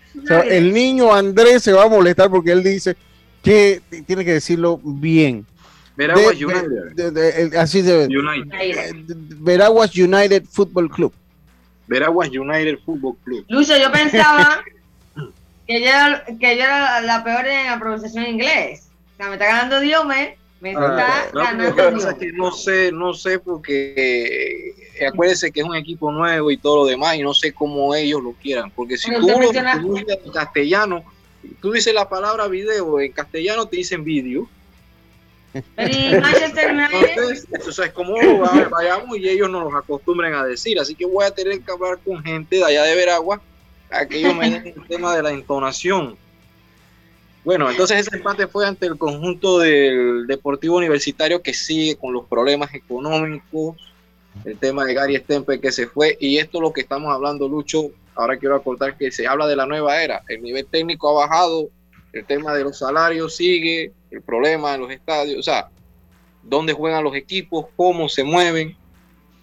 el 0.48 0.72
niño 0.72 1.12
Andrés 1.12 1.62
se 1.62 1.72
va 1.72 1.84
a 1.84 1.88
molestar 1.88 2.30
porque 2.30 2.52
él 2.52 2.62
dice 2.62 2.94
que 3.42 3.80
tiene 4.06 4.24
que 4.24 4.34
decirlo 4.34 4.78
bien. 4.82 5.46
Veraguas 5.96 6.36
United. 6.40 7.56
así 7.56 7.82
se 7.82 8.06
United. 8.06 8.96
Veraguas 9.38 9.96
United 9.96 10.44
Football 10.44 10.90
Club. 10.90 11.12
Veraguas 11.86 12.28
United 12.28 12.78
Football 12.84 13.16
Club. 13.24 13.44
Lucio, 13.48 13.76
yo 13.78 13.90
pensaba 13.90 14.62
que 15.66 15.76
ella, 15.76 16.24
que 16.38 16.52
era 16.52 17.00
la 17.00 17.24
peor 17.24 17.46
en 17.46 17.66
la 17.66 17.78
pronunciación 17.78 18.24
en 18.24 18.34
inglés. 18.34 18.88
O 19.14 19.16
sea, 19.16 19.28
me 19.28 19.34
está 19.34 19.46
ganando 19.46 19.80
Diome. 19.80 20.36
Me 20.60 20.74
ah, 20.74 21.26
está 21.26 21.38
ganando 21.38 21.90
no, 21.92 22.18
que 22.18 22.32
no 22.32 22.50
sé, 22.50 22.90
no 22.90 23.12
sé 23.12 23.38
porque 23.38 24.74
eh, 24.98 25.06
acuérdense 25.06 25.52
que 25.52 25.60
es 25.60 25.66
un 25.66 25.76
equipo 25.76 26.10
nuevo 26.10 26.50
y 26.50 26.56
todo 26.56 26.78
lo 26.78 26.86
demás 26.86 27.16
y 27.16 27.22
no 27.22 27.34
sé 27.34 27.52
cómo 27.52 27.94
ellos 27.94 28.22
lo 28.22 28.32
quieran. 28.32 28.70
Porque 28.70 28.96
si 28.96 29.12
tú 29.14 29.20
lo 29.20 29.38
dices 29.38 29.62
en 30.24 30.32
castellano, 30.32 31.04
tú 31.60 31.72
dices 31.72 31.94
la 31.94 32.08
palabra 32.08 32.48
video, 32.48 33.00
en 33.00 33.12
castellano 33.12 33.66
te 33.66 33.76
dicen 33.76 34.02
entonces, 35.76 37.46
eso 37.50 37.82
es 37.82 37.92
como 37.92 38.14
vayamos 38.70 39.18
y 39.18 39.28
ellos 39.28 39.50
nos 39.50 39.64
los 39.64 39.74
acostumbren 39.74 40.34
a 40.34 40.44
decir. 40.44 40.78
Así 40.78 40.94
que 40.94 41.06
voy 41.06 41.24
a 41.24 41.30
tener 41.30 41.60
que 41.60 41.72
hablar 41.72 41.98
con 42.04 42.22
gente 42.22 42.56
de 42.56 42.64
allá 42.64 42.84
de 42.84 42.94
Veragua 42.94 43.40
a 43.90 44.06
que 44.06 44.18
ellos 44.18 44.34
me 44.34 44.50
den 44.50 44.74
el 44.76 44.86
tema 44.88 45.14
de 45.14 45.22
la 45.22 45.30
entonación. 45.30 46.16
Bueno, 47.44 47.70
entonces 47.70 48.00
ese 48.00 48.16
empate 48.16 48.48
fue 48.48 48.66
ante 48.66 48.86
el 48.86 48.98
conjunto 48.98 49.60
del 49.60 50.26
Deportivo 50.26 50.78
Universitario 50.78 51.42
que 51.42 51.54
sigue 51.54 51.96
con 51.96 52.12
los 52.12 52.26
problemas 52.26 52.74
económicos, 52.74 53.76
el 54.44 54.58
tema 54.58 54.84
de 54.84 54.94
Gary 54.94 55.16
Stempe 55.18 55.60
que 55.60 55.70
se 55.70 55.86
fue, 55.86 56.16
y 56.20 56.38
esto 56.38 56.58
es 56.58 56.62
lo 56.62 56.72
que 56.72 56.80
estamos 56.80 57.14
hablando, 57.14 57.48
Lucho. 57.48 57.90
Ahora 58.16 58.36
quiero 58.36 58.56
acortar 58.56 58.96
que 58.96 59.12
se 59.12 59.28
habla 59.28 59.46
de 59.46 59.54
la 59.54 59.66
nueva 59.66 60.02
era. 60.02 60.22
El 60.28 60.42
nivel 60.42 60.66
técnico 60.66 61.08
ha 61.08 61.26
bajado, 61.26 61.68
el 62.12 62.24
tema 62.24 62.52
de 62.52 62.64
los 62.64 62.78
salarios 62.78 63.36
sigue, 63.36 63.92
el 64.10 64.22
problema 64.22 64.74
en 64.74 64.82
los 64.82 64.90
estadios, 64.90 65.38
o 65.38 65.42
sea, 65.42 65.68
dónde 66.42 66.72
juegan 66.72 67.04
los 67.04 67.14
equipos, 67.14 67.66
cómo 67.76 68.08
se 68.08 68.24
mueven, 68.24 68.76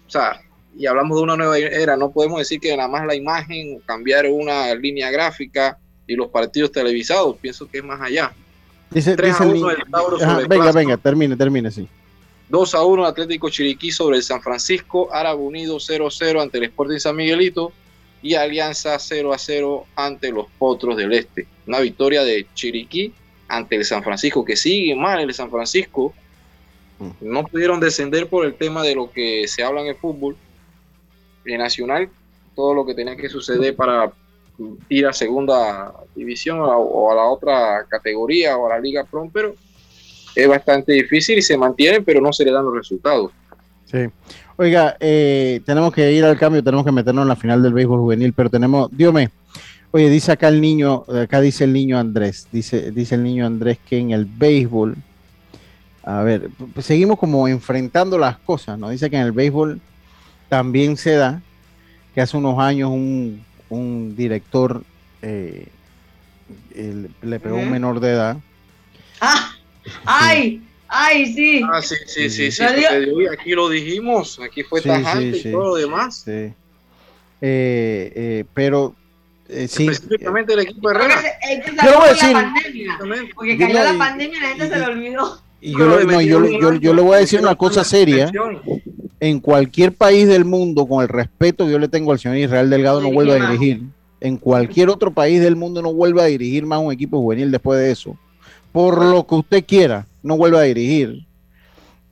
o 0.06 0.10
sea, 0.10 0.40
y 0.76 0.86
hablamos 0.86 1.18
de 1.18 1.22
una 1.22 1.36
nueva 1.36 1.58
era, 1.58 1.96
no 1.96 2.10
podemos 2.10 2.38
decir 2.38 2.60
que 2.60 2.76
nada 2.76 2.88
más 2.88 3.06
la 3.06 3.14
imagen, 3.14 3.78
cambiar 3.80 4.26
una 4.26 4.74
línea 4.74 5.10
gráfica 5.10 5.78
y 6.06 6.16
los 6.16 6.28
partidos 6.28 6.72
televisados, 6.72 7.36
pienso 7.40 7.68
que 7.68 7.78
es 7.78 7.84
más 7.84 8.00
allá. 8.00 8.32
Dice, 8.90 9.16
3 9.16 9.40
a 9.40 9.46
1 9.46 9.70
el 9.70 9.76
Tauro 9.90 10.18
sobre 10.18 10.46
Venga, 10.46 10.72
venga, 10.72 10.96
termine, 10.96 11.36
termine, 11.36 11.70
sí. 11.70 11.88
2 12.48 12.74
a 12.74 12.84
1 12.84 13.06
Atlético 13.06 13.48
Chiriquí 13.48 13.90
sobre 13.90 14.18
el 14.18 14.22
San 14.22 14.42
Francisco, 14.42 15.12
Árabe 15.12 15.40
Unido 15.40 15.80
0 15.80 16.06
a 16.06 16.10
0 16.10 16.42
ante 16.42 16.58
el 16.58 16.64
Sporting 16.64 16.98
San 16.98 17.16
Miguelito 17.16 17.72
y 18.22 18.34
Alianza 18.34 18.98
0 18.98 19.32
a 19.32 19.38
0 19.38 19.86
ante 19.96 20.30
los 20.30 20.46
Potros 20.58 20.96
del 20.96 21.12
Este. 21.12 21.46
Una 21.66 21.80
victoria 21.80 22.22
de 22.22 22.46
Chiriquí 22.54 23.12
ante 23.48 23.76
el 23.76 23.84
San 23.84 24.02
Francisco, 24.02 24.44
que 24.44 24.56
sigue 24.56 24.94
mal 24.94 25.20
el 25.20 25.34
San 25.34 25.50
Francisco. 25.50 26.14
Mm. 26.98 27.10
No 27.20 27.44
pudieron 27.44 27.80
descender 27.80 28.28
por 28.28 28.46
el 28.46 28.54
tema 28.54 28.82
de 28.82 28.94
lo 28.94 29.10
que 29.10 29.46
se 29.48 29.62
habla 29.62 29.82
en 29.82 29.88
el 29.88 29.96
fútbol. 29.96 30.36
En 31.44 31.58
Nacional, 31.58 32.08
todo 32.54 32.72
lo 32.72 32.86
que 32.86 32.94
tenía 32.94 33.16
que 33.16 33.28
suceder 33.28 33.76
para 33.76 34.12
ir 34.88 35.06
a 35.06 35.12
segunda 35.12 35.92
división 36.14 36.58
o 36.60 37.12
a 37.12 37.14
la 37.14 37.24
otra 37.24 37.84
categoría 37.86 38.56
o 38.56 38.66
a 38.66 38.70
la 38.70 38.78
Liga 38.78 39.04
Pro, 39.04 39.28
pero 39.30 39.54
es 40.34 40.48
bastante 40.48 40.92
difícil 40.92 41.38
y 41.38 41.42
se 41.42 41.56
mantiene, 41.56 42.00
pero 42.00 42.20
no 42.20 42.32
se 42.32 42.44
le 42.44 42.52
dan 42.52 42.64
los 42.64 42.74
resultados. 42.74 43.30
Sí. 43.84 43.98
Oiga, 44.56 44.96
eh, 45.00 45.60
tenemos 45.64 45.92
que 45.92 46.12
ir 46.12 46.24
al 46.24 46.38
cambio, 46.38 46.62
tenemos 46.62 46.84
que 46.84 46.92
meternos 46.92 47.22
en 47.22 47.28
la 47.28 47.36
final 47.36 47.62
del 47.62 47.72
béisbol 47.72 48.00
juvenil, 48.00 48.32
pero 48.32 48.50
tenemos, 48.50 48.88
dígame, 48.90 49.30
Oye, 49.96 50.10
dice 50.10 50.32
acá 50.32 50.48
el 50.48 50.60
niño, 50.60 51.04
acá 51.06 51.40
dice 51.40 51.62
el 51.62 51.72
niño 51.72 52.00
Andrés, 52.00 52.48
dice, 52.50 52.90
dice 52.90 53.14
el 53.14 53.22
niño 53.22 53.46
Andrés 53.46 53.78
que 53.88 53.96
en 53.96 54.10
el 54.10 54.24
béisbol, 54.24 54.96
a 56.02 56.20
ver, 56.24 56.50
seguimos 56.80 57.16
como 57.16 57.46
enfrentando 57.46 58.18
las 58.18 58.38
cosas, 58.38 58.76
¿no? 58.76 58.90
Dice 58.90 59.08
que 59.08 59.14
en 59.14 59.22
el 59.22 59.30
béisbol 59.30 59.80
también 60.48 60.96
se 60.96 61.12
da 61.12 61.40
que 62.12 62.20
hace 62.20 62.36
unos 62.36 62.58
años 62.58 62.90
un, 62.90 64.16
director 64.16 64.82
eh, 65.22 65.68
le 67.22 67.38
pegó 67.38 67.58
a 67.58 67.60
un 67.60 67.70
menor 67.70 68.00
de 68.00 68.10
edad. 68.10 68.36
¡Ah! 69.20 69.52
¡Ay! 70.06 70.60
¡Ay, 70.88 71.32
sí! 71.32 71.62
Ah, 71.72 71.80
sí, 71.80 71.94
sí, 72.06 72.30
sí, 72.30 72.50
sí. 72.50 72.64
aquí 72.64 73.52
lo 73.52 73.68
dijimos, 73.68 74.40
aquí 74.44 74.64
fue 74.64 74.80
tajante 74.80 75.38
y 75.38 75.52
todo 75.52 75.68
lo 75.68 75.74
demás. 75.76 76.22
Sí. 76.24 76.32
Eh, 76.32 76.52
eh, 77.40 78.44
pero 78.54 78.96
eh, 79.48 79.68
sí. 79.68 79.86
Específicamente 79.86 80.54
el 80.54 80.60
equipo 80.60 80.88
de 80.88 80.94
Herrera. 80.94 81.22
Yo 81.84 81.98
voy 81.98 82.08
a 82.08 82.12
decir. 82.12 82.32
Pandemia, 82.32 82.98
porque 83.34 83.58
cayó 83.58 83.74
la 83.74 83.98
pandemia 83.98 84.38
y 84.38 84.40
la 84.40 84.48
gente 84.48 84.68
se 84.68 84.78
lo 84.78 84.86
olvidó. 84.86 85.38
Y 85.60 85.72
yo, 85.72 85.78
no, 85.78 86.20
yo, 86.20 86.44
yo, 86.44 86.74
yo, 86.74 86.94
le 86.94 87.02
voy 87.02 87.14
a 87.14 87.18
decir 87.20 87.40
una 87.40 87.54
cosa 87.54 87.84
seria. 87.84 88.30
en 89.20 89.40
cualquier 89.40 89.92
país 89.92 90.28
del 90.28 90.44
mundo, 90.44 90.86
con 90.86 91.02
el 91.02 91.08
respeto 91.08 91.64
que 91.64 91.72
yo 91.72 91.78
le 91.78 91.88
tengo 91.88 92.12
al 92.12 92.18
señor 92.18 92.36
Israel 92.36 92.68
Delgado, 92.68 93.00
no 93.00 93.10
vuelve 93.12 93.32
a 93.32 93.50
dirigir. 93.50 93.82
En 94.20 94.36
cualquier 94.36 94.88
otro 94.88 95.10
país 95.10 95.40
del 95.40 95.56
mundo 95.56 95.82
no 95.82 95.92
vuelve 95.92 96.22
a 96.22 96.26
dirigir 96.26 96.66
más 96.66 96.80
un 96.80 96.92
equipo 96.92 97.20
juvenil 97.20 97.50
después 97.50 97.78
de 97.78 97.90
eso. 97.90 98.16
Por 98.72 99.04
lo 99.04 99.26
que 99.26 99.34
usted 99.36 99.64
quiera, 99.64 100.06
no 100.22 100.36
vuelve 100.36 100.58
a 100.58 100.62
dirigir. 100.62 101.26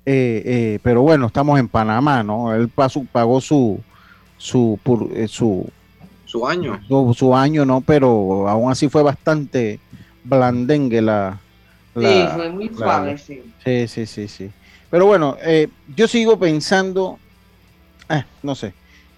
Eh, 0.05 0.43
eh, 0.45 0.79
pero 0.83 1.03
bueno, 1.03 1.27
estamos 1.27 1.59
en 1.59 1.69
Panamá, 1.69 2.23
¿no? 2.23 2.55
Él 2.55 2.69
pagó 2.69 3.41
su 3.41 3.81
su 4.37 4.79
su, 5.29 5.71
su 6.33 6.47
año. 6.47 6.81
Su, 7.15 7.37
año, 7.37 7.67
¿no? 7.67 7.83
Pero 7.83 8.49
aún 8.49 8.73
así 8.73 8.89
fue 8.89 9.03
bastante 9.03 9.79
blandengue 10.25 11.03
la. 11.03 11.39
sí, 11.95 12.25
fue 12.35 12.49
muy 12.49 12.71
suave, 12.71 13.19
sí. 13.19 13.43
Sí, 13.63 13.87
sí, 13.87 14.07
sí, 14.07 14.29
sí. 14.29 14.51
Pero 14.91 15.05
bueno, 15.05 15.37
yo 15.95 16.09
sigo 16.09 16.39
pensando, 16.39 17.19
no 18.43 18.55
sé, 18.55 18.73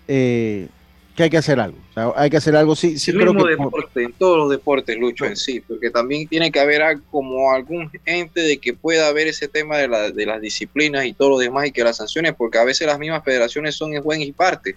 eh, 0.08 0.66
que 1.14 1.22
hay 1.22 1.30
que 1.30 1.36
hacer 1.36 1.60
algo. 1.60 1.78
hay 2.16 2.30
que 2.30 2.36
hacer 2.36 2.56
algo. 2.56 2.74
Sí, 2.74 2.98
sí 2.98 3.12
el 3.12 3.18
mismo 3.18 3.46
deporte, 3.46 4.02
en 4.02 4.12
todos 4.12 4.36
los 4.36 4.50
deportes, 4.50 4.98
Lucho, 4.98 5.24
en 5.24 5.36
sí, 5.36 5.60
porque 5.60 5.90
también 5.90 6.26
tiene 6.26 6.50
que 6.50 6.58
haber 6.58 6.98
como 7.12 7.52
algún 7.52 7.92
ente 8.04 8.40
de 8.40 8.58
que 8.58 8.74
pueda 8.74 9.06
haber 9.06 9.28
ese 9.28 9.46
tema 9.46 9.76
de, 9.78 9.86
la, 9.86 10.10
de 10.10 10.26
las 10.26 10.40
disciplinas 10.40 11.04
y 11.04 11.12
todo 11.12 11.30
lo 11.30 11.38
demás 11.38 11.66
y 11.66 11.70
que 11.72 11.84
las 11.84 11.98
sanciones, 11.98 12.34
porque 12.34 12.58
a 12.58 12.64
veces 12.64 12.88
las 12.88 12.98
mismas 12.98 13.22
federaciones 13.22 13.76
son 13.76 13.94
en 13.94 14.02
buen 14.02 14.20
y 14.20 14.32
parte. 14.32 14.74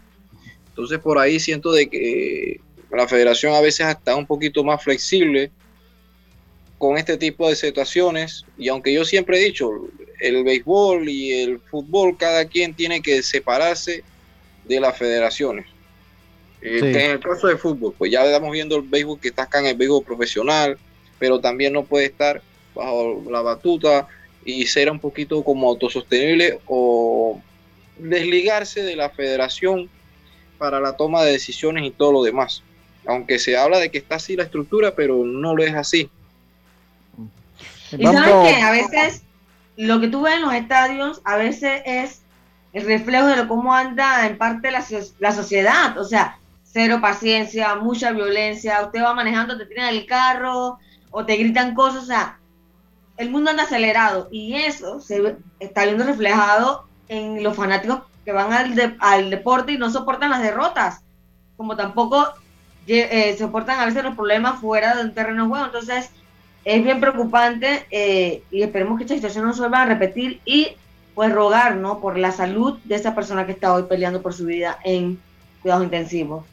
Entonces 0.78 1.00
por 1.00 1.18
ahí 1.18 1.40
siento 1.40 1.72
de 1.72 1.90
que 1.90 2.62
la 2.92 3.08
federación 3.08 3.56
a 3.56 3.62
veces 3.62 3.88
está 3.88 4.16
un 4.16 4.28
poquito 4.28 4.64
más 4.64 4.84
flexible 4.84 5.50
con 6.78 7.00
este 7.00 7.18
tipo 7.18 7.50
de 7.50 7.56
situaciones. 7.56 8.46
Y 8.60 8.68
aunque 8.68 8.94
yo 8.94 9.04
siempre 9.04 9.40
he 9.40 9.46
dicho, 9.46 9.72
el 10.20 10.44
béisbol 10.44 11.10
y 11.10 11.34
el 11.34 11.60
fútbol, 11.60 12.16
cada 12.16 12.46
quien 12.46 12.76
tiene 12.76 13.02
que 13.02 13.24
separarse 13.24 14.04
de 14.66 14.80
las 14.80 14.96
federaciones. 14.96 15.66
Eh, 16.62 16.78
en 16.80 17.12
el 17.12 17.20
caso 17.22 17.48
de 17.48 17.58
fútbol, 17.58 17.96
pues 17.98 18.12
ya 18.12 18.24
estamos 18.24 18.52
viendo 18.52 18.76
el 18.76 18.84
béisbol 18.84 19.20
que 19.20 19.30
está 19.30 19.44
acá 19.44 19.62
en 19.62 19.66
el 19.66 19.78
béisbol 19.78 20.04
profesional, 20.04 20.78
pero 21.18 21.40
también 21.40 21.74
no 21.74 21.86
puede 21.86 22.06
estar 22.06 22.44
bajo 22.76 23.24
la 23.32 23.42
batuta 23.42 24.08
y 24.46 24.68
ser 24.68 24.92
un 24.92 25.00
poquito 25.00 25.44
como 25.44 25.70
autosostenible 25.70 26.60
o 26.68 27.42
desligarse 27.98 28.84
de 28.84 28.96
la 28.96 29.10
federación 29.10 29.90
para 30.58 30.80
la 30.80 30.96
toma 30.98 31.24
de 31.24 31.32
decisiones 31.32 31.86
y 31.86 31.92
todo 31.92 32.12
lo 32.12 32.24
demás. 32.24 32.64
Aunque 33.06 33.40
se 33.40 33.58
habla 33.58 33.80
de 33.80 33.90
que 33.90 33.98
está 33.98 34.16
así 34.16 34.36
la 34.36 34.44
estructura, 34.44 34.96
pero 34.96 35.24
no 35.24 35.56
lo 35.56 35.64
es 35.64 35.74
así. 35.74 36.10
Y 37.98 38.04
sabes 38.04 38.56
que 38.56 38.62
a 38.62 38.72
veces 38.72 39.24
lo 39.78 40.00
que 40.00 40.08
tú 40.08 40.24
ves 40.24 40.36
en 40.36 40.42
los 40.42 40.54
estadios 40.54 41.22
a 41.24 41.38
veces 41.38 41.82
es 41.86 42.22
el 42.74 42.86
reflejo 42.86 43.28
de 43.28 43.38
lo 43.38 43.48
cómo 43.48 43.74
anda 43.74 44.28
en 44.28 44.38
parte 44.38 44.72
la, 44.72 44.84
la 45.20 45.32
sociedad. 45.32 45.98
O 45.98 46.04
sea, 46.04 46.38
cero 46.64 47.00
paciencia, 47.02 47.76
mucha 47.76 48.12
violencia, 48.12 48.84
usted 48.84 49.02
va 49.02 49.14
manejando, 49.14 49.58
te 49.58 49.66
tiran 49.66 49.90
el 49.90 50.06
carro 50.06 50.78
o 51.12 51.26
te 51.26 51.38
gritan 51.38 51.74
cosas, 51.74 52.04
o 52.04 52.06
sea, 52.06 52.40
el 53.18 53.32
mundo 53.32 53.50
anda 53.50 53.64
acelerado 53.64 54.28
y 54.32 54.54
eso 54.56 55.00
se 55.00 55.38
está 55.60 55.86
viendo 55.86 56.04
reflejado 56.04 56.86
en 57.08 57.42
los 57.42 57.56
fanáticos 57.56 58.02
que 58.28 58.34
van 58.34 58.52
al, 58.52 58.98
al 59.00 59.30
deporte 59.30 59.72
y 59.72 59.78
no 59.78 59.90
soportan 59.90 60.32
las 60.32 60.42
derrotas, 60.42 61.00
como 61.56 61.78
tampoco 61.78 62.28
eh, 62.86 63.34
soportan 63.40 63.80
a 63.80 63.86
veces 63.86 64.04
los 64.04 64.16
problemas 64.16 64.60
fuera 64.60 64.98
de 64.98 65.04
un 65.04 65.14
terreno 65.14 65.44
de 65.44 65.50
juego, 65.50 65.66
entonces 65.68 66.10
es 66.66 66.84
bien 66.84 67.00
preocupante 67.00 67.86
eh, 67.90 68.44
y 68.52 68.64
esperemos 68.64 68.98
que 68.98 69.06
esta 69.06 69.16
situación 69.16 69.46
no 69.46 69.54
se 69.54 69.62
vuelva 69.62 69.84
a 69.84 69.86
repetir 69.86 70.42
y 70.44 70.72
pues 71.16 71.32
rogar, 71.32 71.78
¿no? 71.78 72.02
Por 72.02 72.18
la 72.18 72.34
salud 72.34 72.78
de 72.84 72.96
esa 72.96 73.16
persona 73.16 73.46
que 73.46 73.54
está 73.54 73.74
hoy 73.74 73.84
peleando 73.84 74.22
por 74.22 74.34
su 74.34 74.46
vida 74.46 74.78
en 74.84 75.18
cuidados 75.62 75.86
intensivos. 75.86 76.44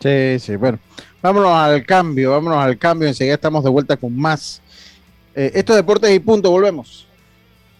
Sí, 0.00 0.40
sí, 0.40 0.56
bueno. 0.56 0.80
Vámonos 1.22 1.52
al 1.52 1.86
cambio, 1.86 2.32
vámonos 2.32 2.58
al 2.58 2.76
cambio. 2.78 3.06
Enseguida 3.06 3.34
estamos 3.34 3.62
de 3.62 3.70
vuelta 3.70 3.96
con 3.96 4.18
más. 4.18 4.60
Eh, 5.36 5.52
esto 5.54 5.72
es 5.72 5.76
Deportes 5.76 6.12
y 6.12 6.18
Punto, 6.18 6.50
volvemos. 6.50 7.06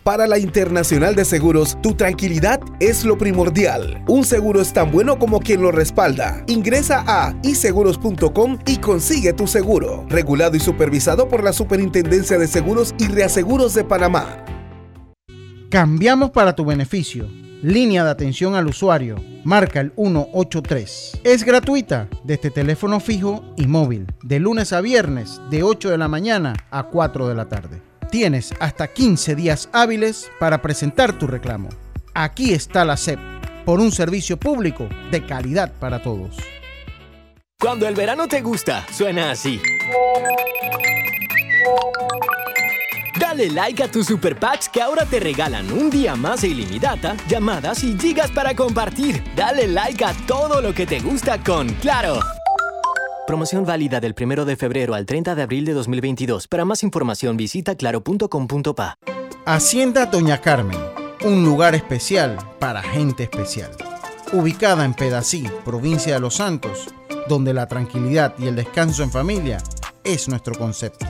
Para 0.04 0.26
la 0.26 0.38
Internacional 0.38 1.14
de 1.14 1.24
Seguros, 1.24 1.78
tu 1.80 1.94
tranquilidad 1.94 2.60
es 2.80 3.04
lo 3.04 3.16
primordial. 3.16 4.02
Un 4.08 4.24
seguro 4.24 4.60
es 4.60 4.72
tan 4.72 4.90
bueno 4.90 5.18
como 5.18 5.38
quien 5.38 5.62
lo 5.62 5.70
respalda. 5.70 6.42
Ingresa 6.48 7.04
a 7.06 7.34
iseguros.com 7.42 8.58
y 8.66 8.78
consigue 8.78 9.32
tu 9.32 9.46
seguro. 9.46 10.04
Regulado 10.08 10.56
y 10.56 10.60
supervisado 10.60 11.28
por 11.28 11.44
la 11.44 11.52
Superintendencia 11.52 12.36
de 12.36 12.48
Seguros 12.48 12.94
y 12.98 13.06
Reaseguros 13.06 13.74
de 13.74 13.84
Panamá. 13.84 14.44
Cambiamos 15.70 16.30
para 16.30 16.54
tu 16.54 16.64
beneficio 16.64 17.28
línea 17.62 18.02
de 18.02 18.10
atención 18.10 18.56
al 18.56 18.66
usuario, 18.66 19.16
marca 19.44 19.80
el 19.80 19.92
183. 19.96 21.20
Es 21.22 21.44
gratuita 21.44 22.08
desde 22.24 22.50
teléfono 22.50 22.98
fijo 22.98 23.44
y 23.56 23.68
móvil, 23.68 24.06
de 24.22 24.40
lunes 24.40 24.72
a 24.72 24.80
viernes, 24.80 25.40
de 25.48 25.62
8 25.62 25.90
de 25.90 25.98
la 25.98 26.08
mañana 26.08 26.54
a 26.70 26.82
4 26.82 27.28
de 27.28 27.34
la 27.34 27.48
tarde. 27.48 27.91
Tienes 28.12 28.52
hasta 28.60 28.88
15 28.88 29.34
días 29.34 29.70
hábiles 29.72 30.30
para 30.38 30.60
presentar 30.60 31.18
tu 31.18 31.26
reclamo. 31.26 31.70
Aquí 32.12 32.52
está 32.52 32.84
la 32.84 32.98
SEP, 32.98 33.18
por 33.64 33.80
un 33.80 33.90
servicio 33.90 34.36
público 34.36 34.86
de 35.10 35.24
calidad 35.24 35.72
para 35.80 36.02
todos. 36.02 36.36
Cuando 37.58 37.88
el 37.88 37.94
verano 37.94 38.28
te 38.28 38.42
gusta, 38.42 38.84
suena 38.92 39.30
así. 39.30 39.58
Dale 43.18 43.48
like 43.48 43.82
a 43.82 43.90
tus 43.90 44.08
super 44.08 44.38
packs 44.38 44.68
que 44.68 44.82
ahora 44.82 45.06
te 45.06 45.18
regalan 45.18 45.72
un 45.72 45.88
día 45.88 46.14
más 46.14 46.42
de 46.42 46.48
ilimitada, 46.48 47.16
llamadas 47.28 47.82
y 47.82 47.98
gigas 47.98 48.30
para 48.30 48.54
compartir. 48.54 49.24
Dale 49.34 49.68
like 49.68 50.04
a 50.04 50.12
todo 50.26 50.60
lo 50.60 50.74
que 50.74 50.84
te 50.84 51.00
gusta 51.00 51.42
con 51.42 51.66
Claro. 51.76 52.20
Promoción 53.24 53.64
válida 53.64 54.00
del 54.00 54.16
1 54.20 54.44
de 54.44 54.56
febrero 54.56 54.94
al 54.94 55.06
30 55.06 55.36
de 55.36 55.42
abril 55.42 55.64
de 55.64 55.74
2022. 55.74 56.48
Para 56.48 56.64
más 56.64 56.82
información 56.82 57.36
visita 57.36 57.76
claro.com.pa. 57.76 58.98
Hacienda 59.46 60.06
Doña 60.06 60.40
Carmen, 60.40 60.80
un 61.24 61.44
lugar 61.44 61.76
especial 61.76 62.36
para 62.58 62.82
gente 62.82 63.22
especial. 63.22 63.70
Ubicada 64.32 64.84
en 64.84 64.94
Pedací, 64.94 65.44
provincia 65.64 66.14
de 66.14 66.20
Los 66.20 66.34
Santos, 66.34 66.88
donde 67.28 67.54
la 67.54 67.68
tranquilidad 67.68 68.34
y 68.38 68.48
el 68.48 68.56
descanso 68.56 69.04
en 69.04 69.12
familia 69.12 69.58
es 70.02 70.28
nuestro 70.28 70.56
concepto. 70.56 71.06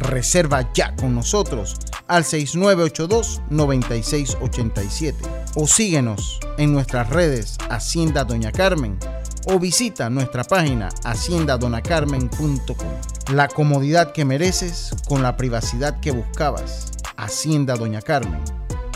Reserva 0.00 0.72
ya 0.72 0.96
con 0.96 1.14
nosotros 1.14 1.76
al 2.08 2.24
6982-9687 2.24 5.14
o 5.54 5.68
síguenos 5.68 6.40
en 6.58 6.72
nuestras 6.72 7.10
redes 7.10 7.58
Hacienda 7.70 8.24
Doña 8.24 8.50
Carmen 8.50 8.98
o 9.46 9.58
visita 9.58 10.10
nuestra 10.10 10.44
página 10.44 10.88
haciendadonacarmen.com. 11.04 13.34
La 13.34 13.48
comodidad 13.48 14.12
que 14.12 14.24
mereces 14.24 14.94
con 15.08 15.22
la 15.22 15.36
privacidad 15.36 16.00
que 16.00 16.10
buscabas. 16.10 16.90
Hacienda 17.16 17.76
Doña 17.76 18.02
Carmen 18.02 18.42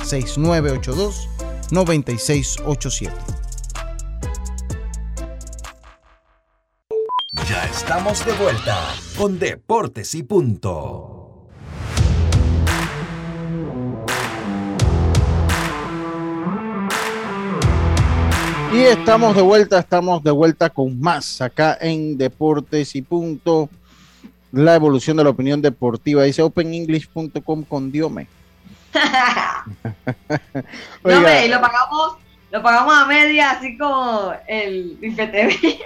6982 0.02 1.28
9687. 1.70 3.14
Ya 7.48 7.64
estamos 7.64 8.24
de 8.26 8.32
vuelta 8.32 8.78
con 9.16 9.38
Deportes 9.38 10.14
y 10.14 10.22
Punto. 10.22 11.17
Y 18.72 18.82
estamos 18.82 19.34
de 19.34 19.40
vuelta, 19.40 19.78
estamos 19.78 20.22
de 20.22 20.30
vuelta 20.30 20.68
con 20.68 21.00
más 21.00 21.40
acá 21.40 21.78
en 21.80 22.18
Deportes 22.18 22.94
y 22.94 23.02
Punto. 23.02 23.70
La 24.52 24.74
evolución 24.74 25.16
de 25.16 25.24
la 25.24 25.30
opinión 25.30 25.62
deportiva. 25.62 26.24
Dice 26.24 26.42
openenglish.com 26.42 27.64
con 27.64 27.90
Diome. 27.90 28.26
Diome, 31.04 31.46
y 31.46 31.48
lo 31.48 31.60
pagamos, 31.60 32.16
lo 32.50 32.62
pagamos 32.62 32.94
a 32.94 33.06
media, 33.06 33.52
así 33.52 33.78
como 33.78 34.34
el 34.46 34.98
IFTV. 35.00 35.78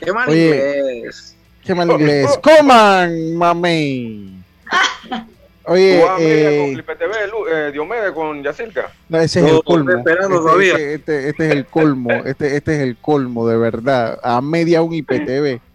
Qué 0.00 0.12
mal 0.12 0.28
inglés. 0.28 1.36
Qué 1.64 1.74
mal 1.74 1.90
inglés. 1.90 2.38
Coman, 2.42 3.34
mami. 3.34 4.34
Oye, 5.68 6.02
eh, 6.20 6.82
con 6.84 6.96
TV, 6.96 7.14
eh, 7.50 7.72
Diomedes 7.72 8.12
con 8.12 8.42
Yacirca. 8.42 8.90
No, 9.08 9.18
ese 9.18 9.40
es 9.40 9.52
el 9.52 9.62
colmo. 9.62 9.90
Este, 9.90 10.94
este, 10.94 11.28
este, 11.28 11.46
es 11.46 11.52
el 11.52 11.66
colmo. 11.66 12.10
Este, 12.24 12.56
este 12.56 12.74
es 12.76 12.80
el 12.80 12.96
colmo, 12.96 13.46
de 13.46 13.56
verdad. 13.56 14.18
A 14.22 14.40
media 14.40 14.82
un 14.82 14.94
IPTV. 14.94 15.60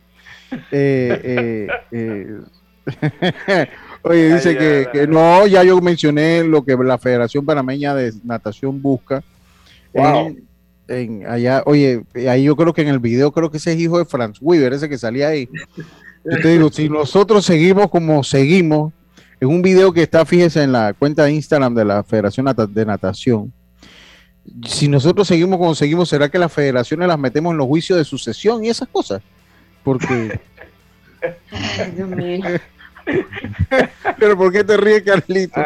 Eh, 0.71 1.67
eh, 1.91 2.27
Oye, 4.03 4.35
dice 4.35 4.55
que, 4.55 4.87
que, 4.93 5.07
no, 5.07 5.47
ya 5.47 5.63
yo 5.63 5.81
mencioné 5.81 6.43
lo 6.43 6.63
que 6.63 6.75
la 6.75 6.99
Federación 6.99 7.43
Panameña 7.43 7.95
de 7.95 8.13
Natación 8.23 8.79
busca. 8.79 9.23
Wow 9.93 10.35
allá, 11.27 11.63
oye, 11.65 12.03
ahí 12.29 12.43
yo 12.43 12.55
creo 12.55 12.73
que 12.73 12.81
en 12.81 12.89
el 12.89 12.99
video 12.99 13.31
creo 13.31 13.49
que 13.49 13.57
ese 13.57 13.73
es 13.73 13.79
hijo 13.79 13.97
de 13.97 14.05
Franz 14.05 14.37
Weaver, 14.41 14.73
ese 14.73 14.89
que 14.89 14.97
salía 14.97 15.29
ahí. 15.29 15.49
Yo 16.25 16.39
te 16.41 16.49
digo, 16.49 16.71
si 16.71 16.89
nosotros 16.89 17.45
seguimos 17.45 17.89
como 17.89 18.23
seguimos, 18.23 18.93
en 19.43 19.49
un 19.49 19.61
video 19.61 19.91
que 19.91 20.03
está, 20.03 20.25
fíjese, 20.25 20.63
en 20.63 20.71
la 20.71 20.93
cuenta 20.93 21.25
de 21.25 21.33
Instagram 21.33 21.75
de 21.75 21.83
la 21.83 22.01
Federación 22.01 22.45
de 22.69 22.85
Natación, 22.85 23.51
si 24.65 24.87
nosotros 24.87 25.27
seguimos 25.27 25.59
como 25.59 25.75
seguimos, 25.75 26.07
¿será 26.07 26.29
que 26.29 26.39
las 26.39 26.51
federaciones 26.51 27.09
las 27.09 27.19
metemos 27.19 27.51
en 27.51 27.57
los 27.57 27.67
juicios 27.67 27.97
de 27.97 28.05
sucesión 28.05 28.63
y 28.63 28.69
esas 28.69 28.87
cosas? 28.87 29.21
Porque... 29.83 30.39
Pero 34.17 34.37
¿por 34.37 34.53
qué 34.53 34.63
te 34.63 34.77
ríes, 34.77 35.03
Carlito? 35.03 35.61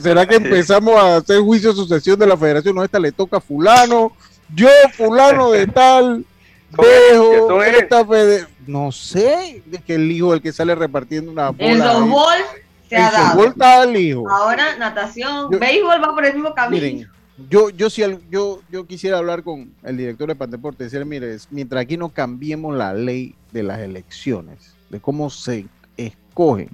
¿Será 0.00 0.24
que 0.24 0.36
empezamos 0.36 0.94
a 0.94 1.16
hacer 1.16 1.40
juicio 1.40 1.70
de 1.70 1.76
sucesión 1.76 2.16
de 2.20 2.26
la 2.28 2.36
federación? 2.36 2.76
No, 2.76 2.84
esta 2.84 3.00
le 3.00 3.10
toca 3.10 3.38
a 3.38 3.40
fulano, 3.40 4.12
yo 4.54 4.68
fulano 4.96 5.50
de 5.50 5.66
tal, 5.66 6.24
dejo, 6.70 7.64
esta 7.64 8.06
no 8.64 8.92
sé, 8.92 9.64
que 9.84 9.96
el 9.96 10.12
hijo 10.12 10.34
el 10.34 10.40
que 10.40 10.52
sale 10.52 10.76
repartiendo 10.76 11.32
una 11.32 11.50
bola. 11.50 11.66
El 11.66 11.82
se 12.88 12.96
ha 12.96 13.10
dado. 13.10 13.44
está 13.44 13.82
al 13.82 13.96
hijo. 13.96 14.28
Ahora 14.30 14.76
natación, 14.76 15.50
béisbol 15.50 16.02
va 16.02 16.14
por 16.14 16.24
el 16.24 16.34
mismo 16.34 16.54
camino. 16.54 16.82
Miren, 16.82 17.10
yo, 17.48 17.70
yo, 17.70 17.88
si, 17.88 18.02
yo, 18.30 18.60
yo 18.70 18.86
quisiera 18.86 19.18
hablar 19.18 19.42
con 19.44 19.72
el 19.84 19.96
director 19.96 20.28
de 20.28 20.34
Pandeporte 20.34 20.82
y 20.82 20.86
decirle, 20.86 21.04
mire, 21.04 21.36
mientras 21.50 21.82
aquí 21.82 21.96
no 21.96 22.08
cambiemos 22.08 22.74
la 22.74 22.92
ley 22.94 23.34
de 23.52 23.62
las 23.62 23.78
elecciones, 23.78 24.74
de 24.90 25.00
cómo 25.00 25.30
se 25.30 25.66
escogen, 25.96 26.68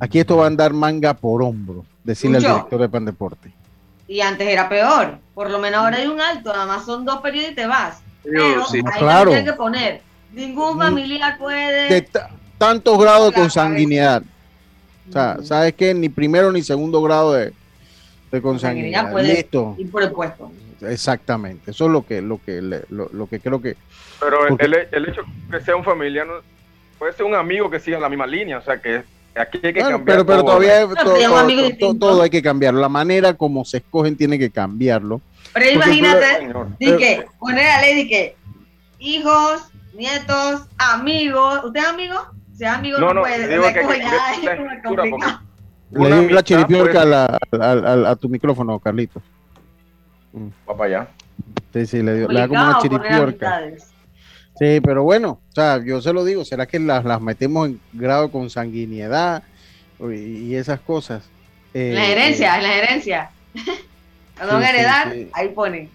aquí 0.00 0.18
esto 0.18 0.36
va 0.38 0.44
a 0.44 0.46
andar 0.48 0.72
manga 0.72 1.14
por 1.14 1.42
hombro, 1.42 1.84
decirle 2.02 2.38
al 2.38 2.42
director 2.42 2.80
de 2.80 2.88
Pandeporte. 2.88 3.52
Y 4.08 4.20
antes 4.20 4.48
era 4.48 4.68
peor, 4.68 5.18
por 5.34 5.50
lo 5.50 5.58
menos 5.58 5.80
ahora 5.80 5.98
hay 5.98 6.06
un 6.06 6.20
alto, 6.20 6.52
nada 6.52 6.66
más 6.66 6.84
son 6.84 7.04
dos 7.04 7.20
periodos 7.20 7.52
y 7.52 7.54
te 7.54 7.66
vas. 7.66 8.00
Pero 8.24 8.66
sí. 8.66 8.78
ahí 8.78 8.98
claro. 8.98 9.30
que 9.32 9.52
poner, 9.52 10.02
ningún 10.32 10.78
familiar 10.78 11.38
puede... 11.38 11.88
De 11.88 12.08
tantos 12.58 12.98
grados 12.98 13.32
de 13.32 13.40
consanguinidad. 13.40 14.22
O 15.08 15.12
sea, 15.12 15.38
¿sabes 15.42 15.74
qué? 15.74 15.94
Ni 15.94 16.08
primero 16.08 16.50
ni 16.52 16.62
segundo 16.62 17.02
grado 17.02 17.32
de, 17.32 17.52
de 18.30 18.42
consanguinidad. 18.42 19.14
Listo. 19.22 19.74
Ir 19.78 19.90
por 19.90 20.02
el 20.02 20.10
puesto. 20.10 20.50
Exactamente, 20.82 21.70
eso 21.70 21.86
es 21.86 21.90
lo 21.90 22.04
que, 22.04 22.20
lo 22.20 22.38
que, 22.44 22.60
lo, 22.60 23.26
que 23.28 23.40
creo 23.40 23.62
que. 23.62 23.76
Pero 24.20 24.46
el, 24.58 24.74
el, 24.92 25.08
hecho 25.08 25.22
que 25.50 25.60
sea 25.60 25.74
un 25.74 25.84
familiar 25.84 26.26
puede 26.98 27.12
ser 27.14 27.24
un 27.24 27.34
amigo 27.34 27.70
que 27.70 27.80
siga 27.80 27.98
la 27.98 28.08
misma 28.08 28.26
línea, 28.26 28.58
o 28.58 28.62
sea 28.62 28.80
que 28.80 29.02
aquí 29.34 29.58
hay 29.62 29.72
que 29.72 29.80
cambiar. 29.80 30.04
Pero, 30.04 30.26
pero 30.26 30.44
todavía 30.44 30.86
todo, 31.98 32.22
hay 32.22 32.30
que 32.30 32.42
cambiarlo. 32.42 32.80
La 32.80 32.88
manera 32.88 33.34
como 33.34 33.64
se 33.64 33.78
escogen 33.78 34.16
tiene 34.16 34.38
que 34.38 34.50
cambiarlo. 34.50 35.20
Pero 35.54 35.70
imagínate, 35.70 36.52
di 36.78 36.96
que 36.96 37.24
poner 37.38 37.64
la 37.64 37.80
ley 37.80 38.02
de 38.02 38.08
que 38.08 38.36
hijos, 38.98 39.62
nietos, 39.94 40.66
amigos, 40.76 41.64
¿usted 41.64 41.80
es 41.80 41.86
amigo? 41.86 42.16
Si 42.56 42.64
es 42.64 42.70
amigo 42.70 42.98
no, 42.98 43.12
no, 43.12 43.20
puede. 43.20 43.48
Digo 43.48 43.64
que, 43.64 43.98
ya, 43.98 45.40
le 45.90 46.20
di 46.20 46.32
la 46.32 46.42
chiripiorca 46.42 47.02
a, 47.02 48.10
a, 48.10 48.16
tu 48.16 48.28
micrófono, 48.28 48.78
Carlito. 48.78 49.20
Va 50.68 50.76
para 50.76 50.84
allá. 50.84 51.08
Sí, 51.72 51.86
sí, 51.86 52.02
le, 52.02 52.14
dio, 52.14 52.28
le 52.28 52.40
da 52.40 52.48
como 52.48 52.62
una 52.62 52.78
chiripiorca. 52.78 53.62
Sí, 54.58 54.80
pero 54.82 55.02
bueno, 55.02 55.40
o 55.50 55.54
sea, 55.54 55.82
yo 55.84 56.00
se 56.00 56.14
lo 56.14 56.24
digo, 56.24 56.44
¿será 56.44 56.66
que 56.66 56.78
las, 56.78 57.04
las 57.04 57.20
metemos 57.20 57.68
en 57.68 57.80
grado 57.92 58.30
con 58.30 58.48
sanguinidad 58.48 59.42
y, 60.00 60.54
esas 60.54 60.80
cosas? 60.80 61.24
Eh, 61.74 61.92
la 61.94 62.06
herencia, 62.06 62.58
eh, 62.58 62.62
la 62.62 62.74
herencia. 62.74 63.30
Cuando 64.38 64.60
sí, 64.60 64.66
heredar, 64.66 65.14
ahí 65.34 65.48
ponen. 65.50 65.90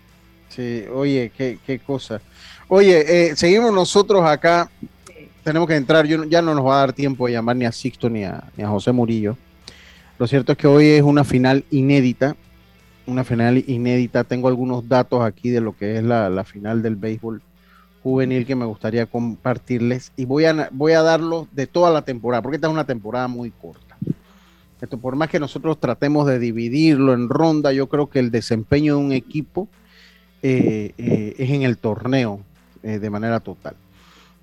Sí, 0.50 0.86
oye, 0.94 1.32
qué, 1.36 1.58
qué 1.66 1.80
cosa. 1.80 2.22
Oye, 2.68 3.30
eh, 3.30 3.36
seguimos 3.36 3.74
nosotros 3.74 4.24
acá. 4.24 4.70
Tenemos 5.44 5.68
que 5.68 5.76
entrar, 5.76 6.06
yo, 6.06 6.24
ya 6.26 6.42
no 6.42 6.54
nos 6.54 6.66
va 6.66 6.76
a 6.76 6.80
dar 6.80 6.94
tiempo 6.94 7.26
de 7.26 7.34
llamar 7.34 7.56
ni 7.56 7.66
a 7.66 7.72
Sixto 7.72 8.10
ni 8.10 8.24
a, 8.24 8.44
José 8.64 8.92
Murillo. 8.92 9.38
Lo 10.20 10.28
cierto 10.28 10.52
es 10.52 10.58
que 10.58 10.68
hoy 10.68 10.86
es 10.86 11.02
una 11.02 11.24
final 11.24 11.66
inédita, 11.72 12.36
una 13.08 13.24
final 13.24 13.64
inédita. 13.68 14.24
Tengo 14.24 14.48
algunos 14.48 14.88
datos 14.88 15.24
aquí 15.24 15.50
de 15.50 15.62
lo 15.62 15.76
que 15.76 15.98
es 15.98 16.04
la, 16.04 16.44
final 16.44 16.84
del 16.84 16.96
béisbol 16.96 17.42
juvenil 18.04 18.46
que 18.46 18.56
me 18.56 18.66
gustaría 18.66 19.08
compartirles 19.08 20.12
y 20.16 20.26
voy 20.26 20.46
a, 20.46 20.70
voy 20.72 20.94
a 20.94 21.02
darlos 21.02 21.48
de 21.52 21.66
toda 21.66 21.92
la 21.92 22.04
temporada, 22.04 22.42
porque 22.42 22.56
esta 22.56 22.68
es 22.68 22.74
una 22.74 22.86
temporada 22.86 23.28
muy 23.28 23.52
corta. 23.52 23.98
Esto, 24.80 24.98
por 24.98 25.16
más 25.16 25.30
que 25.30 25.40
nosotros 25.40 25.80
tratemos 25.80 26.28
de 26.28 26.40
dividirlo 26.40 27.14
en 27.14 27.30
ronda, 27.30 27.72
yo 27.72 27.88
creo 27.88 28.10
que 28.10 28.20
el 28.20 28.32
desempeño 28.32 28.98
de 28.98 29.04
un 29.04 29.12
equipo 29.12 29.68
eh, 30.44 30.94
eh, 30.98 31.36
es 31.38 31.50
en 31.52 31.62
el 31.62 31.78
torneo 31.78 32.42
eh, 32.82 32.98
de 32.98 33.10
manera 33.10 33.40
total. 33.40 33.76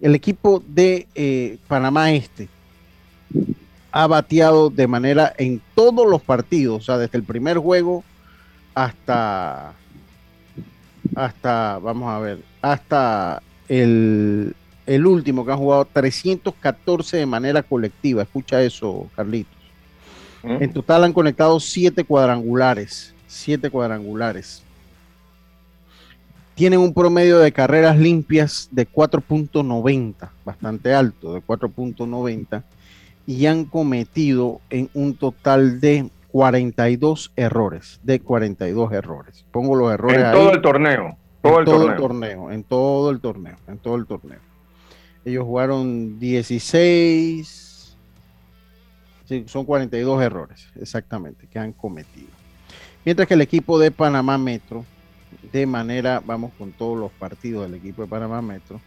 El 0.00 0.14
equipo 0.14 0.62
de 0.66 1.58
Panamá 1.66 2.12
Este 2.12 2.48
ha 3.90 4.06
bateado 4.06 4.70
de 4.70 4.86
manera 4.86 5.32
en 5.38 5.60
todos 5.74 6.08
los 6.08 6.22
partidos, 6.22 6.82
o 6.82 6.84
sea, 6.84 6.98
desde 6.98 7.18
el 7.18 7.24
primer 7.24 7.58
juego 7.58 8.04
hasta, 8.74 9.72
hasta, 11.16 11.78
vamos 11.78 12.08
a 12.08 12.18
ver, 12.20 12.38
hasta 12.62 13.42
el, 13.68 14.54
último 14.86 15.44
que 15.44 15.52
ha 15.52 15.56
jugado 15.56 15.84
314 15.86 17.16
de 17.16 17.26
manera 17.26 17.62
colectiva. 17.62 18.22
Escucha 18.22 18.62
eso, 18.62 19.08
Carlitos. 19.16 19.56
En 20.44 20.72
total 20.72 21.02
han 21.02 21.12
conectado 21.12 21.58
siete 21.58 22.04
cuadrangulares, 22.04 23.12
siete 23.26 23.70
cuadrangulares. 23.70 24.62
Tienen 26.58 26.80
un 26.80 26.92
promedio 26.92 27.38
de 27.38 27.52
carreras 27.52 27.96
limpias 27.96 28.68
de 28.72 28.88
4.90, 28.88 30.28
bastante 30.44 30.92
alto, 30.92 31.32
de 31.32 31.40
4.90 31.40 32.64
y 33.28 33.46
han 33.46 33.64
cometido 33.64 34.60
en 34.68 34.90
un 34.92 35.14
total 35.14 35.80
de 35.80 36.10
42 36.32 37.30
errores, 37.36 38.00
de 38.02 38.18
42 38.18 38.92
errores. 38.92 39.44
Pongo 39.52 39.76
los 39.76 39.92
errores 39.92 40.18
en 40.18 40.32
todo 40.32 40.50
el 40.52 40.60
torneo, 40.60 41.16
todo, 41.42 41.60
el, 41.60 41.64
torneo. 41.64 42.50
en 42.50 42.64
todo 42.64 43.10
el 43.12 43.20
torneo, 43.20 43.56
en 43.68 43.78
todo 43.78 43.94
el 43.94 44.06
torneo. 44.06 44.40
Ellos 45.24 45.44
jugaron 45.44 46.18
16, 46.18 47.96
sí, 49.26 49.44
son 49.46 49.64
42 49.64 50.20
errores, 50.24 50.66
exactamente, 50.74 51.46
que 51.46 51.60
han 51.60 51.72
cometido. 51.72 52.32
Mientras 53.04 53.28
que 53.28 53.34
el 53.34 53.42
equipo 53.42 53.78
de 53.78 53.92
Panamá 53.92 54.38
Metro, 54.38 54.84
de 55.52 55.66
manera, 55.66 56.22
vamos 56.24 56.52
con 56.58 56.72
todos 56.72 56.98
los 56.98 57.12
partidos 57.12 57.64
del 57.64 57.78
equipo 57.78 58.02
de 58.02 58.08
Panamá 58.08 58.42
Metro, 58.42 58.80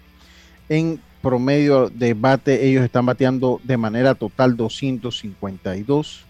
en 0.70 1.02
promedio 1.22 1.90
de 1.90 2.14
bate, 2.14 2.68
ellos 2.68 2.84
están 2.84 3.06
bateando 3.06 3.60
de 3.64 3.78
manera 3.78 4.16
total 4.16 4.56
252. 4.56 6.26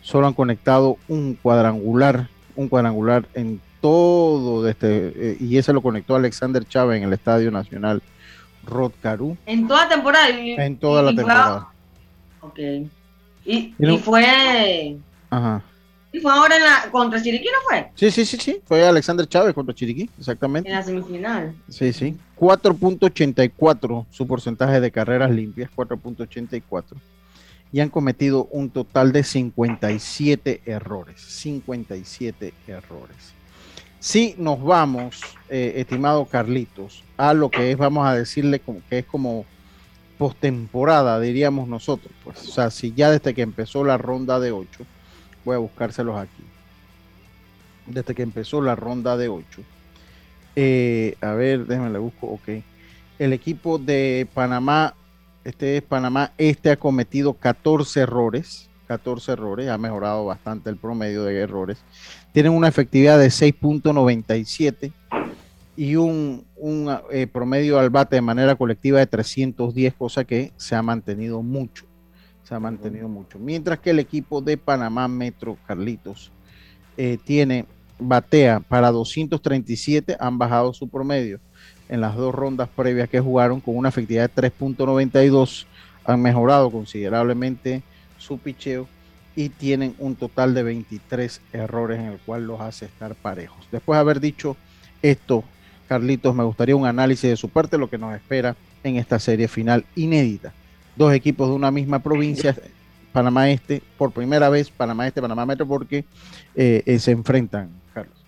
Solo 0.00 0.26
han 0.26 0.34
conectado 0.34 0.98
un 1.08 1.34
cuadrangular, 1.34 2.28
un 2.56 2.68
cuadrangular 2.68 3.26
en 3.34 3.60
todo 3.80 4.66
este, 4.68 5.12
eh, 5.14 5.36
y 5.40 5.58
ese 5.58 5.72
lo 5.72 5.82
conectó 5.82 6.14
Alexander 6.16 6.64
Chávez 6.66 6.98
en 6.98 7.04
el 7.04 7.12
Estadio 7.12 7.50
Nacional 7.50 8.02
Rod 8.64 8.92
En 9.46 9.68
toda 9.68 9.88
temporada. 9.88 10.28
en 10.30 10.76
toda 10.76 11.02
la 11.02 11.14
temporada. 11.14 11.68
Ok. 12.40 12.58
Y, 13.44 13.74
y 13.78 13.98
fue. 13.98 14.96
Ajá. 15.30 15.62
¿Y 16.14 16.20
fue 16.20 16.30
ahora 16.30 16.56
en 16.56 16.62
la, 16.62 16.90
contra 16.92 17.20
Chiriquí, 17.20 17.46
no 17.46 17.58
fue? 17.68 17.90
Sí, 17.96 18.08
sí, 18.08 18.24
sí, 18.24 18.36
sí. 18.40 18.60
Fue 18.64 18.86
Alexander 18.86 19.26
Chávez 19.26 19.52
contra 19.52 19.74
Chiriquí, 19.74 20.08
exactamente. 20.16 20.68
En 20.68 20.76
la 20.76 20.82
semifinal. 20.84 21.56
Sí, 21.68 21.92
sí. 21.92 22.16
4.84 22.38 24.06
su 24.10 24.24
porcentaje 24.24 24.78
de 24.78 24.92
carreras 24.92 25.32
limpias, 25.32 25.70
4.84. 25.74 26.84
Y 27.72 27.80
han 27.80 27.88
cometido 27.88 28.44
un 28.52 28.70
total 28.70 29.10
de 29.10 29.24
57 29.24 30.62
errores. 30.66 31.20
57 31.20 32.54
errores. 32.68 33.34
Si 33.98 34.36
nos 34.38 34.62
vamos, 34.62 35.20
eh, 35.48 35.72
estimado 35.78 36.26
Carlitos, 36.26 37.02
a 37.16 37.34
lo 37.34 37.50
que 37.50 37.72
es, 37.72 37.76
vamos 37.76 38.06
a 38.06 38.14
decirle 38.14 38.60
como, 38.60 38.82
que 38.88 39.00
es 39.00 39.04
como 39.04 39.46
postemporada, 40.16 41.18
diríamos 41.18 41.66
nosotros. 41.66 42.14
Pues, 42.22 42.38
o 42.46 42.52
sea, 42.52 42.70
si 42.70 42.92
ya 42.94 43.10
desde 43.10 43.34
que 43.34 43.42
empezó 43.42 43.82
la 43.82 43.98
ronda 43.98 44.38
de 44.38 44.52
8 44.52 44.86
Voy 45.44 45.56
a 45.56 45.58
buscárselos 45.58 46.16
aquí. 46.16 46.42
Desde 47.86 48.14
que 48.14 48.22
empezó 48.22 48.62
la 48.62 48.74
ronda 48.74 49.16
de 49.16 49.28
8. 49.28 49.62
Eh, 50.56 51.16
a 51.20 51.32
ver, 51.32 51.66
déjenme 51.66 51.90
le 51.90 51.98
busco. 51.98 52.26
Ok. 52.28 52.48
El 53.18 53.32
equipo 53.32 53.78
de 53.78 54.26
Panamá, 54.32 54.94
este 55.44 55.76
es 55.76 55.82
Panamá, 55.82 56.32
este 56.38 56.70
ha 56.70 56.76
cometido 56.76 57.34
14 57.34 58.00
errores. 58.00 58.70
14 58.86 59.32
errores, 59.32 59.68
ha 59.68 59.78
mejorado 59.78 60.26
bastante 60.26 60.68
el 60.70 60.76
promedio 60.76 61.24
de 61.24 61.38
errores. 61.38 61.78
Tienen 62.32 62.52
una 62.52 62.68
efectividad 62.68 63.18
de 63.18 63.28
6.97 63.28 64.92
y 65.76 65.96
un, 65.96 66.44
un 66.56 66.94
eh, 67.10 67.26
promedio 67.26 67.78
al 67.78 67.90
bate 67.90 68.16
de 68.16 68.22
manera 68.22 68.56
colectiva 68.56 68.98
de 68.98 69.06
310, 69.06 69.94
cosa 69.94 70.24
que 70.24 70.52
se 70.56 70.74
ha 70.74 70.82
mantenido 70.82 71.42
mucho 71.42 71.86
se 72.44 72.54
ha 72.54 72.60
mantenido 72.60 73.08
mucho. 73.08 73.38
Mientras 73.38 73.78
que 73.78 73.90
el 73.90 73.98
equipo 73.98 74.40
de 74.40 74.56
Panamá 74.56 75.08
Metro, 75.08 75.56
Carlitos, 75.66 76.30
eh, 76.96 77.18
tiene 77.24 77.66
batea 77.98 78.60
para 78.60 78.90
237, 78.90 80.16
han 80.20 80.38
bajado 80.38 80.72
su 80.72 80.88
promedio 80.88 81.40
en 81.88 82.00
las 82.00 82.16
dos 82.16 82.34
rondas 82.34 82.68
previas 82.68 83.08
que 83.08 83.20
jugaron 83.20 83.60
con 83.60 83.76
una 83.76 83.88
efectividad 83.88 84.30
de 84.30 84.50
3.92, 84.50 85.66
han 86.04 86.22
mejorado 86.22 86.70
considerablemente 86.70 87.82
su 88.18 88.38
picheo 88.38 88.86
y 89.36 89.48
tienen 89.48 89.94
un 89.98 90.14
total 90.14 90.54
de 90.54 90.62
23 90.62 91.40
errores 91.52 91.98
en 91.98 92.06
el 92.06 92.18
cual 92.18 92.46
los 92.46 92.60
hace 92.60 92.86
estar 92.86 93.14
parejos. 93.14 93.66
Después 93.72 93.96
de 93.96 94.00
haber 94.00 94.20
dicho 94.20 94.56
esto, 95.02 95.44
Carlitos, 95.88 96.34
me 96.34 96.44
gustaría 96.44 96.76
un 96.76 96.86
análisis 96.86 97.30
de 97.30 97.36
su 97.36 97.48
parte, 97.48 97.78
lo 97.78 97.90
que 97.90 97.98
nos 97.98 98.14
espera 98.14 98.56
en 98.82 98.96
esta 98.96 99.18
serie 99.18 99.48
final 99.48 99.84
inédita. 99.96 100.52
Dos 100.96 101.12
equipos 101.12 101.48
de 101.48 101.54
una 101.54 101.70
misma 101.70 101.98
provincia, 101.98 102.56
Panamá 103.12 103.50
Este, 103.50 103.82
por 103.98 104.12
primera 104.12 104.48
vez, 104.48 104.70
Panamá 104.70 105.06
Este, 105.06 105.20
Panamá 105.20 105.46
Metro, 105.46 105.66
porque 105.66 106.04
eh, 106.54 106.82
eh, 106.86 106.98
se 106.98 107.12
enfrentan, 107.12 107.70
Carlos. 107.92 108.24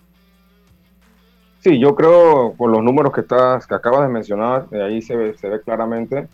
Sí, 1.59 1.79
yo 1.79 1.95
creo, 1.95 2.53
por 2.57 2.69
los 2.69 2.83
números 2.83 3.13
que, 3.13 3.21
estás, 3.21 3.67
que 3.67 3.75
acabas 3.75 4.01
de 4.01 4.13
mencionar, 4.13 4.69
de 4.69 4.83
ahí 4.83 5.01
se 5.01 5.15
ve, 5.15 5.37
se 5.37 5.49
ve 5.49 5.61
claramente, 5.61 6.27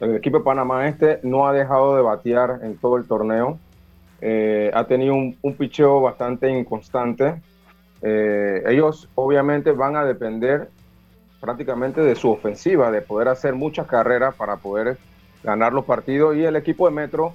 el 0.00 0.16
equipo 0.16 0.38
de 0.38 0.44
Panamá 0.44 0.88
Este 0.88 1.20
no 1.22 1.46
ha 1.46 1.52
dejado 1.52 1.96
de 1.96 2.02
batear 2.02 2.60
en 2.62 2.76
todo 2.76 2.96
el 2.96 3.06
torneo. 3.06 3.58
Eh, 4.20 4.70
ha 4.74 4.84
tenido 4.86 5.14
un, 5.14 5.36
un 5.40 5.54
picheo 5.54 6.00
bastante 6.00 6.50
inconstante. 6.50 7.40
Eh, 8.02 8.62
ellos 8.66 9.08
obviamente 9.14 9.72
van 9.72 9.96
a 9.96 10.04
depender 10.04 10.68
prácticamente 11.40 12.00
de 12.00 12.14
su 12.14 12.30
ofensiva, 12.30 12.90
de 12.90 13.02
poder 13.02 13.28
hacer 13.28 13.54
muchas 13.54 13.86
carreras 13.86 14.34
para 14.34 14.56
poder 14.56 14.98
ganar 15.44 15.72
los 15.72 15.84
partidos. 15.84 16.36
Y 16.36 16.44
el 16.44 16.56
equipo 16.56 16.88
de 16.88 16.94
Metro, 16.94 17.34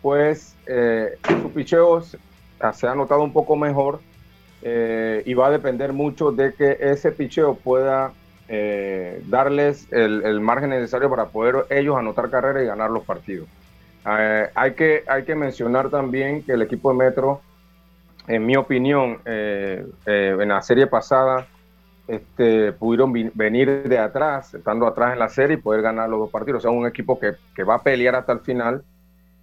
pues 0.00 0.56
eh, 0.66 1.18
su 1.28 1.52
picheo 1.52 2.00
se 2.00 2.86
ha 2.86 2.94
notado 2.94 3.22
un 3.22 3.32
poco 3.32 3.56
mejor 3.56 4.00
y 4.62 5.34
va 5.34 5.46
a 5.46 5.50
depender 5.50 5.92
mucho 5.92 6.32
de 6.32 6.52
que 6.52 6.76
ese 6.80 7.12
picheo 7.12 7.54
pueda 7.54 8.12
darles 9.28 9.90
el, 9.90 10.40
margen 10.40 10.70
necesario 10.70 11.08
para 11.08 11.26
poder 11.26 11.66
ellos 11.70 11.96
anotar 11.96 12.30
carreras 12.30 12.62
y 12.62 12.66
ganar 12.66 12.90
los 12.90 13.04
partidos. 13.04 13.48
Eh, 14.06 14.48
hay, 14.54 14.72
que, 14.72 15.04
hay 15.06 15.24
que 15.24 15.34
mencionar 15.34 15.90
también 15.90 16.42
que 16.42 16.52
el 16.52 16.62
equipo 16.62 16.90
de 16.90 16.98
Metro, 16.98 17.40
en 18.26 18.46
mi 18.46 18.56
opinión, 18.56 19.18
eh, 19.24 19.84
eh, 20.06 20.36
en 20.40 20.48
la 20.48 20.62
serie 20.62 20.86
pasada, 20.86 21.46
este, 22.10 22.72
pudieron 22.72 23.12
venir 23.34 23.84
de 23.84 23.98
atrás, 23.98 24.52
estando 24.54 24.86
atrás 24.86 25.12
en 25.12 25.20
la 25.20 25.28
serie 25.28 25.56
y 25.56 25.60
poder 25.60 25.80
ganar 25.82 26.08
los 26.08 26.18
dos 26.18 26.30
partidos. 26.30 26.58
O 26.58 26.62
sea, 26.62 26.70
un 26.70 26.86
equipo 26.86 27.20
que, 27.20 27.34
que 27.54 27.62
va 27.62 27.76
a 27.76 27.82
pelear 27.82 28.16
hasta 28.16 28.32
el 28.32 28.40
final 28.40 28.82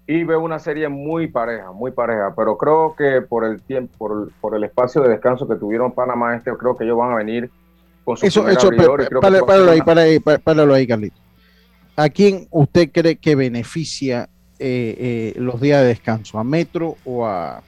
y 0.06 0.24
veo 0.26 0.42
una 0.42 0.60
serie 0.60 0.90
muy 0.90 1.28
pareja, 1.28 1.72
muy 1.72 1.92
pareja, 1.92 2.34
pero 2.36 2.58
creo 2.58 2.94
que 2.98 3.22
por 3.22 3.46
el 3.46 3.62
tiempo, 3.62 3.94
por, 3.98 4.32
por, 4.42 4.56
el 4.56 4.66
espacio 4.66 5.02
de 5.02 5.10
descanso 5.10 5.48
que 5.48 5.56
tuvieron 5.56 5.94
Panamá 5.94 6.36
este, 6.36 6.52
creo 6.58 6.76
que 6.76 6.84
ellos 6.84 6.98
van 6.98 7.14
a 7.14 7.16
venir 7.16 7.50
con 8.04 8.18
su 8.18 8.26
eso, 8.26 8.48
eso, 8.48 8.70
páralo 9.22 9.72
ahí, 9.72 9.82
ahí, 9.86 10.20
páralo 10.20 10.74
ahí, 10.74 10.88
Carlito. 10.88 11.18
¿A 11.96 12.10
quién 12.10 12.48
usted 12.52 12.90
cree 12.92 13.16
que 13.16 13.36
beneficia 13.36 14.30
eh, 14.60 15.34
eh, 15.36 15.40
los 15.40 15.60
días 15.60 15.82
de 15.82 15.88
descanso? 15.88 16.38
¿A 16.38 16.44
Metro 16.44 16.96
o 17.06 17.26
a, 17.26 17.62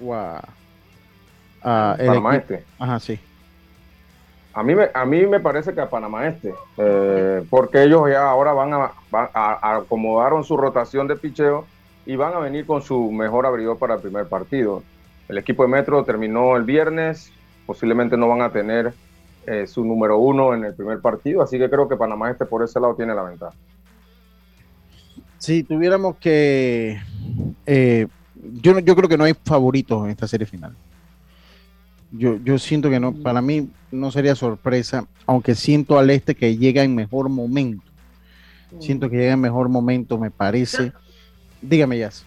o 0.00 0.14
a, 0.14 0.42
a 1.62 1.96
Panamá 1.98 2.36
Este? 2.36 2.64
Ajá, 2.78 2.98
sí. 3.00 3.18
A 4.54 4.62
mí, 4.62 4.74
me, 4.74 4.88
a 4.94 5.04
mí 5.04 5.26
me 5.26 5.40
parece 5.40 5.74
que 5.74 5.80
a 5.80 5.90
Panamá 5.90 6.28
Este, 6.28 6.54
eh, 6.78 7.44
porque 7.50 7.82
ellos 7.82 8.08
ya 8.08 8.30
ahora 8.30 8.52
van 8.52 8.72
a, 8.72 8.92
acomodaron 9.76 10.44
su 10.44 10.56
rotación 10.56 11.08
de 11.08 11.16
picheo 11.16 11.66
y 12.06 12.14
van 12.14 12.34
a 12.34 12.38
venir 12.38 12.64
con 12.64 12.80
su 12.80 13.10
mejor 13.10 13.46
abridor 13.46 13.78
para 13.78 13.94
el 13.94 14.00
primer 14.00 14.28
partido. 14.28 14.84
El 15.28 15.38
equipo 15.38 15.64
de 15.64 15.70
Metro 15.70 16.04
terminó 16.04 16.56
el 16.56 16.62
viernes, 16.62 17.32
posiblemente 17.66 18.16
no 18.16 18.28
van 18.28 18.42
a 18.42 18.50
tener 18.50 18.94
eh, 19.46 19.66
su 19.66 19.84
número 19.84 20.18
uno 20.18 20.54
en 20.54 20.64
el 20.64 20.74
primer 20.74 21.00
partido, 21.00 21.42
así 21.42 21.58
que 21.58 21.68
creo 21.68 21.88
que 21.88 21.96
Panamá 21.96 22.30
Este 22.30 22.44
por 22.44 22.62
ese 22.62 22.78
lado 22.78 22.94
tiene 22.94 23.14
la 23.14 23.24
ventaja. 23.24 23.56
Si 25.38 25.64
tuviéramos 25.64 26.16
que... 26.16 27.00
Eh, 27.66 28.06
yo, 28.62 28.78
yo 28.78 28.94
creo 28.94 29.08
que 29.08 29.18
no 29.18 29.24
hay 29.24 29.34
favoritos 29.44 30.04
en 30.04 30.10
esta 30.10 30.28
serie 30.28 30.46
final. 30.46 30.76
Yo, 32.16 32.38
yo 32.44 32.58
siento 32.58 32.90
que 32.90 33.00
no, 33.00 33.12
para 33.12 33.42
mí 33.42 33.68
no 33.90 34.10
sería 34.10 34.34
sorpresa, 34.34 35.06
aunque 35.26 35.54
siento 35.54 35.98
al 35.98 36.10
este 36.10 36.34
que 36.34 36.56
llega 36.56 36.82
en 36.82 36.94
mejor 36.94 37.28
momento. 37.28 37.82
Siento 38.80 39.08
que 39.08 39.16
llega 39.16 39.32
en 39.32 39.40
mejor 39.40 39.68
momento, 39.68 40.18
me 40.18 40.30
parece. 40.30 40.92
Dígame, 41.60 41.98
Jazz. 41.98 42.24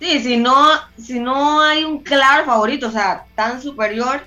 Sí, 0.00 0.18
si 0.20 0.36
no, 0.36 0.56
si 0.96 1.20
no 1.20 1.60
hay 1.60 1.84
un 1.84 2.00
claro 2.00 2.44
favorito, 2.44 2.88
o 2.88 2.90
sea, 2.90 3.24
tan 3.36 3.62
superior, 3.62 4.22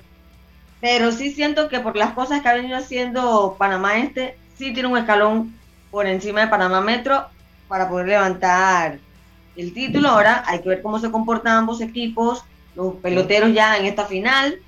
pero 0.80 1.12
sí 1.12 1.32
siento 1.32 1.68
que 1.68 1.80
por 1.80 1.96
las 1.96 2.12
cosas 2.12 2.40
que 2.40 2.48
ha 2.48 2.54
venido 2.54 2.76
haciendo 2.76 3.56
Panamá 3.58 3.98
Este, 3.98 4.38
sí 4.56 4.72
tiene 4.72 4.88
un 4.88 4.96
escalón 4.96 5.54
por 5.90 6.06
encima 6.06 6.40
de 6.40 6.48
Panamá 6.48 6.80
Metro 6.80 7.26
para 7.68 7.88
poder 7.88 8.08
levantar 8.08 8.98
el 9.56 9.72
título. 9.74 10.08
Ahora 10.08 10.42
hay 10.46 10.60
que 10.60 10.68
ver 10.68 10.82
cómo 10.82 10.98
se 10.98 11.10
comportan 11.10 11.56
ambos 11.56 11.80
equipos, 11.80 12.44
los 12.74 12.94
peloteros 12.96 13.52
ya 13.52 13.76
en 13.76 13.86
esta 13.86 14.04
final, 14.04 14.58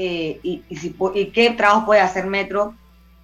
eh, 0.00 0.38
y, 0.44 0.62
si, 0.76 0.94
y, 1.14 1.26
qué 1.26 1.50
trabajo 1.50 1.86
puede 1.86 2.00
hacer 2.00 2.26
Metro. 2.26 2.74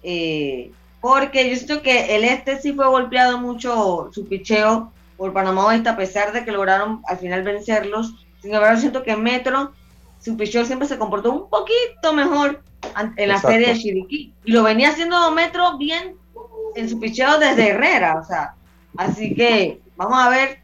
Eh, 0.03 0.71
porque 0.99 1.49
yo 1.49 1.55
siento 1.55 1.81
que 1.81 2.15
el 2.15 2.25
este 2.25 2.59
sí 2.59 2.73
fue 2.73 2.85
golpeado 2.87 3.39
mucho 3.39 4.09
su 4.11 4.27
picheo 4.27 4.91
por 5.15 5.31
Panamá 5.31 5.67
Oeste, 5.67 5.87
a 5.87 5.95
pesar 5.95 6.33
de 6.33 6.43
que 6.43 6.51
lograron 6.51 7.01
al 7.07 7.17
final 7.17 7.43
vencerlos. 7.43 8.13
Sin 8.41 8.53
embargo, 8.53 8.77
siento 8.77 9.03
que 9.03 9.15
Metro, 9.15 9.71
su 10.19 10.35
picheo 10.35 10.65
siempre 10.65 10.87
se 10.87 10.97
comportó 10.97 11.31
un 11.31 11.49
poquito 11.49 12.11
mejor 12.13 12.61
en 13.15 13.29
la 13.29 13.39
serie 13.39 13.69
de 13.69 13.79
Chiriquí. 13.79 14.33
Y 14.43 14.51
lo 14.51 14.63
venía 14.63 14.89
haciendo 14.89 15.31
Metro 15.31 15.77
bien 15.77 16.17
en 16.75 16.89
su 16.89 16.99
picheo 16.99 17.39
desde 17.39 17.69
Herrera. 17.69 18.19
O 18.19 18.25
sea, 18.25 18.55
Así 18.97 19.35
que 19.35 19.81
vamos 19.95 20.17
a 20.19 20.29
ver 20.29 20.59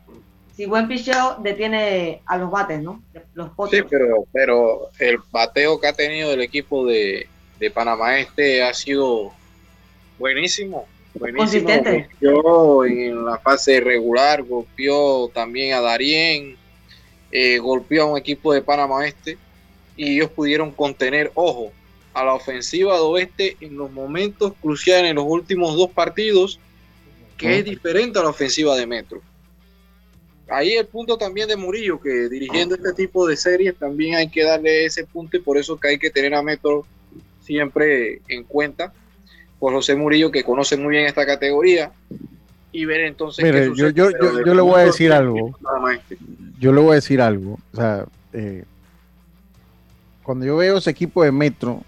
si 0.56 0.66
buen 0.66 0.88
picheo 0.88 1.38
detiene 1.40 2.22
a 2.26 2.38
los 2.38 2.52
bates, 2.52 2.82
¿no? 2.82 3.02
Los 3.34 3.50
Sí, 3.70 3.82
pero, 3.90 4.26
pero 4.32 4.90
el 5.00 5.20
bateo 5.32 5.80
que 5.80 5.88
ha 5.88 5.94
tenido 5.94 6.34
el 6.34 6.42
equipo 6.42 6.86
de, 6.86 7.28
Panamá 7.74 8.18
Este 8.18 8.64
ha 8.64 8.74
sido 8.74 9.32
buenísimo. 10.18 10.88
Buenísimo. 11.14 11.44
Consistente. 11.44 12.10
Golpeó 12.20 12.86
en 12.86 13.26
la 13.26 13.38
fase 13.38 13.80
regular, 13.80 14.42
golpeó 14.44 15.30
también 15.30 15.74
a 15.76 15.82
Darien, 15.82 16.58
eh, 17.32 17.60
golpeó 17.60 18.04
a 18.04 18.06
un 18.06 18.18
equipo 18.18 18.52
de 18.54 18.62
Panamá 18.62 19.06
Este 19.06 19.38
y 19.96 20.16
ellos 20.16 20.32
pudieron 20.32 20.72
contener, 20.72 21.32
ojo, 21.36 21.72
a 22.14 22.26
la 22.26 22.34
ofensiva 22.34 22.96
de 22.96 23.02
Oeste 23.02 23.58
en 23.62 23.78
los 23.78 23.92
momentos 23.92 24.54
cruciales 24.62 25.12
en 25.12 25.16
los 25.16 25.26
últimos 25.26 25.76
dos 25.76 25.90
partidos 25.92 26.60
que 27.38 27.60
es 27.60 27.66
diferente 27.66 28.20
a 28.20 28.24
la 28.24 28.30
ofensiva 28.30 28.76
de 28.76 28.86
Metro. 28.86 29.22
Ahí 30.52 30.74
el 30.74 30.86
punto 30.86 31.18
también 31.18 31.48
de 31.48 31.56
Murillo, 31.56 32.00
que 32.00 32.28
dirigiendo 32.28 32.76
este 32.76 32.94
tipo 32.94 33.26
de 33.26 33.38
series 33.38 33.76
también 33.76 34.16
hay 34.16 34.30
que 34.30 34.44
darle 34.44 34.86
ese 34.86 35.06
punto 35.06 35.38
y 35.38 35.40
por 35.40 35.58
eso 35.58 35.80
que 35.80 35.90
hay 35.90 35.98
que 35.98 36.10
tener 36.10 36.36
a 36.36 36.42
Metro 36.42 36.86
siempre 37.40 38.22
en 38.28 38.44
cuenta 38.44 38.94
por 39.60 39.74
José 39.74 39.96
Murillo, 39.96 40.32
que 40.32 40.44
conoce 40.44 40.76
muy 40.76 40.90
bien 40.90 41.06
esta 41.06 41.26
categoría, 41.26 41.92
y 42.72 42.86
ver 42.86 43.02
entonces. 43.02 43.44
Mire, 43.44 43.72
yo, 43.76 43.90
yo, 43.90 44.10
yo, 44.12 44.54
le 44.54 44.62
voy 44.62 44.82
a 44.82 44.86
decir 44.86 45.12
algo. 45.12 45.56
Yo 46.60 46.74
le 46.74 46.82
voy 46.82 46.92
a 46.92 46.96
decir 46.96 47.22
algo. 47.22 47.60
O 47.72 47.76
sea, 47.76 48.06
eh, 48.34 48.64
cuando 50.24 50.46
yo 50.46 50.58
veo 50.58 50.78
ese 50.78 50.90
equipo 50.90 51.24
de 51.24 51.32
Metro, 51.32 51.84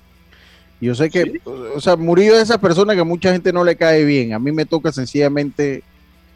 yo 0.81 0.93
sé 0.93 1.09
que, 1.09 1.39
o 1.45 1.79
sea, 1.79 1.95
Murillo 1.95 2.35
es 2.35 2.43
esa 2.43 2.59
persona 2.59 2.95
que 2.95 3.03
mucha 3.03 3.31
gente 3.31 3.53
no 3.53 3.63
le 3.63 3.75
cae 3.75 4.03
bien. 4.03 4.33
A 4.33 4.39
mí 4.39 4.51
me 4.51 4.65
toca 4.65 4.91
sencillamente, 4.91 5.83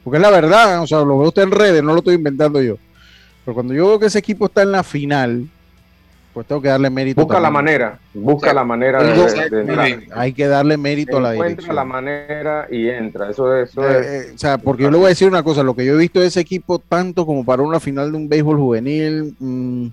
porque 0.08 0.20
es 0.20 0.22
la 0.22 0.30
verdad, 0.30 0.82
o 0.82 0.88
sea, 0.88 1.00
lo 1.00 1.20
veo 1.20 1.28
usted 1.28 1.42
en 1.42 1.52
redes, 1.52 1.84
no 1.84 1.92
lo 1.92 1.98
estoy 1.98 2.16
inventando 2.16 2.62
yo. 2.62 2.78
Pero 3.44 3.54
cuando 3.54 3.74
yo 3.74 3.88
veo 3.88 4.00
que 4.00 4.06
ese 4.06 4.20
equipo 4.20 4.46
está 4.46 4.62
en 4.62 4.72
la 4.72 4.82
final, 4.82 5.50
pues 6.34 6.48
tengo 6.48 6.62
que 6.62 6.70
darle 6.70 6.90
mérito. 6.90 7.20
Busca 7.20 7.42
la 7.42 7.52
manera, 7.52 8.00
busca 8.14 8.54
la 8.54 8.64
manera 8.64 9.04
de, 9.04 10.08
Hay 10.16 10.32
que 10.32 10.48
darle 10.48 10.78
mérito 10.78 11.18
a 11.18 11.20
la 11.20 11.32
dirección. 11.34 11.52
Encuentra 11.52 11.74
la 11.74 11.84
manera 11.84 12.68
y 12.72 12.88
entra, 12.88 13.30
eso, 13.32 13.54
eso 13.54 13.86
eh, 13.86 14.00
es. 14.00 14.06
Eh, 14.06 14.32
o 14.34 14.38
sea, 14.38 14.58
porque 14.58 14.84
yo 14.84 14.92
le 14.92 14.96
voy 14.96 15.08
a 15.08 15.10
decir 15.10 15.28
una 15.28 15.44
cosa, 15.44 15.62
lo 15.62 15.76
que 15.76 15.86
yo 15.86 15.96
he 15.96 15.98
visto 15.98 16.22
de 16.22 16.28
ese 16.28 16.40
equipo, 16.40 16.80
tanto 16.80 17.26
como 17.26 17.44
para 17.44 17.62
una 17.62 17.82
final 17.82 18.10
de 18.10 18.18
un 18.18 18.30
béisbol 18.30 18.56
juvenil, 18.56 19.36
mmm, 19.38 19.88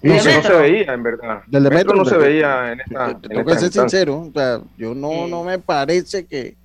no, 0.00 0.14
no, 0.14 0.20
se 0.22 0.52
veía, 0.54 0.94
en 0.94 1.02
verdad. 1.02 1.42
Del 1.48 1.64
de 1.64 1.70
Metro, 1.70 1.94
no 1.94 2.06
se 2.06 2.16
veía 2.16 2.72
en 2.72 2.80
esta. 2.80 3.20
Tengo 3.20 3.44
que 3.44 3.58
ser 3.58 3.70
sincero. 3.70 4.20
O 4.20 4.32
sea, 4.32 4.62
yo 4.78 4.94
no, 4.94 5.26
no 5.26 5.44
me 5.44 5.58
parece 5.58 6.24
que. 6.24 6.56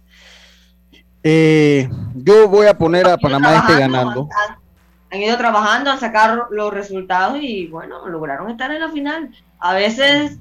Eh, 1.24 1.90
yo 2.16 2.48
voy 2.48 2.68
a 2.68 2.78
poner 2.78 3.08
a 3.08 3.18
Panamá 3.18 3.58
este 3.58 3.80
ganando. 3.80 4.28
Han, 5.12 5.22
ido 5.22 5.38
trabajando 5.38 5.92
a 5.92 5.98
sacar 5.98 6.48
los 6.52 6.74
resultados 6.74 7.38
y 7.42 7.68
bueno, 7.68 8.08
lograron 8.08 8.50
estar 8.50 8.72
en 8.72 8.80
la 8.80 8.90
final. 8.90 9.30
A 9.60 9.74
veces 9.74 10.38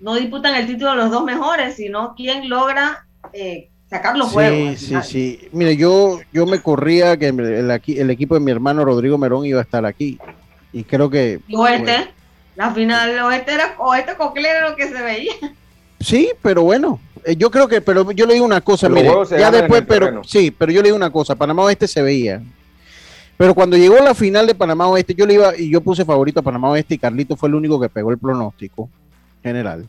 no 0.00 0.14
disputan 0.14 0.54
el 0.54 0.66
título 0.66 0.94
los 0.94 1.10
dos 1.10 1.24
mejores, 1.24 1.76
sino 1.76 2.14
quién 2.14 2.48
logra 2.48 3.06
eh, 3.32 3.70
sacar 3.88 4.16
los 4.16 4.32
juegos. 4.32 4.78
Sí, 4.78 4.86
sí, 4.86 4.96
sí. 5.02 5.48
Mire, 5.52 5.76
yo, 5.76 6.20
yo 6.32 6.46
me 6.46 6.60
corría 6.60 7.16
que 7.16 7.28
el, 7.28 7.70
el, 7.70 8.10
equipo 8.10 8.34
de 8.34 8.40
mi 8.40 8.50
hermano 8.50 8.84
Rodrigo 8.84 9.18
Merón 9.18 9.46
iba 9.46 9.60
a 9.60 9.64
estar 9.64 9.86
aquí. 9.86 10.18
Y 10.72 10.84
creo 10.84 11.08
que. 11.08 11.40
¿Y 11.46 11.56
este? 11.66 12.08
La 12.56 12.72
final 12.72 13.16
oeste 13.20 13.54
era 13.54 13.76
oeste 13.78 14.16
coclero 14.16 14.70
lo 14.70 14.76
que 14.76 14.88
se 14.88 15.00
veía. 15.00 15.32
Sí, 16.00 16.30
pero 16.42 16.62
bueno, 16.62 17.00
yo 17.36 17.50
creo 17.50 17.68
que, 17.68 17.80
pero 17.80 18.10
yo 18.12 18.26
le 18.26 18.34
digo 18.34 18.46
una 18.46 18.60
cosa, 18.60 18.88
mire, 18.88 19.10
ya 19.30 19.50
después, 19.50 19.84
pero 19.86 20.22
sí, 20.24 20.50
pero 20.50 20.72
yo 20.72 20.82
le 20.82 20.88
digo 20.88 20.96
una 20.96 21.10
cosa, 21.10 21.34
Panamá 21.34 21.64
Oeste 21.64 21.88
se 21.88 22.02
veía. 22.02 22.42
Pero 23.38 23.54
cuando 23.54 23.76
llegó 23.76 23.96
la 23.98 24.14
final 24.14 24.48
de 24.48 24.54
Panamá 24.54 24.88
Oeste, 24.88 25.14
yo 25.14 25.24
le 25.24 25.34
iba 25.34 25.56
y 25.56 25.70
yo 25.70 25.80
puse 25.80 26.04
favorito 26.04 26.40
a 26.40 26.42
Panamá 26.42 26.70
Oeste 26.70 26.94
y 26.94 26.98
Carlito 26.98 27.36
fue 27.36 27.48
el 27.48 27.54
único 27.54 27.80
que 27.80 27.88
pegó 27.88 28.10
el 28.10 28.18
pronóstico 28.18 28.90
general. 29.42 29.86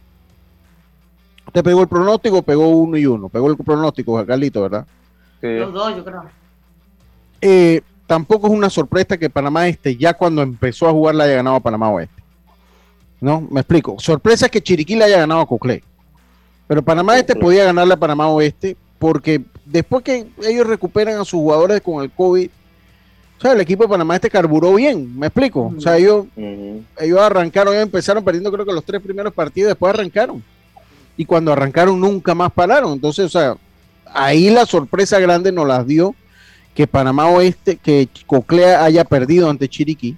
Usted 1.48 1.64
pegó 1.64 1.82
el 1.82 1.88
pronóstico, 1.88 2.44
pegó 2.44 2.68
uno 2.68 2.96
y 2.96 3.08
uno. 3.08 3.28
Pegó 3.28 3.50
el 3.50 3.58
pronóstico, 3.58 4.24
Carlito, 4.24 4.62
¿verdad? 4.62 4.86
Los 5.42 5.74
dos, 5.74 5.96
yo 5.96 6.06
creo. 6.06 6.24
Eh, 7.42 7.82
tampoco 8.06 8.46
es 8.46 8.54
una 8.54 8.70
sorpresa 8.70 9.18
que 9.18 9.32
Panamá 9.32 9.68
Este, 9.68 9.96
ya 9.96 10.14
cuando 10.14 10.44
empezó 10.44 10.88
a 10.88 10.92
jugar, 10.92 11.16
la 11.16 11.24
haya 11.24 11.38
ganado 11.38 11.56
a 11.56 11.60
Panamá 11.60 11.90
Oeste. 11.90 12.22
¿No? 13.20 13.42
Me 13.42 13.62
explico. 13.62 13.96
Sorpresa 13.98 14.46
es 14.46 14.52
que 14.52 14.62
Chiriquí 14.62 14.96
le 14.96 15.06
haya 15.06 15.18
ganado 15.18 15.42
a 15.42 15.48
Coclé. 15.48 15.84
Pero 16.70 16.84
Panamá 16.84 17.18
Este 17.18 17.36
podía 17.36 17.66
ganarle 17.66 17.96
a 17.96 17.98
Panamá 17.98 18.28
Oeste 18.28 18.78
porque 19.00 19.42
después 19.66 20.04
que 20.04 20.28
ellos 20.44 20.68
recuperan 20.68 21.16
a 21.16 21.26
sus 21.26 21.40
jugadores 21.40 21.82
con 21.82 22.04
el 22.04 22.12
COVID, 22.12 22.48
o 22.48 23.42
sea, 23.42 23.54
el 23.54 23.62
equipo 23.62 23.82
de 23.82 23.90
Panamá 23.90 24.14
Este 24.14 24.30
carburó 24.30 24.76
bien, 24.76 25.18
me 25.18 25.26
explico. 25.26 25.74
O 25.76 25.82
sea, 25.82 25.98
ellos, 25.98 26.28
ellos 26.36 27.20
arrancaron, 27.20 27.74
ellos 27.74 27.88
empezaron 27.88 28.24
perdiendo 28.24 28.52
creo 28.52 28.68
que 28.68 28.72
los 28.72 28.84
tres 28.84 29.02
primeros 29.02 29.34
partidos, 29.34 29.70
después 29.70 29.96
arrancaron. 29.96 30.44
Y 31.18 31.26
cuando 31.26 31.52
arrancaron 31.52 32.00
nunca 32.00 32.36
más 32.36 32.52
pararon. 32.52 32.94
Entonces, 32.94 33.26
o 33.26 33.30
sea, 33.30 33.56
ahí 34.06 34.52
la 34.52 34.68
sorpresa 34.68 35.20
grande 35.20 35.52
nos 35.52 35.68
las 35.68 35.88
dio 35.88 36.14
que 36.76 36.86
Panamá 36.86 37.30
Oeste, 37.30 37.78
que 37.78 38.08
Coclea 38.28 38.84
haya 38.84 39.04
perdido 39.06 39.50
ante 39.50 39.68
Chiriquí, 39.68 40.16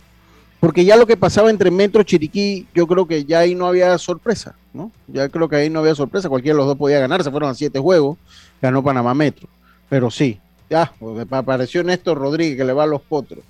porque 0.61 0.85
ya 0.85 0.95
lo 0.95 1.07
que 1.07 1.17
pasaba 1.17 1.49
entre 1.49 1.71
Metro 1.71 2.03
y 2.03 2.05
Chiriquí, 2.05 2.67
yo 2.75 2.85
creo 2.85 3.07
que 3.07 3.25
ya 3.25 3.39
ahí 3.39 3.55
no 3.55 3.65
había 3.65 3.97
sorpresa, 3.97 4.55
¿no? 4.73 4.91
Ya 5.07 5.27
creo 5.27 5.49
que 5.49 5.55
ahí 5.55 5.71
no 5.71 5.79
había 5.79 5.95
sorpresa, 5.95 6.29
cualquiera 6.29 6.53
de 6.53 6.57
los 6.59 6.67
dos 6.67 6.77
podía 6.77 6.99
ganar, 6.99 7.23
se 7.23 7.31
fueron 7.31 7.49
a 7.49 7.55
siete 7.55 7.79
juegos, 7.79 8.19
ganó 8.61 8.83
Panamá 8.83 9.15
Metro, 9.15 9.49
pero 9.89 10.11
sí, 10.11 10.39
ya, 10.69 10.93
pues, 10.99 11.25
apareció 11.31 11.83
Néstor 11.83 12.19
Rodríguez 12.19 12.57
que 12.57 12.63
le 12.63 12.73
va 12.73 12.83
a 12.83 12.87
los 12.87 13.01
potros. 13.01 13.43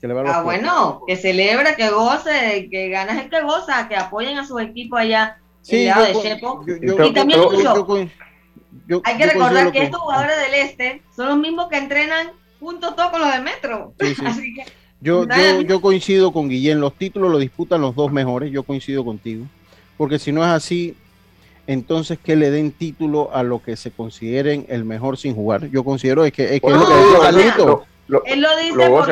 Que 0.00 0.06
le 0.06 0.14
va 0.14 0.20
a 0.20 0.24
los 0.24 0.34
ah, 0.36 0.42
bueno, 0.42 1.02
que 1.04 1.16
celebre, 1.16 1.74
que 1.74 1.90
goce, 1.90 2.68
que 2.70 2.90
ganas 2.90 3.24
el 3.24 3.28
que 3.28 3.42
goza, 3.42 3.88
que 3.88 3.96
apoyen 3.96 4.38
a 4.38 4.46
su 4.46 4.60
equipo 4.60 4.96
allá 4.96 5.38
sí, 5.62 5.84
yo, 5.84 6.00
de 6.00 6.22
Chepo. 6.22 6.64
y 6.64 7.12
también, 7.12 7.40
yo, 8.86 9.02
hay 9.02 9.16
que 9.16 9.26
recordar 9.26 9.72
que, 9.72 9.82
estos 9.82 10.00
jugadores 10.00 10.36
del 10.36 10.54
este 10.54 11.02
son 11.16 11.26
los 11.26 11.38
mismos 11.38 11.68
que 11.68 11.78
entrenan 11.78 12.30
juntos 12.60 12.94
todos 12.94 13.10
con 13.10 13.20
los 13.20 13.32
de 13.32 13.40
Metro. 13.40 13.94
Así 14.24 14.54
que 14.54 14.64
yo, 15.06 15.60
yo, 15.62 15.80
coincido 15.80 16.32
con 16.32 16.48
Guillén, 16.48 16.80
los 16.80 16.94
títulos 16.94 17.30
los 17.30 17.40
disputan 17.40 17.80
los 17.80 17.94
dos 17.94 18.10
mejores, 18.10 18.50
yo 18.50 18.62
coincido 18.62 19.04
contigo, 19.04 19.46
porque 19.96 20.18
si 20.18 20.32
no 20.32 20.42
es 20.42 20.50
así, 20.50 20.96
entonces 21.66 22.18
que 22.22 22.36
le 22.36 22.50
den 22.50 22.72
título 22.72 23.30
a 23.32 23.42
lo 23.42 23.62
que 23.62 23.76
se 23.76 23.90
consideren 23.90 24.66
el 24.68 24.84
mejor 24.84 25.16
sin 25.16 25.34
jugar. 25.34 25.68
Yo 25.68 25.84
considero 25.84 26.24
es 26.24 26.32
que 26.32 26.56
es, 26.56 26.60
que 26.60 26.70
lo 26.70 26.86
que 26.86 28.32
él 28.32 28.40
lo 28.40 28.56
dice 28.56 28.72
por, 28.74 29.08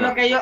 lo 0.00 0.14
que, 0.14 0.28
yo, 0.28 0.40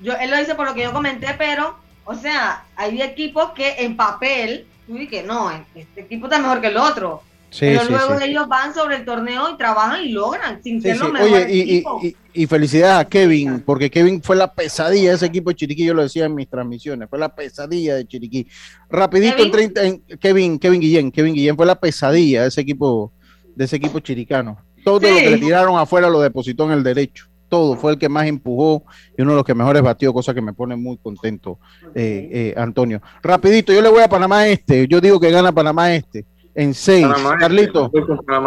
yo, 0.00 0.14
él 0.14 0.30
lo 0.30 0.36
dice 0.36 0.54
por 0.54 0.66
lo 0.66 0.74
que 0.74 0.82
yo 0.82 0.92
comenté, 0.92 1.28
pero, 1.38 1.76
o 2.04 2.14
sea, 2.14 2.64
hay 2.76 3.00
equipos 3.02 3.50
que 3.50 3.76
en 3.78 3.96
papel, 3.96 4.66
tú 4.86 4.94
dices 4.94 5.08
que 5.08 5.22
no, 5.22 5.50
este 5.74 6.00
equipo 6.00 6.26
está 6.26 6.38
mejor 6.38 6.60
que 6.60 6.68
el 6.68 6.76
otro. 6.76 7.22
Pero 7.58 7.84
luego 7.84 8.20
ellos 8.20 8.48
van 8.48 8.72
sobre 8.72 8.96
el 8.96 9.04
torneo 9.04 9.50
y 9.50 9.56
trabajan 9.56 10.04
y 10.04 10.10
logran, 10.10 10.62
sin 10.62 10.80
ser 10.80 10.98
los 10.98 11.12
mejores 11.12 11.46
Oye, 11.46 11.84
y, 12.02 12.16
y, 12.32 12.46
felicidades 12.46 13.06
a 13.06 13.08
Kevin, 13.08 13.60
porque 13.60 13.90
Kevin 13.90 14.22
fue 14.22 14.36
la 14.36 14.52
pesadilla 14.52 15.10
de 15.10 15.16
ese 15.16 15.26
equipo 15.26 15.50
de 15.50 15.56
Chiriquí, 15.56 15.84
yo 15.84 15.94
lo 15.94 16.02
decía 16.02 16.26
en 16.26 16.34
mis 16.34 16.48
transmisiones, 16.48 17.08
fue 17.08 17.18
la 17.18 17.34
pesadilla 17.34 17.96
de 17.96 18.06
Chiriquí. 18.06 18.46
Rapidito 18.88 19.42
en 19.42 19.50
30, 19.50 19.80
Kevin, 20.20 20.58
Kevin 20.58 20.80
Guillén, 20.80 21.10
Kevin 21.10 21.34
Guillén 21.34 21.56
fue 21.56 21.66
la 21.66 21.74
pesadilla 21.74 22.42
de 22.42 22.48
ese 22.48 22.60
equipo, 22.60 23.12
de 23.56 23.64
ese 23.64 23.76
equipo 23.76 23.98
chiricano. 23.98 24.58
Todo 24.84 25.00
lo 25.00 25.00
que 25.00 25.30
le 25.30 25.38
tiraron 25.38 25.78
afuera 25.78 26.08
lo 26.08 26.20
depositó 26.20 26.64
en 26.66 26.72
el 26.72 26.82
derecho. 26.84 27.26
Todo, 27.48 27.76
fue 27.76 27.92
el 27.92 27.98
que 27.98 28.08
más 28.08 28.28
empujó 28.28 28.84
y 29.18 29.22
uno 29.22 29.32
de 29.32 29.38
los 29.38 29.44
que 29.44 29.54
mejores 29.54 29.82
batió, 29.82 30.12
cosa 30.12 30.32
que 30.32 30.40
me 30.40 30.52
pone 30.52 30.76
muy 30.76 30.96
contento, 30.98 31.58
eh, 31.96 32.28
eh, 32.30 32.54
Antonio. 32.56 33.02
Rapidito, 33.20 33.72
yo 33.72 33.82
le 33.82 33.88
voy 33.88 34.02
a 34.02 34.08
Panamá 34.08 34.46
Este, 34.46 34.86
yo 34.86 35.00
digo 35.00 35.18
que 35.18 35.32
gana 35.32 35.50
Panamá 35.50 35.92
Este 35.92 36.24
en 36.60 36.74
seis. 36.74 37.06
Carlito. 37.38 37.90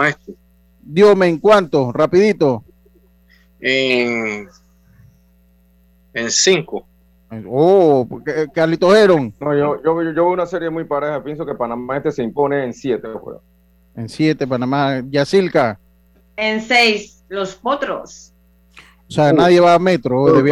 Este. 0.07 0.33
Dios 0.81 1.21
en 1.21 1.39
cuánto, 1.39 1.91
rapidito. 1.91 2.63
En, 3.59 4.47
en 6.13 6.31
cinco. 6.31 6.85
Oh, 7.47 8.07
Carlito 8.53 8.95
Heron. 8.95 9.33
No, 9.39 9.57
yo, 9.57 9.81
yo, 9.83 10.03
yo, 10.03 10.13
veo 10.13 10.31
una 10.31 10.45
serie 10.45 10.69
muy 10.69 10.83
pareja. 10.83 11.23
Pienso 11.23 11.45
que 11.45 11.55
Panamá 11.55 11.97
este 11.97 12.11
se 12.11 12.21
impone 12.21 12.63
en 12.63 12.73
siete. 12.73 13.07
En 13.95 14.07
siete, 14.07 14.45
Panamá. 14.45 15.01
Yacilca. 15.09 15.79
En 16.35 16.61
seis, 16.61 17.23
los 17.29 17.55
potros. 17.55 18.31
O 19.07 19.11
sea, 19.11 19.33
nadie 19.33 19.59
va 19.59 19.73
a 19.73 19.79
metro. 19.79 20.27
Nadie 20.27 20.51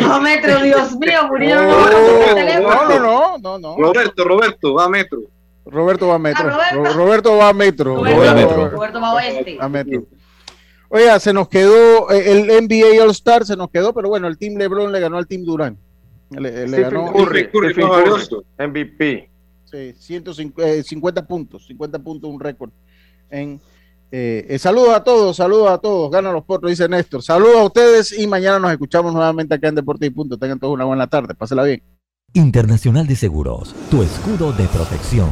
va 0.00 0.16
a 0.16 0.20
metro, 0.20 0.62
Dios 0.62 0.96
mío, 0.96 1.26
murieron. 1.28 1.66
no, 1.66 2.88
no, 2.88 2.98
no, 2.98 3.38
no, 3.38 3.58
no. 3.58 3.76
Roberto, 3.76 4.24
Roberto, 4.24 4.74
va 4.74 4.84
a 4.84 4.88
metro. 4.88 5.20
Roberto 5.64 6.08
va 6.08 6.16
a 6.16 6.18
metro. 6.18 6.50
Roberto. 6.94 7.36
va 7.36 7.48
a 7.48 7.52
metro. 7.52 7.96
Roberto, 7.96 9.00
va 9.00 9.10
a 9.10 9.14
oeste. 9.14 9.56
A 9.60 9.68
metro. 9.68 10.06
Oiga, 10.88 11.18
se 11.20 11.32
nos 11.32 11.48
quedó 11.48 12.10
eh, 12.10 12.32
el 12.32 12.66
NBA 12.66 13.02
All 13.02 13.10
Star, 13.12 13.46
se 13.46 13.56
nos 13.56 13.70
quedó, 13.70 13.94
pero 13.94 14.10
bueno, 14.10 14.28
el 14.28 14.36
Team 14.36 14.58
LeBron 14.58 14.92
le 14.92 15.00
ganó 15.00 15.16
al 15.16 15.26
Team 15.26 15.42
Durán. 15.42 15.78
Le, 16.30 16.66
ganó 16.66 17.12
Curry, 17.12 17.48
MVP. 18.58 19.30
Sí, 19.64 19.94
150 19.96 21.20
eh, 21.20 21.24
puntos, 21.24 21.66
50 21.66 21.98
puntos, 21.98 22.30
un 22.30 22.38
récord. 22.38 22.70
En, 23.30 23.58
eh, 24.10 24.56
saludos 24.58 24.94
a 24.94 25.02
todos, 25.02 25.34
saludos 25.36 25.70
a 25.70 25.78
todos. 25.78 26.10
Ganan 26.10 26.34
los 26.34 26.44
potros, 26.44 26.70
dice 26.70 26.86
Néstor. 26.88 27.22
Saludos 27.22 27.56
a 27.56 27.64
ustedes 27.64 28.18
y 28.18 28.26
mañana 28.26 28.58
nos 28.58 28.70
escuchamos 28.70 29.14
nuevamente 29.14 29.54
acá 29.54 29.68
en 29.68 29.76
Deporte 29.76 30.04
y 30.04 30.10
Punto. 30.10 30.36
Tengan 30.36 30.58
todos 30.58 30.74
una 30.74 30.84
buena 30.84 31.06
tarde. 31.06 31.34
Pásela 31.34 31.64
bien. 31.64 31.82
Internacional 32.34 33.06
de 33.06 33.16
Seguros, 33.16 33.74
tu 33.90 34.02
escudo 34.02 34.52
de 34.52 34.66
protección. 34.68 35.28